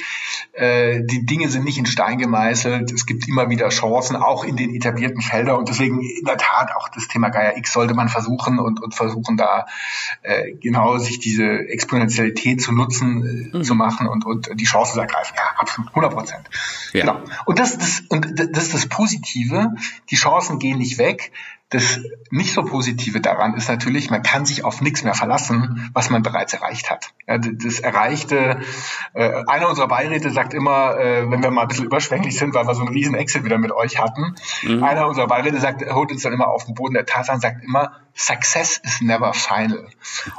Äh, 0.52 1.00
die 1.02 1.24
Dinge 1.24 1.48
sind 1.48 1.64
nicht 1.64 1.78
in 1.78 1.86
Stein 1.86 2.18
gemeißelt. 2.18 2.92
Es 2.92 3.06
gibt 3.06 3.26
immer 3.26 3.48
wieder 3.48 3.70
Chancen, 3.70 4.16
auch 4.16 4.44
in 4.44 4.54
den 4.54 4.74
etablierten 4.74 5.22
Feldern 5.22 5.56
und 5.56 5.70
deswegen 5.70 6.02
in 6.02 6.26
der 6.26 6.36
Tat 6.36 6.76
auch 6.76 6.90
das 6.90 7.08
Thema 7.08 7.30
Gaia 7.30 7.56
X 7.56 7.72
sollte 7.72 7.94
man 7.94 8.10
versuchen 8.10 8.58
und, 8.58 8.82
und 8.82 8.94
versuchen 8.94 9.38
da 9.38 9.64
äh, 10.20 10.52
genau 10.52 10.98
sich 10.98 11.20
diese 11.20 11.46
Exponentialität 11.46 12.60
zu 12.60 12.72
nutzen, 12.72 13.50
äh, 13.54 13.56
mhm. 13.56 13.64
zu 13.64 13.74
machen 13.74 14.06
und, 14.06 14.26
und 14.26 14.50
die 14.60 14.64
Chancen 14.66 14.92
zu 14.92 15.00
ergreifen. 15.00 15.34
Ja, 15.38 15.58
absolut, 15.58 15.88
100%. 15.92 16.34
Ja. 16.92 17.00
Genau. 17.00 17.18
Und 17.46 17.58
das, 17.58 17.78
das, 17.78 18.02
und 18.10 18.38
das 18.38 18.64
ist 18.64 18.74
das 18.74 18.86
Positive. 18.86 19.72
Die 20.10 20.16
Chancen 20.16 20.58
gehen 20.58 20.76
nicht 20.76 20.98
weg. 20.98 21.32
Das 21.70 21.98
nicht 22.30 22.52
so 22.52 22.62
Positive 22.62 23.20
daran 23.20 23.54
ist 23.54 23.68
natürlich, 23.68 24.08
man 24.08 24.22
kann 24.22 24.46
sich 24.46 24.64
auf 24.64 24.80
nichts 24.80 25.02
mehr 25.02 25.14
verlassen, 25.14 25.90
was 25.92 26.10
man 26.10 26.22
bereits 26.22 26.52
erreicht 26.52 26.90
hat. 26.90 27.12
Ja, 27.26 27.38
das 27.38 27.80
Erreichte, 27.80 28.60
äh, 29.14 29.42
einer 29.48 29.68
unserer 29.68 29.88
Beiräte 29.88 30.30
sagt 30.30 30.54
immer, 30.54 30.96
äh, 30.96 31.28
wenn 31.28 31.42
wir 31.42 31.50
mal 31.50 31.62
ein 31.62 31.68
bisschen 31.68 31.86
überschwänglich 31.86 32.38
sind, 32.38 32.54
weil 32.54 32.68
wir 32.68 32.74
so 32.74 32.82
einen 32.82 32.94
riesen 32.94 33.16
Exit 33.16 33.44
wieder 33.44 33.58
mit 33.58 33.72
euch 33.72 33.98
hatten, 33.98 34.36
mhm. 34.62 34.84
einer 34.84 35.08
unserer 35.08 35.26
Beiräte 35.26 35.60
sagt, 35.60 35.82
holt 35.92 36.12
uns 36.12 36.22
dann 36.22 36.32
immer 36.32 36.48
auf 36.48 36.66
den 36.66 36.74
Boden 36.74 36.94
der 36.94 37.04
Tatsachen, 37.04 37.40
sagt 37.40 37.64
immer, 37.64 38.00
Success 38.16 38.80
is 38.82 39.02
never 39.02 39.34
final. 39.34 39.88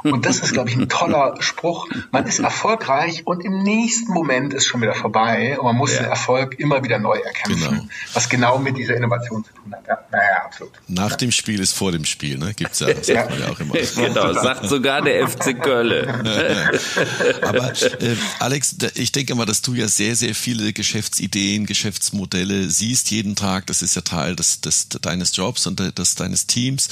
Und 0.02 0.26
das 0.26 0.40
ist, 0.40 0.52
glaube 0.52 0.68
ich, 0.68 0.76
ein 0.76 0.88
toller 0.88 1.36
Spruch. 1.40 1.88
Man 2.10 2.26
ist 2.26 2.40
erfolgreich 2.40 3.24
und 3.24 3.44
im 3.44 3.62
nächsten 3.62 4.12
Moment 4.12 4.52
ist 4.52 4.66
schon 4.66 4.82
wieder 4.82 4.94
vorbei 4.94 5.56
und 5.58 5.64
man 5.64 5.76
muss 5.76 5.92
ja. 5.92 6.00
den 6.00 6.10
Erfolg 6.10 6.58
immer 6.58 6.82
wieder 6.82 6.98
neu 6.98 7.16
erkämpfen, 7.18 7.70
genau. 7.70 7.88
was 8.14 8.28
genau 8.28 8.58
mit 8.58 8.76
dieser 8.76 8.96
Innovation 8.96 9.44
zu 9.44 9.52
tun 9.52 9.74
hat. 9.74 9.86
Ja, 9.86 9.98
naja, 10.10 10.44
absolut. 10.44 10.72
Nach 10.88 11.14
dem 11.14 11.30
Spiel 11.30 11.60
ist 11.60 11.72
vor 11.72 11.92
dem 11.92 12.04
Spiel, 12.04 12.36
ne? 12.36 12.52
Gibt's 12.52 12.80
ja, 12.80 12.88
sagt 12.94 13.06
ja. 13.08 13.24
man 13.28 13.38
ja 13.38 13.48
auch 13.48 13.60
immer. 13.60 13.74
genau, 13.94 14.32
sagt 14.32 14.68
sogar 14.68 15.02
der 15.02 15.28
FC 15.28 15.62
Köln. 15.62 16.08
Aber 17.42 17.72
äh, 17.72 18.16
Alex, 18.40 18.76
ich 18.94 19.12
denke 19.12 19.36
mal, 19.36 19.46
dass 19.46 19.62
du 19.62 19.74
ja 19.74 19.86
sehr, 19.86 20.16
sehr 20.16 20.34
viele 20.34 20.72
Geschäftsideen, 20.72 21.66
Geschäftsmodelle 21.66 22.70
siehst 22.70 23.12
jeden 23.12 23.36
Tag. 23.36 23.66
Das 23.66 23.82
ist 23.82 23.94
ja 23.94 24.02
Teil 24.02 24.34
des, 24.34 24.60
des 24.60 24.88
deines 24.88 25.36
Jobs 25.36 25.66
und 25.68 25.78
des 25.96 26.14
deines 26.16 26.48
Teams. 26.48 26.88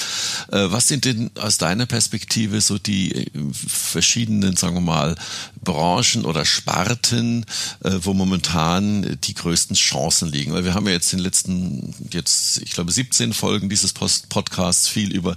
Äh, 0.52 0.75
was 0.76 0.88
sind 0.88 1.06
denn 1.06 1.30
aus 1.40 1.56
deiner 1.56 1.86
Perspektive 1.86 2.60
so 2.60 2.76
die 2.76 3.12
äh, 3.12 3.30
verschiedenen, 3.52 4.56
sagen 4.56 4.74
wir 4.74 4.82
mal, 4.82 5.16
Branchen 5.66 6.24
oder 6.24 6.46
Sparten, 6.46 7.44
äh, 7.84 7.90
wo 8.00 8.14
momentan 8.14 9.18
die 9.24 9.34
größten 9.34 9.76
Chancen 9.76 10.30
liegen? 10.30 10.54
Weil 10.54 10.64
wir 10.64 10.72
haben 10.72 10.86
ja 10.86 10.92
jetzt 10.92 11.12
in 11.12 11.18
den 11.18 11.24
letzten, 11.24 11.94
jetzt, 12.10 12.62
ich 12.62 12.70
glaube, 12.70 12.90
17 12.90 13.34
Folgen 13.34 13.68
dieses 13.68 13.92
Podcasts 13.92 14.88
viel 14.88 15.12
über 15.12 15.36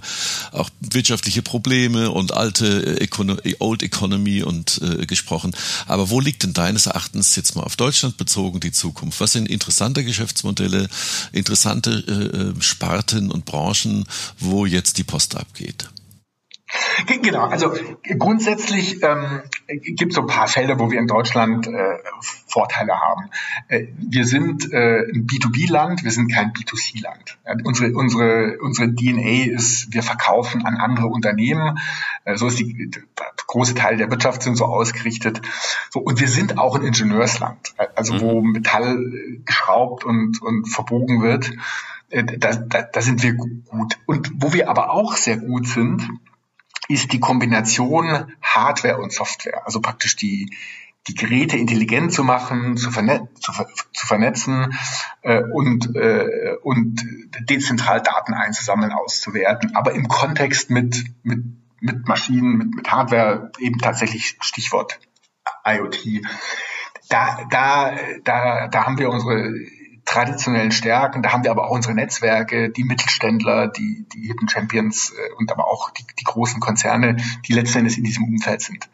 auch 0.52 0.70
wirtschaftliche 0.80 1.42
Probleme 1.42 2.10
und 2.10 2.32
alte 2.32 3.00
Econo 3.00 3.36
Old 3.58 3.82
Economy 3.82 4.42
und 4.42 4.80
äh, 4.82 5.04
gesprochen. 5.04 5.54
Aber 5.86 6.08
wo 6.10 6.20
liegt 6.20 6.44
denn 6.44 6.52
deines 6.52 6.86
Erachtens 6.86 7.36
jetzt 7.36 7.56
mal 7.56 7.64
auf 7.64 7.76
Deutschland 7.76 8.16
bezogen 8.16 8.60
die 8.60 8.72
Zukunft? 8.72 9.20
Was 9.20 9.32
sind 9.32 9.48
interessante 9.48 10.04
Geschäftsmodelle, 10.04 10.88
interessante 11.32 12.54
äh, 12.56 12.62
Sparten 12.62 13.30
und 13.30 13.44
Branchen, 13.44 14.04
wo 14.38 14.64
jetzt 14.64 14.96
die 14.96 15.04
Post 15.04 15.36
abgeht. 15.36 15.90
Genau, 17.22 17.46
also 17.46 17.72
grundsätzlich 18.18 19.02
ähm, 19.02 19.42
gibt 19.66 20.12
es 20.12 20.16
so 20.16 20.22
ein 20.22 20.26
paar 20.26 20.46
Felder, 20.46 20.78
wo 20.78 20.90
wir 20.90 20.98
in 20.98 21.06
Deutschland 21.06 21.66
äh, 21.66 21.98
Vorteile 22.46 23.00
haben. 23.00 23.30
Äh, 23.68 23.88
wir 23.96 24.24
sind 24.24 24.72
äh, 24.72 25.00
ein 25.12 25.26
B2B-Land, 25.26 26.04
wir 26.04 26.10
sind 26.10 26.32
kein 26.32 26.52
B2C-Land. 26.52 27.38
Ja, 27.46 27.54
unsere, 27.64 27.92
unsere, 27.92 28.58
unsere 28.60 28.94
DNA 28.94 29.52
ist, 29.52 29.92
wir 29.92 30.02
verkaufen 30.02 30.64
an 30.64 30.76
andere 30.76 31.06
Unternehmen. 31.06 31.78
Äh, 32.24 32.36
so 32.36 32.46
ist 32.46 32.58
die, 32.58 32.90
der 32.90 33.02
große 33.46 33.74
Teil 33.74 33.96
der 33.96 34.10
Wirtschaft 34.10 34.42
sind 34.42 34.56
so 34.56 34.66
ausgerichtet. 34.66 35.42
So, 35.90 36.00
und 36.00 36.20
wir 36.20 36.28
sind 36.28 36.58
auch 36.58 36.76
ein 36.76 36.84
Ingenieursland, 36.84 37.74
also 37.96 38.20
wo 38.20 38.40
mhm. 38.40 38.52
Metall 38.52 39.12
geschraubt 39.44 40.04
und, 40.04 40.40
und 40.42 40.68
verbogen 40.68 41.22
wird. 41.22 41.52
Äh, 42.10 42.24
da, 42.24 42.54
da, 42.54 42.82
da 42.82 43.00
sind 43.00 43.22
wir 43.22 43.34
gut. 43.34 43.98
Und 44.06 44.30
wo 44.36 44.52
wir 44.52 44.68
aber 44.68 44.90
auch 44.90 45.16
sehr 45.16 45.36
gut 45.36 45.66
sind, 45.66 46.08
ist 46.90 47.12
die 47.12 47.20
Kombination 47.20 48.32
Hardware 48.42 48.98
und 48.98 49.12
Software. 49.12 49.64
Also 49.64 49.80
praktisch 49.80 50.16
die, 50.16 50.52
die 51.06 51.14
Geräte 51.14 51.56
intelligent 51.56 52.12
zu 52.12 52.24
machen, 52.24 52.76
zu, 52.76 52.90
vernet 52.90 53.22
zu, 53.40 53.52
ver 53.52 53.68
zu 53.92 54.06
vernetzen 54.08 54.76
äh, 55.22 55.40
und, 55.40 55.94
äh, 55.94 56.56
und 56.64 57.00
dezentral 57.48 58.02
Daten 58.02 58.34
einzusammeln, 58.34 58.90
auszuwerten, 58.90 59.76
aber 59.76 59.92
im 59.92 60.08
Kontext 60.08 60.70
mit, 60.70 61.04
mit, 61.22 61.44
mit 61.80 62.08
Maschinen, 62.08 62.58
mit, 62.58 62.74
mit 62.74 62.90
Hardware, 62.90 63.52
eben 63.60 63.78
tatsächlich 63.78 64.36
Stichwort 64.40 64.98
IoT. 65.64 66.22
Da, 67.08 67.46
da, 67.50 67.96
da, 68.24 68.66
da 68.66 68.84
haben 68.84 68.98
wir 68.98 69.10
unsere 69.10 69.54
traditionellen 70.10 70.72
Stärken. 70.72 71.22
Da 71.22 71.32
haben 71.32 71.44
wir 71.44 71.52
aber 71.52 71.66
auch 71.66 71.70
unsere 71.70 71.94
Netzwerke, 71.94 72.70
die 72.70 72.84
Mittelständler, 72.84 73.68
die, 73.68 74.06
die 74.12 74.26
Hidden 74.26 74.48
Champions 74.48 75.12
äh, 75.12 75.32
und 75.34 75.52
aber 75.52 75.68
auch 75.68 75.90
die, 75.90 76.04
die 76.18 76.24
großen 76.24 76.60
Konzerne, 76.60 77.16
die 77.46 77.52
letztendlich 77.52 77.96
in 77.96 78.04
diesem 78.04 78.24
Umfeld 78.24 78.60
sind. 78.60 78.88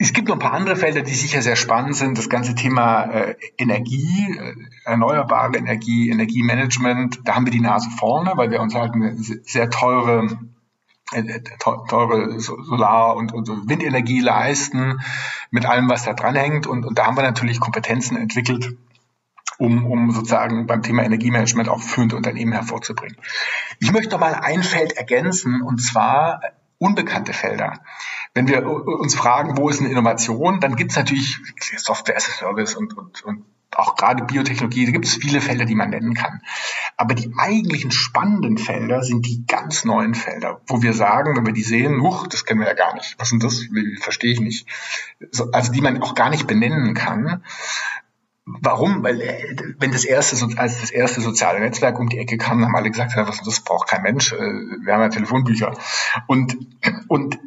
Es 0.00 0.12
gibt 0.12 0.28
noch 0.28 0.36
ein 0.36 0.40
paar 0.40 0.52
andere 0.52 0.76
Felder, 0.76 1.02
die 1.02 1.14
sicher 1.14 1.42
sehr 1.42 1.56
spannend 1.56 1.96
sind. 1.96 2.18
Das 2.18 2.28
ganze 2.28 2.54
Thema 2.54 3.04
äh, 3.04 3.36
Energie, 3.56 4.38
äh, 4.38 4.54
erneuerbare 4.84 5.56
Energie, 5.56 6.10
Energiemanagement. 6.10 7.20
Da 7.24 7.34
haben 7.34 7.46
wir 7.46 7.52
die 7.52 7.60
Nase 7.60 7.88
vorne, 7.90 8.32
weil 8.36 8.50
wir 8.50 8.60
uns 8.60 8.74
halt 8.74 8.92
eine 8.92 9.16
sehr 9.16 9.70
teure 9.70 10.38
äh, 11.12 11.40
teure 11.88 12.38
Solar- 12.38 13.16
und, 13.16 13.32
und 13.32 13.48
Windenergie 13.68 14.20
leisten, 14.20 15.00
mit 15.50 15.64
allem, 15.64 15.88
was 15.88 16.04
da 16.04 16.12
dranhängt. 16.12 16.66
Und, 16.66 16.84
und 16.84 16.98
da 16.98 17.06
haben 17.06 17.16
wir 17.16 17.22
natürlich 17.22 17.58
Kompetenzen 17.58 18.18
entwickelt, 18.18 18.76
um, 19.58 19.84
um 19.86 20.10
sozusagen 20.12 20.66
beim 20.66 20.82
Thema 20.82 21.02
Energiemanagement 21.02 21.68
auch 21.68 21.82
führende 21.82 22.16
Unternehmen 22.16 22.52
hervorzubringen. 22.52 23.16
Ich 23.80 23.92
möchte 23.92 24.12
noch 24.12 24.20
mal 24.20 24.34
ein 24.34 24.62
Feld 24.62 24.92
ergänzen, 24.92 25.62
und 25.62 25.82
zwar 25.82 26.40
unbekannte 26.78 27.32
Felder. 27.32 27.80
Wenn 28.34 28.48
wir 28.48 28.64
uns 28.66 29.14
fragen, 29.14 29.56
wo 29.58 29.68
ist 29.68 29.80
eine 29.80 29.90
Innovation, 29.90 30.60
dann 30.60 30.76
gibt 30.76 30.92
es 30.92 30.96
natürlich 30.96 31.38
Software 31.76 32.16
as 32.16 32.28
a 32.28 32.32
Service 32.32 32.74
und, 32.74 32.96
und, 32.96 33.24
und 33.24 33.44
auch 33.76 33.96
gerade 33.96 34.24
Biotechnologie, 34.24 34.86
da 34.86 34.92
gibt 34.92 35.04
es 35.04 35.14
viele 35.14 35.40
Felder, 35.40 35.64
die 35.64 35.74
man 35.74 35.90
nennen 35.90 36.14
kann. 36.14 36.40
Aber 36.96 37.14
die 37.14 37.32
eigentlichen 37.36 37.90
spannenden 37.90 38.58
Felder 38.58 39.02
sind 39.02 39.26
die 39.26 39.44
ganz 39.46 39.84
neuen 39.84 40.14
Felder, 40.14 40.60
wo 40.66 40.82
wir 40.82 40.94
sagen, 40.94 41.36
wenn 41.36 41.46
wir 41.46 41.52
die 41.52 41.62
sehen, 41.62 42.00
huch, 42.00 42.26
das 42.26 42.44
kennen 42.44 42.60
wir 42.60 42.66
ja 42.66 42.74
gar 42.74 42.94
nicht. 42.94 43.16
Was 43.18 43.28
sind 43.28 43.44
das? 43.44 43.66
Verstehe 44.00 44.32
ich 44.32 44.40
nicht. 44.40 44.66
Also 45.52 45.72
die 45.72 45.80
man 45.80 46.02
auch 46.02 46.14
gar 46.14 46.30
nicht 46.30 46.46
benennen 46.46 46.94
kann. 46.94 47.44
Warum? 48.60 49.02
Weil 49.02 49.20
äh, 49.20 49.56
wenn 49.78 49.92
das 49.92 50.04
erste, 50.04 50.36
als 50.58 50.80
das 50.80 50.90
erste 50.90 51.20
soziale 51.20 51.60
Netzwerk 51.60 51.98
um 51.98 52.08
die 52.08 52.18
Ecke 52.18 52.38
kam, 52.38 52.64
haben 52.64 52.76
alle 52.76 52.90
gesagt, 52.90 53.14
das 53.16 53.60
braucht 53.60 53.88
kein 53.88 54.02
Mensch. 54.02 54.32
Äh, 54.32 54.36
wir 54.36 54.94
haben 54.94 55.02
ja 55.02 55.08
Telefonbücher. 55.08 55.76
Und 56.26 56.56
und 57.08 57.38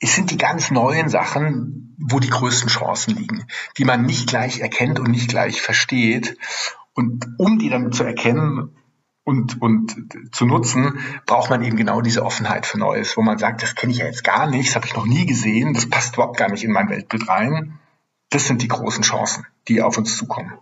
es 0.00 0.14
sind 0.14 0.30
die 0.30 0.36
ganz 0.36 0.70
neuen 0.70 1.08
Sachen, 1.08 1.96
wo 1.98 2.20
die 2.20 2.30
größten 2.30 2.68
Chancen 2.68 3.16
liegen, 3.16 3.46
die 3.78 3.84
man 3.84 4.04
nicht 4.04 4.28
gleich 4.28 4.60
erkennt 4.60 5.00
und 5.00 5.10
nicht 5.10 5.28
gleich 5.28 5.60
versteht. 5.62 6.36
Und 6.94 7.26
um 7.38 7.58
die 7.58 7.70
dann 7.70 7.92
zu 7.92 8.04
erkennen 8.04 8.76
und, 9.24 9.60
und 9.60 9.96
zu 10.32 10.46
nutzen, 10.46 11.00
braucht 11.26 11.50
man 11.50 11.62
eben 11.62 11.76
genau 11.76 12.00
diese 12.00 12.24
Offenheit 12.24 12.66
für 12.66 12.78
Neues, 12.78 13.16
wo 13.16 13.22
man 13.22 13.38
sagt, 13.38 13.62
das 13.62 13.74
kenne 13.74 13.92
ich 13.92 13.98
ja 13.98 14.06
jetzt 14.06 14.22
gar 14.22 14.48
nicht, 14.48 14.68
das 14.68 14.76
habe 14.76 14.86
ich 14.86 14.94
noch 14.94 15.06
nie 15.06 15.26
gesehen, 15.26 15.74
das 15.74 15.88
passt 15.88 16.14
überhaupt 16.14 16.36
gar 16.36 16.50
nicht 16.50 16.62
in 16.62 16.72
mein 16.72 16.88
Weltbild 16.88 17.28
rein. 17.28 17.78
Das 18.30 18.46
sind 18.46 18.62
die 18.62 18.68
großen 18.68 19.02
Chancen, 19.02 19.46
die 19.68 19.82
auf 19.82 19.98
uns 19.98 20.16
zukommen. 20.16 20.58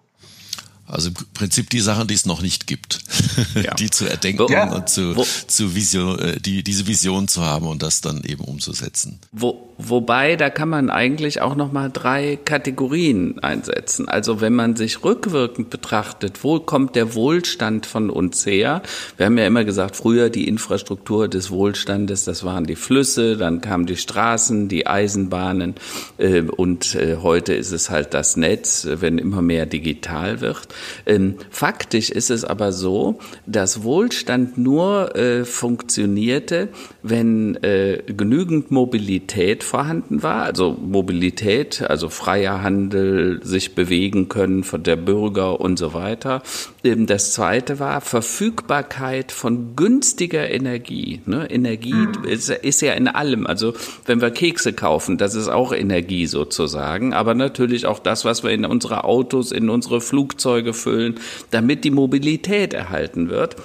Also 0.86 1.08
im 1.08 1.14
Prinzip 1.32 1.70
die 1.70 1.80
Sachen, 1.80 2.08
die 2.08 2.14
es 2.14 2.26
noch 2.26 2.42
nicht 2.42 2.66
gibt, 2.66 3.00
ja. 3.54 3.74
die 3.74 3.88
zu 3.88 4.06
erdenken 4.06 4.46
ja. 4.50 4.70
und 4.70 4.88
zu, 4.90 5.14
zu 5.46 5.74
Vision, 5.74 6.18
äh, 6.18 6.38
die, 6.38 6.62
diese 6.62 6.86
Vision 6.86 7.26
zu 7.26 7.42
haben 7.42 7.66
und 7.66 7.82
das 7.82 8.02
dann 8.02 8.22
eben 8.22 8.44
umzusetzen. 8.44 9.18
Wo, 9.32 9.74
wobei, 9.78 10.36
da 10.36 10.50
kann 10.50 10.68
man 10.68 10.90
eigentlich 10.90 11.40
auch 11.40 11.54
nochmal 11.56 11.90
drei 11.90 12.36
Kategorien 12.36 13.38
einsetzen. 13.38 14.08
Also 14.08 14.42
wenn 14.42 14.52
man 14.52 14.76
sich 14.76 15.02
rückwirkend 15.02 15.70
betrachtet, 15.70 16.44
wo 16.44 16.60
kommt 16.60 16.96
der 16.96 17.14
Wohlstand 17.14 17.86
von 17.86 18.10
uns 18.10 18.44
her? 18.44 18.82
Wir 19.16 19.24
haben 19.24 19.38
ja 19.38 19.46
immer 19.46 19.64
gesagt, 19.64 19.96
früher 19.96 20.28
die 20.28 20.46
Infrastruktur 20.46 21.28
des 21.28 21.50
Wohlstandes, 21.50 22.24
das 22.24 22.44
waren 22.44 22.66
die 22.66 22.76
Flüsse, 22.76 23.38
dann 23.38 23.62
kamen 23.62 23.86
die 23.86 23.96
Straßen, 23.96 24.68
die 24.68 24.86
Eisenbahnen 24.86 25.76
äh, 26.18 26.42
und 26.42 26.94
äh, 26.94 27.16
heute 27.22 27.54
ist 27.54 27.72
es 27.72 27.88
halt 27.88 28.12
das 28.12 28.36
Netz, 28.36 28.86
wenn 28.86 29.16
immer 29.16 29.40
mehr 29.40 29.64
digital 29.64 30.42
wird. 30.42 30.73
Ähm, 31.06 31.36
faktisch 31.50 32.10
ist 32.10 32.30
es 32.30 32.44
aber 32.44 32.72
so, 32.72 33.18
dass 33.46 33.82
Wohlstand 33.82 34.58
nur 34.58 35.16
äh, 35.16 35.44
funktionierte, 35.44 36.68
wenn 37.02 37.56
äh, 37.62 38.02
genügend 38.06 38.70
Mobilität 38.70 39.64
vorhanden 39.64 40.22
war. 40.22 40.44
Also 40.44 40.76
Mobilität, 40.80 41.82
also 41.82 42.08
freier 42.08 42.62
Handel, 42.62 43.40
sich 43.42 43.74
bewegen 43.74 44.28
können 44.28 44.64
von 44.64 44.82
der 44.82 44.96
Bürger 44.96 45.60
und 45.60 45.78
so 45.78 45.94
weiter. 45.94 46.42
Ähm, 46.84 47.06
das 47.06 47.32
zweite 47.32 47.80
war 47.80 48.00
Verfügbarkeit 48.00 49.32
von 49.32 49.74
günstiger 49.74 50.50
Energie. 50.50 51.22
Ne? 51.26 51.50
Energie 51.50 51.94
mhm. 51.94 52.24
ist, 52.24 52.50
ist 52.50 52.82
ja 52.82 52.92
in 52.92 53.08
allem. 53.08 53.46
Also 53.46 53.72
wenn 54.06 54.20
wir 54.20 54.30
Kekse 54.30 54.74
kaufen, 54.74 55.18
das 55.18 55.34
ist 55.34 55.48
auch 55.48 55.72
Energie 55.72 56.26
sozusagen. 56.26 57.14
Aber 57.14 57.34
natürlich 57.34 57.86
auch 57.86 57.98
das, 57.98 58.24
was 58.24 58.44
wir 58.44 58.50
in 58.50 58.64
unsere 58.64 59.04
Autos, 59.04 59.50
in 59.50 59.70
unsere 59.70 60.00
Flugzeuge 60.00 60.74
füllen, 60.74 61.18
damit 61.50 61.84
die 61.84 61.90
Mobilität 61.90 62.74
erhalten 62.74 63.30
wird. 63.30 63.56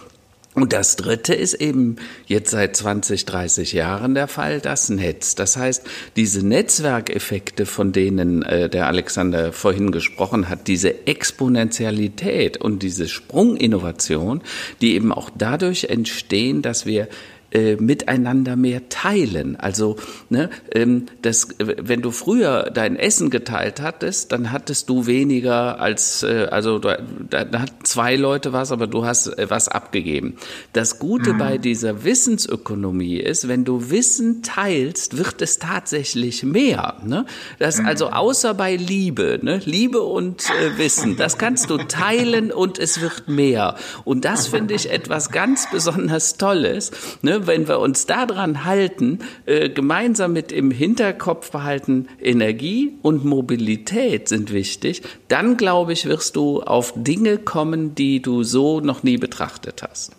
Und 0.60 0.74
das 0.74 0.98
Dritte 0.98 1.34
ist 1.34 1.54
eben 1.54 1.96
jetzt 2.26 2.52
seit 2.52 2.76
20, 2.76 3.24
30 3.24 3.72
Jahren 3.72 4.14
der 4.14 4.28
Fall, 4.28 4.60
das 4.60 4.90
Netz. 4.90 5.36
Das 5.36 5.56
heißt, 5.56 5.86
diese 6.18 6.46
Netzwerkeffekte, 6.46 7.66
von 7.66 7.94
denen 7.94 8.44
äh, 8.44 8.70
der 8.70 8.88
Alexander 8.88 9.54
vorhin 9.54 9.92
gesprochen 9.92 10.50
hat, 10.50 10.68
diese 10.68 11.08
Exponentialität 11.08 12.58
und 12.58 12.84
diese 12.84 13.08
Sprunginnovation, 13.08 14.42
die 14.82 14.96
eben 14.96 15.14
auch 15.14 15.30
dadurch 15.34 15.86
entstehen, 15.86 16.62
dass 16.62 16.86
wir 16.86 17.08
äh, 17.52 17.76
miteinander 17.78 18.56
mehr 18.56 18.90
teilen. 18.90 19.56
Also, 19.56 19.96
ne, 20.30 20.50
ähm, 20.72 21.06
das, 21.22 21.48
wenn 21.58 22.02
du 22.02 22.12
früher 22.12 22.70
dein 22.72 22.96
Essen 22.96 23.30
geteilt 23.30 23.82
hattest, 23.82 24.32
dann 24.32 24.52
hattest 24.52 24.90
du 24.90 25.08
weniger 25.08 25.80
als, 25.80 26.24
äh, 26.24 26.48
also 26.52 26.80
da, 26.80 26.98
da 27.30 27.62
hat 27.62 27.72
zwei 27.84 28.16
Leute 28.16 28.54
was, 28.54 28.72
aber 28.72 28.88
du 28.88 29.06
hast 29.06 29.28
äh, 29.28 29.50
was 29.50 29.68
abgegeben. 29.68 30.36
Das 30.74 31.00
Gute 31.00 31.34
mhm. 31.34 31.38
bei 31.40 31.58
dieser 31.58 32.04
Wissensökonomie 32.04 33.18
ist, 33.18 33.48
wenn 33.48 33.66
du 33.66 33.90
Wissen 33.90 34.44
teilst, 34.44 35.18
wird 35.18 35.42
es 35.42 35.58
tatsächlich 35.58 36.44
mehr. 36.44 36.98
Ne? 37.04 37.26
Das 37.58 37.80
mhm. 37.80 37.88
also 37.88 38.10
außer 38.10 38.54
bei 38.54 38.76
Liebe, 38.76 39.40
ne? 39.42 39.60
Liebe 39.66 40.02
und 40.02 40.44
äh, 40.50 40.78
Wissen, 40.78 41.18
das 41.18 41.38
kannst 41.38 41.70
du 41.70 41.78
teilen 41.78 42.52
und 42.52 42.78
es 42.78 43.02
wird 43.02 43.28
mehr. 43.28 43.76
Und 44.04 44.26
das 44.26 44.48
finde 44.48 44.74
ich 44.76 44.92
etwas 44.92 45.32
ganz 45.32 45.68
besonders 45.72 46.38
Tolles. 46.38 46.92
Ne? 47.22 47.39
Wenn 47.48 47.68
wir 47.68 47.80
uns 47.80 48.06
daran 48.06 48.66
halten, 48.66 49.20
äh, 49.46 49.70
gemeinsam 49.70 50.34
mit 50.34 50.52
im 50.52 50.72
Hinterkopf 50.72 51.52
behalten, 51.52 52.08
Energie 52.22 52.98
und 53.02 53.26
Mobilität 53.26 54.28
sind 54.30 54.52
wichtig, 54.52 55.02
dann 55.28 55.58
glaube 55.58 55.94
ich, 55.94 56.06
wirst 56.06 56.36
du 56.36 56.62
auf 56.62 56.94
Dinge 56.96 57.38
kommen, 57.38 57.96
die 57.96 58.22
du 58.22 58.44
so 58.44 58.80
noch 58.80 59.04
nie 59.04 59.18
betrachtet 59.18 59.84
hast. 59.84 60.16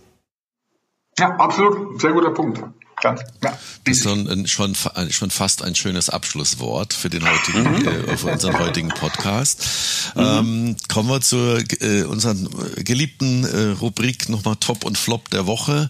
Ja, 1.18 1.37
absolut. 1.37 2.01
Sehr 2.01 2.12
guter 2.12 2.31
Punkt. 2.31 2.62
Ganz, 3.03 3.22
ja, 3.42 3.59
das 3.84 3.96
ist 3.96 4.03
schon, 4.03 4.46
schon, 4.46 4.76
schon 5.11 5.30
fast 5.30 5.62
ein 5.62 5.74
schönes 5.74 6.11
Abschlusswort 6.11 6.92
für 6.92 7.09
den 7.09 7.28
heutigen, 7.28 7.62
mhm. 7.62 8.09
äh, 8.09 8.16
für 8.16 8.26
unseren 8.32 8.59
heutigen 8.59 8.88
Podcast. 8.88 9.66
Mhm. 10.14 10.22
Ähm, 10.22 10.76
kommen 10.88 11.09
wir 11.09 11.20
zur 11.20 11.62
äh, 11.80 12.03
unseren 12.03 12.48
geliebten 12.76 13.44
äh, 13.44 13.70
Rubrik 13.80 14.28
nochmal 14.28 14.57
Top 14.57 14.84
und 14.84 14.98
Flop 14.98 15.30
der 15.30 15.46
Woche. 15.46 15.88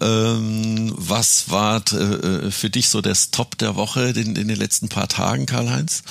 Ähm, 0.00 0.92
was 0.96 1.50
war 1.50 1.82
äh, 1.92 2.50
für 2.50 2.70
dich 2.70 2.88
so 2.88 3.00
das 3.00 3.30
Top 3.30 3.58
der 3.58 3.76
Woche 3.76 4.10
in, 4.10 4.36
in 4.36 4.48
den 4.48 4.56
letzten 4.56 4.88
paar 4.88 5.08
Tagen, 5.08 5.46
Karl-Heinz? 5.46 6.02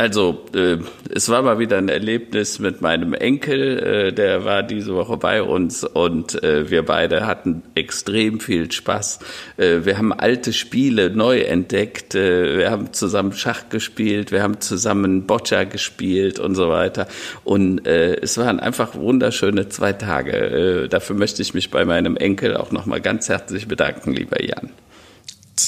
Also, 0.00 0.44
äh, 0.54 0.76
es 1.12 1.28
war 1.28 1.42
mal 1.42 1.58
wieder 1.58 1.76
ein 1.76 1.88
Erlebnis 1.88 2.60
mit 2.60 2.80
meinem 2.80 3.14
Enkel, 3.14 3.78
äh, 3.80 4.12
der 4.12 4.44
war 4.44 4.62
diese 4.62 4.94
Woche 4.94 5.16
bei 5.16 5.42
uns 5.42 5.82
und 5.82 6.40
äh, 6.44 6.70
wir 6.70 6.84
beide 6.84 7.26
hatten 7.26 7.64
extrem 7.74 8.38
viel 8.38 8.70
Spaß. 8.70 9.18
Äh, 9.56 9.78
wir 9.82 9.98
haben 9.98 10.12
alte 10.12 10.52
Spiele 10.52 11.10
neu 11.10 11.40
entdeckt, 11.40 12.14
äh, 12.14 12.58
wir 12.58 12.70
haben 12.70 12.92
zusammen 12.92 13.32
Schach 13.32 13.70
gespielt, 13.70 14.30
wir 14.30 14.40
haben 14.40 14.60
zusammen 14.60 15.26
Boccia 15.26 15.64
gespielt 15.64 16.38
und 16.38 16.54
so 16.54 16.68
weiter. 16.68 17.08
Und 17.42 17.84
äh, 17.84 18.20
es 18.20 18.38
waren 18.38 18.60
einfach 18.60 18.94
wunderschöne 18.94 19.68
zwei 19.68 19.94
Tage. 19.94 20.84
Äh, 20.84 20.88
dafür 20.88 21.16
möchte 21.16 21.42
ich 21.42 21.54
mich 21.54 21.72
bei 21.72 21.84
meinem 21.84 22.16
Enkel 22.16 22.56
auch 22.56 22.70
nochmal 22.70 23.00
ganz 23.00 23.28
herzlich 23.28 23.66
bedanken, 23.66 24.12
lieber 24.12 24.40
Jan. 24.40 24.70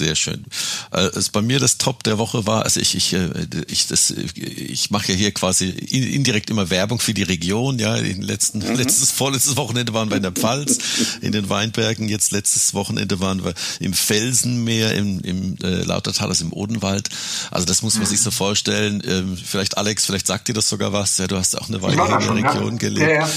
Sehr 0.00 0.16
schön. 0.16 0.46
Äh, 0.92 1.10
es 1.14 1.28
bei 1.28 1.42
mir 1.42 1.58
das 1.58 1.76
Top 1.76 2.02
der 2.04 2.16
Woche 2.16 2.46
war, 2.46 2.62
also 2.62 2.80
ich 2.80 2.94
ich 2.94 3.12
äh, 3.12 3.28
ich 3.68 3.86
das 3.86 4.08
ich 4.10 4.90
mache 4.90 5.12
ja 5.12 5.14
hier 5.14 5.30
quasi 5.30 5.68
indirekt 5.68 6.48
immer 6.48 6.70
Werbung 6.70 7.00
für 7.00 7.12
die 7.12 7.22
Region, 7.22 7.78
ja, 7.78 7.96
in 7.96 8.22
letzten 8.22 8.60
mhm. 8.60 8.76
letztes 8.76 9.10
vorletztes 9.10 9.58
Wochenende 9.58 9.92
waren 9.92 10.08
wir 10.08 10.16
in 10.16 10.22
der 10.22 10.32
Pfalz 10.32 10.78
in 11.20 11.32
den 11.32 11.50
Weinbergen, 11.50 12.08
jetzt 12.08 12.32
letztes 12.32 12.72
Wochenende 12.72 13.20
waren 13.20 13.44
wir 13.44 13.52
im 13.78 13.92
Felsenmeer 13.92 14.94
im 14.94 15.20
im 15.20 15.58
äh, 15.62 15.82
Lautertal, 15.82 16.30
also 16.30 16.46
im 16.46 16.54
Odenwald. 16.54 17.10
Also 17.50 17.66
das 17.66 17.82
muss 17.82 17.96
man 17.96 18.04
mhm. 18.04 18.08
sich 18.08 18.22
so 18.22 18.30
vorstellen, 18.30 19.02
ähm, 19.06 19.36
vielleicht 19.36 19.76
Alex, 19.76 20.06
vielleicht 20.06 20.26
sagt 20.26 20.48
dir 20.48 20.54
das 20.54 20.70
sogar 20.70 20.94
was, 20.94 21.18
ja, 21.18 21.26
du 21.26 21.36
hast 21.36 21.58
auch 21.58 21.68
eine 21.68 21.82
Weile 21.82 22.02
in 22.02 22.08
der 22.08 22.34
Region 22.34 22.72
ja. 22.72 22.78
gelebt. 22.78 23.10
Ja, 23.10 23.28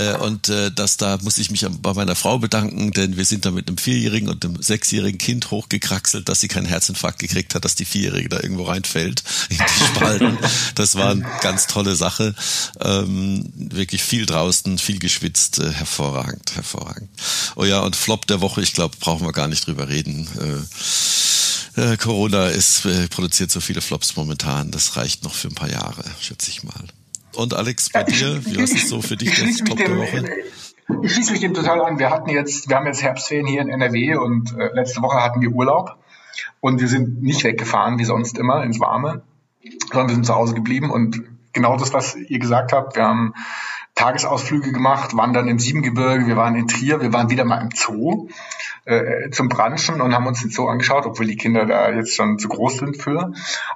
ja. 0.00 0.12
Äh, 0.14 0.18
und 0.18 0.50
äh, 0.50 0.70
das 0.70 0.98
da 0.98 1.18
muss 1.20 1.38
ich 1.38 1.50
mich 1.50 1.66
bei 1.80 1.94
meiner 1.94 2.14
Frau 2.14 2.38
bedanken, 2.38 2.92
denn 2.92 3.16
wir 3.16 3.24
sind 3.24 3.44
da 3.44 3.50
mit 3.50 3.66
einem 3.66 3.76
vierjährigen 3.76 4.28
und 4.28 4.44
einem 4.44 4.62
sechsjährigen 4.62 5.18
Kind 5.18 5.50
hochgekraxt 5.50 6.11
gewechselt, 6.12 6.28
dass 6.28 6.40
sie 6.40 6.48
keinen 6.48 6.66
Herzinfarkt 6.66 7.18
gekriegt 7.18 7.54
hat, 7.54 7.64
dass 7.64 7.74
die 7.74 7.84
Vierjährige 7.84 8.28
da 8.28 8.40
irgendwo 8.40 8.64
reinfällt 8.64 9.22
in 9.48 9.56
die 9.56 9.84
Spalten. 9.84 10.38
Das 10.74 10.94
war 10.94 11.10
eine 11.10 11.26
ganz 11.40 11.66
tolle 11.66 11.96
Sache. 11.96 12.34
Ähm, 12.80 13.50
wirklich 13.54 14.02
viel 14.02 14.26
draußen, 14.26 14.78
viel 14.78 14.98
geschwitzt, 14.98 15.58
äh, 15.58 15.72
hervorragend, 15.72 16.54
hervorragend. 16.54 17.08
Oh 17.56 17.64
ja, 17.64 17.80
und 17.80 17.96
Flop 17.96 18.26
der 18.26 18.40
Woche, 18.40 18.62
ich 18.62 18.72
glaube, 18.72 18.96
brauchen 18.98 19.26
wir 19.26 19.32
gar 19.32 19.48
nicht 19.48 19.66
drüber 19.66 19.88
reden. 19.88 20.28
Äh, 21.76 21.92
äh, 21.92 21.96
Corona 21.96 22.48
ist, 22.48 22.84
äh, 22.84 23.08
produziert 23.08 23.50
so 23.50 23.60
viele 23.60 23.80
Flops 23.80 24.16
momentan, 24.16 24.70
das 24.70 24.96
reicht 24.96 25.24
noch 25.24 25.34
für 25.34 25.48
ein 25.48 25.54
paar 25.54 25.70
Jahre, 25.70 26.04
schätze 26.20 26.50
ich 26.50 26.62
mal. 26.62 26.84
Und 27.34 27.54
Alex, 27.54 27.88
bei 27.90 28.04
dir, 28.04 28.44
wie 28.44 28.60
ist 28.60 28.74
es 28.74 28.90
so 28.90 29.00
für 29.00 29.16
dich 29.16 29.30
das 29.30 29.56
Top 29.66 29.78
der 29.78 29.96
Woche? 29.96 30.24
Ich 31.02 31.12
schließe 31.12 31.32
mich 31.32 31.40
dem 31.40 31.54
total 31.54 31.80
an. 31.82 31.98
Wir 31.98 32.10
hatten 32.10 32.30
jetzt, 32.30 32.68
wir 32.68 32.76
haben 32.76 32.86
jetzt 32.86 33.02
Herbstferien 33.02 33.46
hier 33.46 33.60
in 33.60 33.68
NRW 33.68 34.16
und 34.16 34.56
äh, 34.58 34.70
letzte 34.74 35.02
Woche 35.02 35.22
hatten 35.22 35.40
wir 35.40 35.50
Urlaub 35.50 35.96
und 36.60 36.80
wir 36.80 36.88
sind 36.88 37.22
nicht 37.22 37.44
weggefahren 37.44 37.98
wie 37.98 38.04
sonst 38.04 38.38
immer 38.38 38.62
ins 38.64 38.80
Warme, 38.80 39.22
sondern 39.90 40.08
wir 40.08 40.14
sind 40.14 40.26
zu 40.26 40.34
Hause 40.34 40.54
geblieben 40.54 40.90
und 40.90 41.22
genau 41.52 41.76
das, 41.76 41.92
was 41.92 42.16
ihr 42.16 42.38
gesagt 42.38 42.72
habt. 42.72 42.96
Wir 42.96 43.04
haben 43.04 43.34
Tagesausflüge 43.94 44.72
gemacht, 44.72 45.16
waren 45.16 45.32
dann 45.32 45.48
im 45.48 45.58
Siebengebirge, 45.58 46.26
wir 46.26 46.36
waren 46.36 46.56
in 46.56 46.66
Trier, 46.66 47.00
wir 47.00 47.12
waren 47.12 47.30
wieder 47.30 47.44
mal 47.44 47.60
im 47.60 47.70
Zoo 47.74 48.28
äh, 48.84 49.30
zum 49.30 49.48
Branchen 49.48 50.00
und 50.00 50.14
haben 50.14 50.26
uns 50.26 50.40
den 50.40 50.50
Zoo 50.50 50.66
angeschaut, 50.66 51.04
obwohl 51.06 51.26
die 51.26 51.36
Kinder 51.36 51.66
da 51.66 51.90
jetzt 51.90 52.16
schon 52.16 52.38
zu 52.38 52.48
groß 52.48 52.78
sind 52.78 52.96
für 52.96 53.32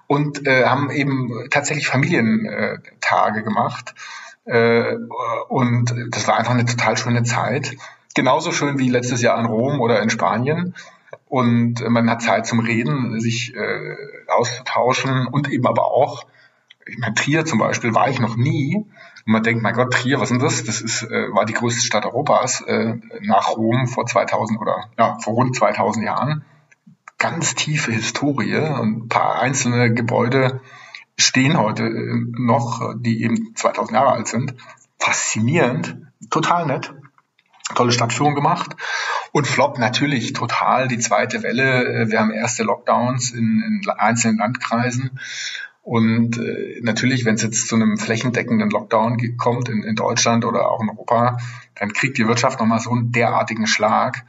und 0.07 0.47
äh, 0.47 0.65
haben 0.65 0.91
eben 0.91 1.31
tatsächlich 1.51 1.87
Familientage 1.87 3.43
gemacht 3.43 3.95
äh, 3.97 4.26
und 4.47 5.95
das 6.11 6.29
war 6.29 6.37
einfach 6.37 6.53
eine 6.53 6.65
total 6.65 6.97
schöne 6.97 7.25
Zeit. 7.25 7.77
Genauso 8.15 8.53
schön 8.53 8.79
wie 8.79 8.89
letztes 8.89 9.21
Jahr 9.21 9.39
in 9.41 9.47
Rom 9.47 9.81
oder 9.81 10.01
in 10.01 10.11
Spanien. 10.11 10.75
Und 11.29 11.87
man 11.89 12.09
hat 12.09 12.23
Zeit 12.23 12.47
zum 12.47 12.61
Reden, 12.61 13.21
sich 13.21 13.55
äh, 13.55 13.97
auszutauschen 14.29 15.27
und 15.27 15.51
eben 15.51 15.67
aber 15.67 15.87
auch, 15.87 16.25
ich 16.87 16.99
meine, 16.99 17.15
Trier 17.15 17.45
zum 17.45 17.59
Beispiel 17.59 17.95
war 17.95 18.09
ich 18.09 18.21
noch 18.21 18.37
nie. 18.37 18.77
Und 18.77 19.33
man 19.33 19.43
denkt, 19.43 19.63
mein 19.63 19.75
Gott, 19.75 19.93
Trier, 19.93 20.21
was 20.21 20.31
ist 20.31 20.41
das? 20.41 20.65
Das 20.65 20.81
ist, 20.81 21.03
äh, 21.03 21.35
war 21.35 21.45
die 21.45 21.53
größte 21.53 21.85
Stadt 21.85 22.07
Europas 22.07 22.61
äh, 22.61 22.95
nach 23.23 23.57
Rom 23.57 23.89
vor 23.89 24.07
2000 24.07 24.61
oder 24.61 24.85
ja, 24.97 25.19
vor 25.19 25.35
rund 25.35 25.57
2000 25.57 26.05
Jahren. 26.07 26.45
Ganz 27.19 27.55
tiefe 27.55 27.91
Historie 27.91 28.57
und 28.57 29.05
ein 29.05 29.09
paar 29.09 29.41
einzelne 29.41 29.93
Gebäude 29.93 30.61
stehen 31.19 31.57
heute 31.59 31.85
äh, 31.85 32.25
noch, 32.39 32.95
die 32.97 33.23
eben 33.23 33.55
2000 33.55 33.95
Jahre 33.95 34.13
alt 34.13 34.29
sind. 34.29 34.55
Faszinierend, 34.99 35.99
total 36.31 36.67
nett. 36.67 36.95
Tolle 37.75 37.91
Stadtführung 37.91 38.35
gemacht. 38.35 38.77
Und 39.33 39.47
Flop 39.47 39.79
natürlich 39.79 40.33
total 40.33 40.89
die 40.89 40.99
zweite 40.99 41.43
Welle. 41.43 41.85
Äh, 41.85 42.11
wir 42.11 42.21
haben 42.21 42.31
erste 42.31 42.63
Lockdowns 42.63 43.33
in, 43.33 43.83
in 43.85 43.91
einzelnen 43.91 44.39
Landkreisen. 44.39 45.19
Und 45.83 46.39
äh, 46.39 46.81
natürlich, 46.83 47.25
wenn 47.25 47.37
es 47.37 47.43
jetzt 47.43 47.69
zu 47.69 47.77
einem 47.77 47.97
flächendeckenden 47.97 48.71
Lockdown 48.71 49.37
kommt 49.37 49.69
in, 49.69 49.85
in 49.85 49.95
Deutschland 49.95 50.45
oder 50.45 50.69
auch 50.69 50.83
in 50.83 50.91
Europa, 50.91 51.39
dann 51.77 51.93
kriegt 51.93 52.19
die 52.19 52.27
Wirtschaft 52.27 52.59
nochmal 52.59 52.81
so 52.81 52.91
einen 52.91 53.13
derartigen 53.13 53.67
Schlag 53.67 54.25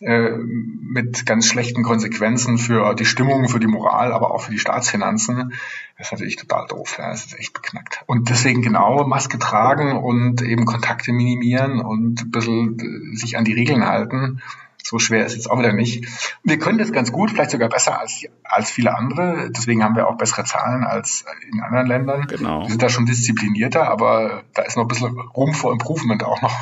äh, 0.00 0.30
mit 0.30 1.26
ganz 1.26 1.46
schlechten 1.46 1.82
Konsequenzen 1.82 2.58
für 2.58 2.94
die 2.94 3.04
Stimmung, 3.04 3.48
für 3.48 3.60
die 3.60 3.66
Moral, 3.66 4.12
aber 4.12 4.32
auch 4.32 4.42
für 4.42 4.52
die 4.52 4.58
Staatsfinanzen. 4.58 5.52
Das 5.96 6.08
ist 6.08 6.12
natürlich 6.12 6.36
total 6.36 6.66
doof. 6.68 6.96
Ja, 6.98 7.10
das 7.10 7.26
ist 7.26 7.38
echt 7.38 7.52
beknackt. 7.52 8.02
Und 8.06 8.30
deswegen 8.30 8.62
genau 8.62 9.04
Maske 9.06 9.38
tragen 9.38 9.96
und 9.96 10.42
eben 10.42 10.64
Kontakte 10.64 11.12
minimieren 11.12 11.80
und 11.80 12.22
ein 12.22 12.30
bisschen 12.30 12.78
äh, 12.78 13.16
sich 13.16 13.36
an 13.36 13.44
die 13.44 13.54
Regeln 13.54 13.86
halten 13.86 14.40
so 14.88 14.98
schwer 14.98 15.26
ist 15.26 15.34
jetzt 15.34 15.50
auch 15.50 15.58
wieder 15.58 15.72
nicht. 15.72 16.06
Wir 16.42 16.58
können 16.58 16.78
das 16.78 16.92
ganz 16.92 17.12
gut, 17.12 17.30
vielleicht 17.30 17.50
sogar 17.50 17.68
besser 17.68 18.00
als, 18.00 18.24
als 18.42 18.70
viele 18.70 18.96
andere. 18.96 19.50
Deswegen 19.50 19.84
haben 19.84 19.96
wir 19.96 20.08
auch 20.08 20.16
bessere 20.16 20.44
Zahlen 20.44 20.84
als 20.84 21.24
in 21.52 21.60
anderen 21.60 21.86
Ländern. 21.86 22.26
Genau. 22.26 22.62
Wir 22.62 22.70
sind 22.70 22.82
da 22.82 22.88
schon 22.88 23.04
disziplinierter, 23.04 23.88
aber 23.88 24.44
da 24.54 24.62
ist 24.62 24.76
noch 24.76 24.84
ein 24.84 24.88
bisschen 24.88 25.18
Room 25.18 25.52
for 25.52 25.72
Improvement 25.72 26.24
auch 26.24 26.40
noch, 26.40 26.54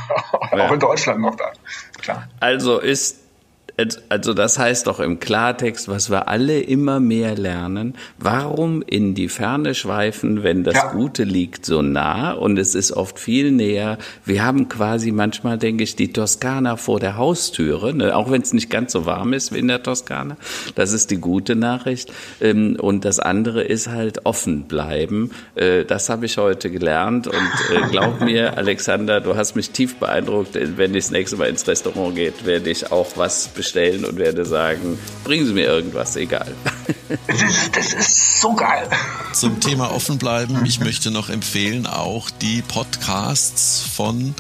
ja. 0.53 0.67
auch 0.67 0.73
in 0.73 0.81
Deutschland 0.81 1.21
noch 1.21 1.37
da. 1.37 1.53
Klar. 2.01 2.29
Also 2.41 2.81
ist 2.81 3.26
also 4.09 4.33
das 4.33 4.59
heißt 4.59 4.87
doch 4.87 5.01
im 5.01 5.21
Klartext, 5.21 5.89
was 5.89 6.09
wir 6.11 6.29
alle 6.29 6.61
immer 6.61 6.99
mehr 6.99 7.37
lernen, 7.37 7.95
warum 8.17 8.81
in 8.81 9.15
die 9.15 9.29
Ferne 9.29 9.75
schweifen, 9.75 10.43
wenn 10.43 10.65
das 10.65 10.75
ja. 10.75 10.93
Gute 10.93 11.25
liegt 11.25 11.67
so 11.67 11.83
nah 11.83 12.33
und 12.33 12.59
es 12.59 12.75
ist 12.75 12.93
oft 12.93 13.19
viel 13.19 13.53
näher. 13.53 13.99
Wir 14.25 14.45
haben 14.45 14.71
quasi 14.71 15.13
manchmal, 15.13 15.59
denke 15.59 15.85
ich, 15.85 15.95
die 15.95 16.11
Toskana 16.11 16.77
vor 16.77 17.01
der 17.01 17.19
Haustüre, 17.19 17.93
ne? 17.93 18.17
auch 18.17 18.31
wenn 18.31 18.41
es 18.41 18.55
nicht 18.55 18.71
ganz 18.71 18.93
so 18.93 19.05
warm 19.05 19.35
ist 19.35 19.53
wie 19.53 19.59
in 19.59 19.69
der 19.69 19.83
Toskana. 19.83 20.39
Das 20.75 20.95
ist 20.95 21.11
die 21.11 21.19
gute 21.19 21.55
Nachricht. 21.55 22.11
Ähm, 22.41 22.77
und 22.81 23.05
das 23.05 23.19
andere 23.19 23.63
ist 23.63 23.89
halt 23.89 24.25
offen 24.25 24.63
bleiben. 24.63 25.33
Äh, 25.55 25.85
das 25.85 26.09
habe 26.09 26.25
ich 26.25 26.39
heute 26.39 26.71
gelernt 26.71 27.27
und 27.27 27.35
äh, 27.37 27.91
glaub 27.91 28.21
mir, 28.25 28.57
Alexander, 28.57 29.21
du 29.21 29.37
hast 29.37 29.55
mich 29.55 29.71
tief 29.71 29.97
beeindruckt. 29.97 30.55
Wenn 30.55 30.95
ich 30.95 31.05
das 31.05 31.11
nächste 31.11 31.37
Mal 31.37 31.49
ins 31.49 31.69
Restaurant 31.69 32.15
geht, 32.15 32.47
werde 32.47 32.71
ich 32.71 32.91
auch 32.91 33.17
was 33.17 33.49
bestellen 33.49 33.66
bestellen 33.67 34.05
und 34.05 34.17
werde 34.17 34.45
sagen, 34.45 34.99
bringen 35.25 35.45
Sie 35.45 35.53
mir 35.53 35.67
irgendwas, 35.67 36.15
egal. 36.17 36.55
Das 37.27 37.43
ist, 37.43 37.77
das 37.77 37.93
ist 37.93 38.41
so 38.41 38.55
geil. 38.55 38.89
Zum 39.33 39.61
Thema 39.61 39.93
offen 39.93 40.19
bleiben, 40.19 40.65
ich 40.65 40.81
möchte 40.81 41.11
noch 41.11 41.29
empfehlen 41.29 41.87
auch 41.87 42.31
die 42.31 42.63
Podcasts 42.63 43.83
von 43.95 44.35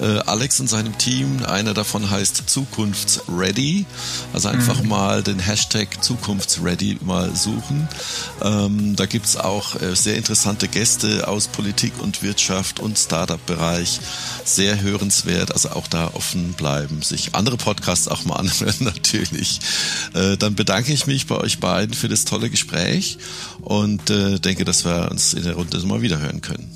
äh, 0.00 0.18
Alex 0.26 0.60
und 0.60 0.68
seinem 0.68 0.98
Team. 0.98 1.44
Einer 1.46 1.72
davon 1.72 2.10
heißt 2.10 2.48
Zukunftsready. 2.48 3.86
Also 4.32 4.48
einfach 4.48 4.82
mhm. 4.82 4.88
mal 4.88 5.22
den 5.22 5.38
Hashtag 5.38 6.02
Zukunftsready 6.02 6.98
mal 7.02 7.34
suchen. 7.36 7.88
Ähm, 8.42 8.96
da 8.96 9.04
es 9.04 9.36
auch 9.36 9.80
äh, 9.80 9.94
sehr 9.94 10.16
interessante 10.16 10.68
Gäste 10.68 11.28
aus 11.28 11.48
Politik 11.48 11.92
und 12.00 12.22
Wirtschaft 12.22 12.80
und 12.80 12.98
Startup-Bereich. 12.98 14.00
Sehr 14.44 14.80
hörenswert. 14.80 15.52
Also 15.52 15.70
auch 15.70 15.86
da 15.86 16.10
offen 16.14 16.54
bleiben, 16.54 17.02
sich 17.02 17.34
andere 17.34 17.56
Podcasts 17.56 18.08
auch 18.08 18.24
mal 18.24 18.36
anhören 18.36 18.69
natürlich. 18.80 19.60
Äh, 20.14 20.36
dann 20.36 20.54
bedanke 20.54 20.92
ich 20.92 21.06
mich 21.06 21.26
bei 21.26 21.36
euch 21.36 21.60
beiden 21.60 21.94
für 21.94 22.08
das 22.08 22.24
tolle 22.24 22.50
Gespräch 22.50 23.18
und 23.60 24.10
äh, 24.10 24.38
denke, 24.38 24.64
dass 24.64 24.84
wir 24.84 25.10
uns 25.10 25.34
in 25.34 25.44
der 25.44 25.54
Runde 25.54 25.78
mal 25.86 26.02
wieder 26.02 26.18
hören 26.18 26.40
können. 26.40 26.70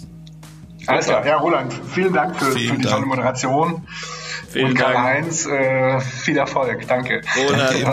Alles 0.87 1.07
klar, 1.07 1.27
ja, 1.27 1.37
Roland, 1.37 1.73
vielen 1.95 2.13
Dank 2.13 2.37
für, 2.37 2.53
vielen 2.53 2.69
für 2.69 2.77
die 2.77 2.83
Dank. 2.83 2.97
tolle 2.97 3.07
Moderation. 3.07 3.87
Vielen 4.51 4.67
und 4.67 4.75
Karl-Heinz, 4.75 5.47
äh, 5.47 6.01
viel 6.01 6.37
Erfolg. 6.37 6.87
Danke. 6.87 7.23
Roland, 7.37 7.73
Danke 7.73 7.87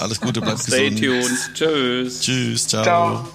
Alles 0.00 0.20
Gute, 0.20 0.40
bleibt 0.40 0.64
gesund. 0.64 0.66
Stay 0.66 0.90
tuned. 0.90 1.54
Tschüss. 1.54 2.20
Tschüss, 2.20 2.66
ciao. 2.66 2.82
ciao. 2.82 3.28